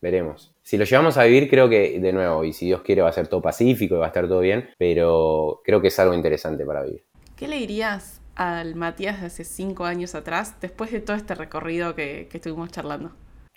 Veremos. 0.00 0.54
Si 0.62 0.78
lo 0.78 0.84
llevamos 0.84 1.18
a 1.18 1.24
vivir, 1.24 1.50
creo 1.50 1.68
que, 1.68 2.00
de 2.00 2.12
nuevo, 2.12 2.44
y 2.44 2.52
si 2.52 2.66
Dios 2.66 2.80
quiere, 2.80 3.02
va 3.02 3.10
a 3.10 3.12
ser 3.12 3.28
todo 3.28 3.42
pacífico 3.42 3.96
y 3.96 3.98
va 3.98 4.06
a 4.06 4.08
estar 4.08 4.26
todo 4.26 4.40
bien, 4.40 4.70
pero 4.78 5.60
creo 5.64 5.80
que 5.80 5.88
es 5.88 5.98
algo 5.98 6.14
interesante 6.14 6.64
para 6.64 6.84
vivir. 6.84 7.04
¿Qué 7.36 7.48
le 7.48 7.56
dirías 7.56 8.22
al 8.34 8.76
Matías 8.76 9.20
de 9.20 9.26
hace 9.26 9.44
cinco 9.44 9.84
años 9.84 10.14
atrás, 10.14 10.58
después 10.60 10.90
de 10.90 11.00
todo 11.00 11.16
este 11.16 11.34
recorrido 11.34 11.94
que, 11.94 12.28
que 12.30 12.38
estuvimos 12.38 12.70
charlando? 12.70 13.12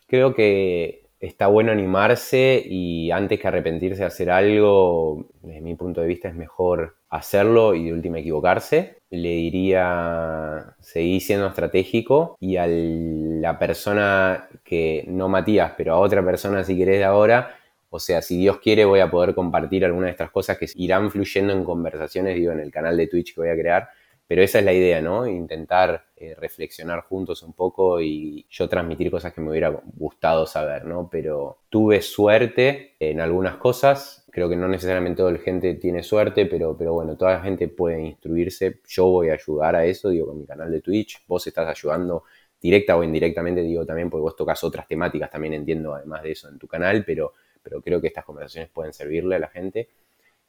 Creo 0.07 0.34
que 0.34 1.03
está 1.28 1.47
bueno 1.47 1.71
animarse 1.71 2.61
y 2.65 3.09
antes 3.11 3.39
que 3.39 3.47
arrepentirse 3.47 4.01
de 4.01 4.05
hacer 4.05 4.30
algo, 4.30 5.26
desde 5.41 5.61
mi 5.61 5.74
punto 5.76 6.01
de 6.01 6.07
vista, 6.07 6.28
es 6.28 6.36
mejor 6.36 6.97
hacerlo 7.09 7.76
y 7.76 7.86
de 7.86 7.93
última 7.93 8.19
equivocarse. 8.19 8.97
Le 9.09 9.30
diría 9.30 10.76
seguir 10.82 11.21
siendo 11.21 11.47
estratégico 11.47 12.36
y 12.41 12.57
a 12.57 12.67
la 12.67 13.57
persona 13.57 14.49
que, 14.65 15.05
no 15.07 15.30
Matías, 15.30 15.74
pero 15.78 15.93
a 15.93 15.99
otra 15.99 16.26
persona 16.26 16.63
si 16.65 16.78
querés 16.78 16.97
de 16.97 17.05
ahora, 17.05 17.55
o 17.89 17.99
sea, 17.99 18.21
si 18.21 18.38
Dios 18.38 18.57
quiere 18.57 18.84
voy 18.84 18.99
a 18.99 19.09
poder 19.09 19.34
compartir 19.34 19.86
algunas 19.86 20.07
de 20.07 20.11
estas 20.11 20.32
cosas 20.32 20.57
que 20.57 20.67
irán 20.76 21.09
fluyendo 21.09 21.53
en 21.53 21.63
conversaciones, 21.63 22.36
digo, 22.36 22.51
en 22.51 22.59
el 22.59 22.71
canal 22.71 22.97
de 22.97 23.07
Twitch 23.07 23.34
que 23.34 23.41
voy 23.41 23.49
a 23.49 23.55
crear. 23.55 23.88
Pero 24.28 24.41
esa 24.41 24.59
es 24.59 24.65
la 24.65 24.74
idea, 24.74 25.01
¿no? 25.01 25.28
Intentar 25.28 26.05
eh, 26.32 26.36
reflexionar 26.36 27.01
juntos 27.01 27.43
un 27.43 27.53
poco 27.53 28.01
y 28.01 28.45
yo 28.49 28.67
transmitir 28.69 29.11
cosas 29.11 29.34
que 29.34 29.41
me 29.41 29.49
hubiera 29.49 29.69
gustado 29.69 30.45
saber, 30.45 30.86
¿no? 30.86 31.09
Pero 31.11 31.59
tuve 31.69 32.01
suerte 32.01 32.95
en 32.99 33.19
algunas 33.19 33.57
cosas, 33.57 34.24
Creo 34.34 34.49
que 34.49 34.55
no 34.55 34.67
necesariamente 34.67 35.17
toda 35.17 35.32
la 35.32 35.38
gente 35.38 35.76
tiene 35.76 36.01
suerte, 36.01 36.47
pero, 36.47 36.76
pero 36.76 36.91
bueno, 36.93 37.15
toda 37.15 37.34
la 37.34 37.41
gente 37.41 37.67
puede 37.67 38.01
instruirse. 38.01 38.82
Yo 38.88 39.05
voy 39.05 39.30
a 39.30 39.34
ayudar 39.34 39.76
a 39.76 39.86
eso, 39.86 40.09
digo, 40.09 40.26
con 40.26 40.39
mi 40.39 40.47
canal 40.47 40.71
de 40.71 40.82
Twitch. 40.82 41.24
Vos 41.28 41.45
estás 41.45 41.67
ayudando 41.67 42.24
directa 42.59 42.97
o 42.97 43.03
indirectamente, 43.03 43.61
digo 43.61 43.86
también, 43.86 44.09
porque 44.09 44.24
vos 44.24 44.36
tocas 44.36 44.63
otras 44.63 44.88
temáticas, 44.88 45.30
también 45.30 45.53
entiendo 45.53 45.93
además 45.93 46.24
de 46.24 46.32
eso 46.32 46.49
en 46.49 46.57
tu 46.57 46.67
canal, 46.67 47.03
pero, 47.05 47.34
pero 47.61 47.80
creo 47.84 48.01
que 48.01 48.07
estas 48.07 48.26
conversaciones 48.26 48.71
pueden 48.71 48.91
servirle 48.91 49.36
a 49.36 49.39
la 49.39 49.49
gente 49.49 49.89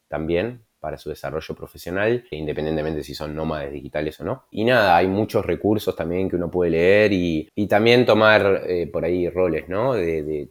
también 0.07 0.61
para 0.85 0.99
su 0.99 1.09
desarrollo 1.09 1.55
profesional, 1.55 2.23
independientemente 2.29 3.03
si 3.03 3.15
son 3.15 3.33
nómades 3.33 3.73
digitales 3.73 4.19
o 4.19 4.23
no. 4.23 4.43
Y 4.51 4.65
nada, 4.65 4.95
hay 4.95 5.07
muchos 5.07 5.43
recursos 5.43 5.95
también 5.95 6.29
que 6.29 6.35
uno 6.35 6.51
puede 6.51 6.69
leer 6.69 7.11
y, 7.11 7.49
también 7.67 8.05
tomar 8.05 8.61
eh, 8.67 8.85
por 8.85 9.03
ahí 9.03 9.27
roles, 9.27 9.67
¿no? 9.67 9.95
de 9.95 10.47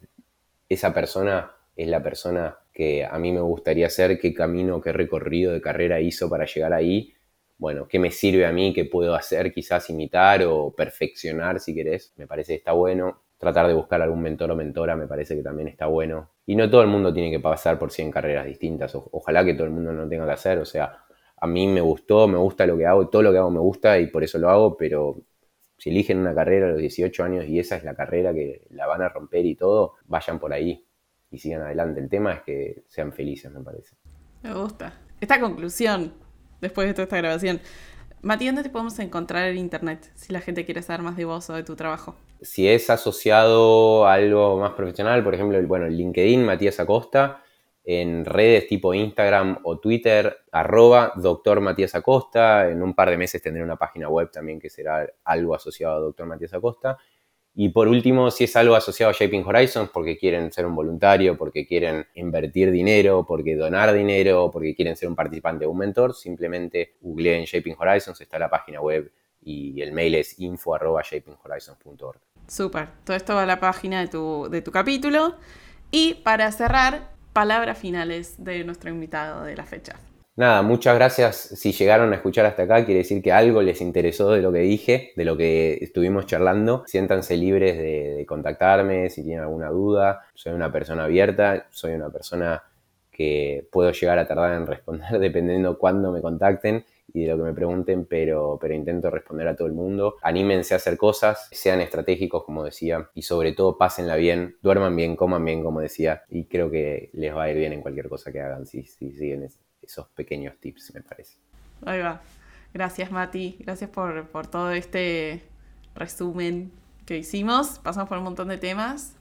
esa 0.69 0.93
persona 0.93 1.53
es 1.77 1.87
la 1.87 2.03
persona 2.03 2.59
que 2.73 3.05
a 3.05 3.17
mí 3.21 3.31
me 3.31 3.41
gustaría 3.41 3.89
ser, 3.89 4.19
qué 4.19 4.35
camino, 4.35 4.81
qué 4.81 4.93
recorrido 4.93 5.53
de 5.53 5.61
carrera 5.61 6.01
hizo 6.01 6.29
para 6.29 6.47
llegar 6.47 6.73
ahí, 6.73 7.15
bueno, 7.57 7.87
qué 7.87 8.01
me 8.01 8.11
sirve 8.11 8.45
a 8.45 8.53
mí, 8.53 8.75
qué 8.75 8.85
puedo 8.85 9.15
hacer, 9.15 9.53
quizás 9.53 9.89
imitar 9.91 10.43
o 10.43 10.75
perfeccionar 10.75 11.61
si 11.61 11.73
querés, 11.73 12.13
me 12.17 12.27
parece 12.27 12.55
que 12.55 12.57
está 12.57 12.73
bueno. 12.73 13.23
Tratar 13.45 13.67
de 13.67 13.75
buscar 13.75 14.01
algún 14.01 14.23
mentor 14.23 14.51
o 14.53 14.57
mentora 14.57 14.97
me 14.97 15.07
parece 15.07 15.37
que 15.37 15.43
también 15.43 15.69
está 15.69 15.85
bueno. 15.85 16.31
Y 16.47 16.57
no 16.57 16.71
todo 16.71 16.81
el 16.81 16.89
mundo 16.89 17.13
tiene 17.13 17.31
que 17.31 17.41
pasar 17.41 17.79
por 17.79 17.93
100 17.93 18.11
carreras 18.11 18.47
distintas, 18.47 18.95
ojalá 18.95 19.45
que 19.45 19.53
todo 19.53 19.67
el 19.67 19.73
mundo 19.75 19.93
no 19.93 20.09
tenga 20.09 20.25
que 20.25 20.33
hacer, 20.33 20.59
o 20.59 20.65
sea, 20.65 21.05
a 21.37 21.47
mí 21.47 21.67
me 21.67 21.83
gustó, 21.83 22.27
me 22.27 22.39
gusta 22.39 22.65
lo 22.65 22.79
que 22.79 22.87
hago, 22.87 23.09
todo 23.11 23.21
lo 23.21 23.33
que 23.33 23.37
hago 23.37 23.51
me 23.51 23.61
gusta 23.61 23.99
y 23.99 24.07
por 24.07 24.25
eso 24.25 24.39
lo 24.39 24.49
hago, 24.49 24.79
pero 24.79 25.17
si 25.77 25.91
eligen 25.91 26.21
una 26.21 26.35
carrera 26.35 26.69
a 26.69 26.71
los 26.71 26.79
18 26.79 27.23
años 27.23 27.45
y 27.47 27.59
esa 27.59 27.77
es 27.77 27.85
la 27.85 27.95
carrera 27.95 28.33
que 28.33 28.67
la 28.71 28.87
van 28.87 29.03
a 29.03 29.11
romper 29.11 29.45
y 29.45 29.55
todo, 29.57 29.97
vayan 30.07 30.39
por 30.39 30.55
ahí 30.55 30.87
y 31.31 31.37
sigan 31.37 31.61
adelante. 31.61 32.01
El 32.01 32.09
tema 32.09 32.33
es 32.33 32.43
que 32.45 32.85
sean 32.87 33.13
felices, 33.13 33.53
me 33.53 33.61
parece. 33.61 33.95
Me 34.43 34.55
gusta. 34.55 34.95
Esta 35.21 35.39
conclusión, 35.39 36.15
después 36.63 36.87
de 36.87 36.95
toda 36.95 37.03
esta 37.05 37.19
grabación. 37.19 37.61
Mati, 38.23 38.47
¿dónde 38.47 38.63
te 38.63 38.71
podemos 38.71 38.99
encontrar 39.01 39.47
en 39.49 39.59
internet 39.59 40.11
si 40.15 40.33
la 40.33 40.41
gente 40.41 40.65
quiere 40.65 40.81
saber 40.81 41.03
más 41.03 41.19
de 41.19 41.27
vos 41.27 41.51
o 41.51 41.53
de 41.53 41.63
tu 41.63 41.77
trabajo? 41.77 42.17
Si 42.45 42.69
es 42.69 42.91
asociado 42.91 44.07
a 44.07 44.15
algo 44.15 44.59
más 44.59 44.73
profesional, 44.73 45.25
por 45.25 45.35
ejemplo, 45.35 45.61
bueno, 45.67 45.89
LinkedIn, 45.89 46.45
Matías 46.45 46.79
Acosta, 46.79 47.43
en 47.83 48.27
redes 48.27 48.67
tipo 48.67 48.93
Instagram 48.93 49.61
o 49.63 49.79
Twitter, 49.79 50.39
arroba 50.53 51.15
doctor 51.17 51.61
Matías 51.61 51.95
Acosta. 51.95 52.71
En 52.71 52.83
un 52.83 52.95
par 52.95 53.09
de 53.09 53.17
meses 53.17 53.43
tendré 53.43 53.63
una 53.63 53.77
página 53.77 54.11
web 54.11 54.31
también 54.31 54.61
que 54.61 54.69
será 54.69 55.11
algo 55.25 55.55
asociado 55.55 55.97
a 55.97 56.01
doctor 56.01 56.27
Matías 56.27 56.53
Acosta. 56.53 56.99
Y 57.55 57.71
por 57.71 57.89
último, 57.89 58.31
si 58.31 58.45
es 58.45 58.57
algo 58.57 58.75
asociado 58.75 59.11
a 59.11 59.15
Shaping 59.15 59.45
Horizons, 59.47 59.89
porque 59.91 60.19
quieren 60.19 60.53
ser 60.53 60.67
un 60.67 60.75
voluntario, 60.75 61.39
porque 61.39 61.67
quieren 61.67 62.05
invertir 62.15 62.71
dinero, 62.71 63.25
porque 63.27 63.57
donar 63.57 63.95
dinero, 63.95 64.51
porque 64.53 64.75
quieren 64.75 64.97
ser 64.97 65.09
un 65.09 65.15
participante 65.15 65.65
o 65.65 65.71
un 65.71 65.79
mentor, 65.79 66.15
simplemente 66.15 66.97
googleen 67.01 67.45
Shaping 67.45 67.77
Horizons, 67.79 68.21
está 68.21 68.39
la 68.39 68.51
página 68.51 68.83
web 68.83 69.11
y 69.45 69.81
el 69.83 69.93
mail 69.93 70.15
es 70.15 70.39
info.shapinghorizons.org. 70.39 72.19
Súper, 72.47 72.89
todo 73.05 73.17
esto 73.17 73.35
va 73.35 73.43
a 73.45 73.47
la 73.47 73.61
página 73.61 74.01
de 74.01 74.09
tu, 74.09 74.49
de 74.51 74.63
tu 74.63 74.71
capítulo. 74.71 75.37
Y 75.91 76.15
para 76.15 76.51
cerrar, 76.53 77.11
palabras 77.33 77.79
finales 77.79 78.43
de 78.43 78.65
nuestro 78.65 78.91
invitado 78.91 79.45
de 79.45 79.57
la 79.57 79.65
fecha. 79.65 79.97
Nada, 80.37 80.63
muchas 80.63 80.97
gracias. 80.97 81.37
Si 81.37 81.71
llegaron 81.71 82.13
a 82.13 82.17
escuchar 82.17 82.45
hasta 82.45 82.65
acá, 82.65 82.85
quiere 82.85 82.99
decir 82.99 83.23
que 83.23 83.31
algo 83.31 83.63
les 83.63 83.81
interesó 83.81 84.33
de 84.33 84.43
lo 84.43 84.53
que 84.53 84.59
dije, 84.61 85.13
de 85.15 85.25
lo 85.25 85.37
que 85.37 85.79
estuvimos 85.81 86.27
charlando. 86.27 86.83
Siéntanse 86.87 87.37
libres 87.37 87.79
de, 87.79 88.25
contactarme 88.27 89.11
si 89.11 89.23
tienen 89.23 89.45
alguna 89.45 89.69
duda. 89.69 90.23
Soy 90.35 90.53
una 90.53 90.73
persona 90.73 91.05
abierta, 91.05 91.69
soy 91.71 91.93
una 91.93 92.11
persona 92.11 92.65
que 93.13 93.69
puedo 93.71 93.93
llegar 93.93 94.19
a 94.19 94.27
tardar 94.27 94.55
en 94.55 94.67
responder 94.67 95.19
dependiendo 95.21 95.79
cuándo 95.79 96.11
me 96.11 96.21
contacten 96.21 96.85
y 97.15 97.23
de 97.23 97.29
lo 97.29 97.37
que 97.37 97.45
me 97.45 97.55
pregunten, 97.55 98.07
pero, 98.07 98.59
pero 98.61 98.75
intento 98.75 99.09
responder 99.09 99.47
a 99.47 99.55
todo 99.55 99.69
el 99.69 99.73
mundo. 99.73 100.17
Anímense 100.21 100.75
a 100.75 100.79
hacer 100.79 100.99
cosas, 100.99 101.49
sean 101.53 101.81
estratégicos, 101.81 102.43
como 102.43 102.65
decía, 102.65 103.09
y 103.15 103.23
sobre 103.23 103.53
todo 103.53 103.79
pásenla 103.79 104.17
bien, 104.17 104.57
duerman 104.63 104.97
bien, 104.97 105.15
coman 105.15 105.45
bien, 105.45 105.63
como 105.63 105.81
decía, 105.81 106.25
y 106.29 106.47
creo 106.47 106.73
que 106.73 107.11
les 107.13 107.35
va 107.35 107.45
a 107.45 107.51
ir 107.51 107.57
bien 107.57 107.73
en 107.73 107.83
cualquier 107.83 108.09
cosa 108.09 108.33
que 108.33 108.41
hagan 108.41 108.67
si, 108.67 108.83
si 108.83 109.13
siguen 109.13 109.49
esos 109.81 110.09
pequeños 110.09 110.57
tips, 110.59 110.93
me 110.93 111.03
parece. 111.03 111.39
Ahí 111.87 112.01
va. 112.01 112.21
Gracias, 112.75 113.13
Mati. 113.13 113.59
Gracias 113.61 113.89
por, 113.91 114.27
por 114.27 114.49
todo 114.49 114.73
este 114.73 115.41
resumen 115.95 116.73
que 117.07 117.19
hicimos. 117.19 117.79
Pasamos 117.79 118.09
por 118.09 118.19
un 118.19 118.25
montón 118.25 118.49
de 118.49 118.59
temas 118.59 119.17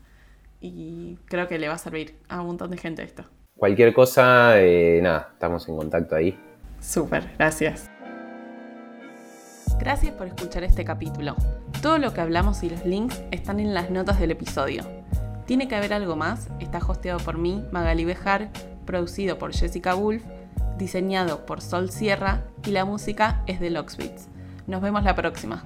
y 0.60 1.20
creo 1.26 1.48
que 1.48 1.60
le 1.60 1.68
va 1.68 1.76
a 1.76 1.78
servir 1.78 2.16
a 2.28 2.42
un 2.42 2.48
montón 2.48 2.72
de 2.72 2.78
gente 2.78 3.04
esto. 3.04 3.24
Cualquier 3.56 3.94
cosa, 3.94 4.60
eh, 4.60 5.00
nada, 5.04 5.30
estamos 5.34 5.70
en 5.70 5.78
contacto 5.78 6.16
ahí. 6.16 6.36
Súper, 6.84 7.32
gracias. 7.40 7.90
Gracias 9.80 10.14
por 10.14 10.28
escuchar 10.28 10.64
este 10.64 10.84
capítulo. 10.84 11.36
Todo 11.82 11.98
lo 11.98 12.14
que 12.14 12.22
hablamos 12.22 12.62
y 12.64 12.70
los 12.70 12.86
links 12.86 13.24
están 13.32 13.60
en 13.60 13.74
las 13.74 13.90
notas 13.90 14.20
del 14.20 14.32
episodio. 14.32 14.84
Tiene 15.46 15.68
que 15.68 15.76
haber 15.76 15.94
algo 15.94 16.16
más, 16.16 16.50
está 16.60 16.80
hosteado 16.80 17.20
por 17.20 17.38
mí, 17.38 17.66
Magali 17.72 18.06
Bejar, 18.06 18.50
producido 18.86 19.38
por 19.38 19.54
Jessica 19.54 19.94
Wolf, 19.94 20.24
diseñado 20.78 21.46
por 21.46 21.62
Sol 21.62 21.90
Sierra 21.90 22.44
y 22.66 22.72
la 22.72 22.86
música 22.86 23.44
es 23.48 23.60
de 23.60 23.70
Locksbeats. 23.70 24.28
Nos 24.68 24.82
vemos 24.82 25.04
la 25.04 25.16
próxima. 25.16 25.64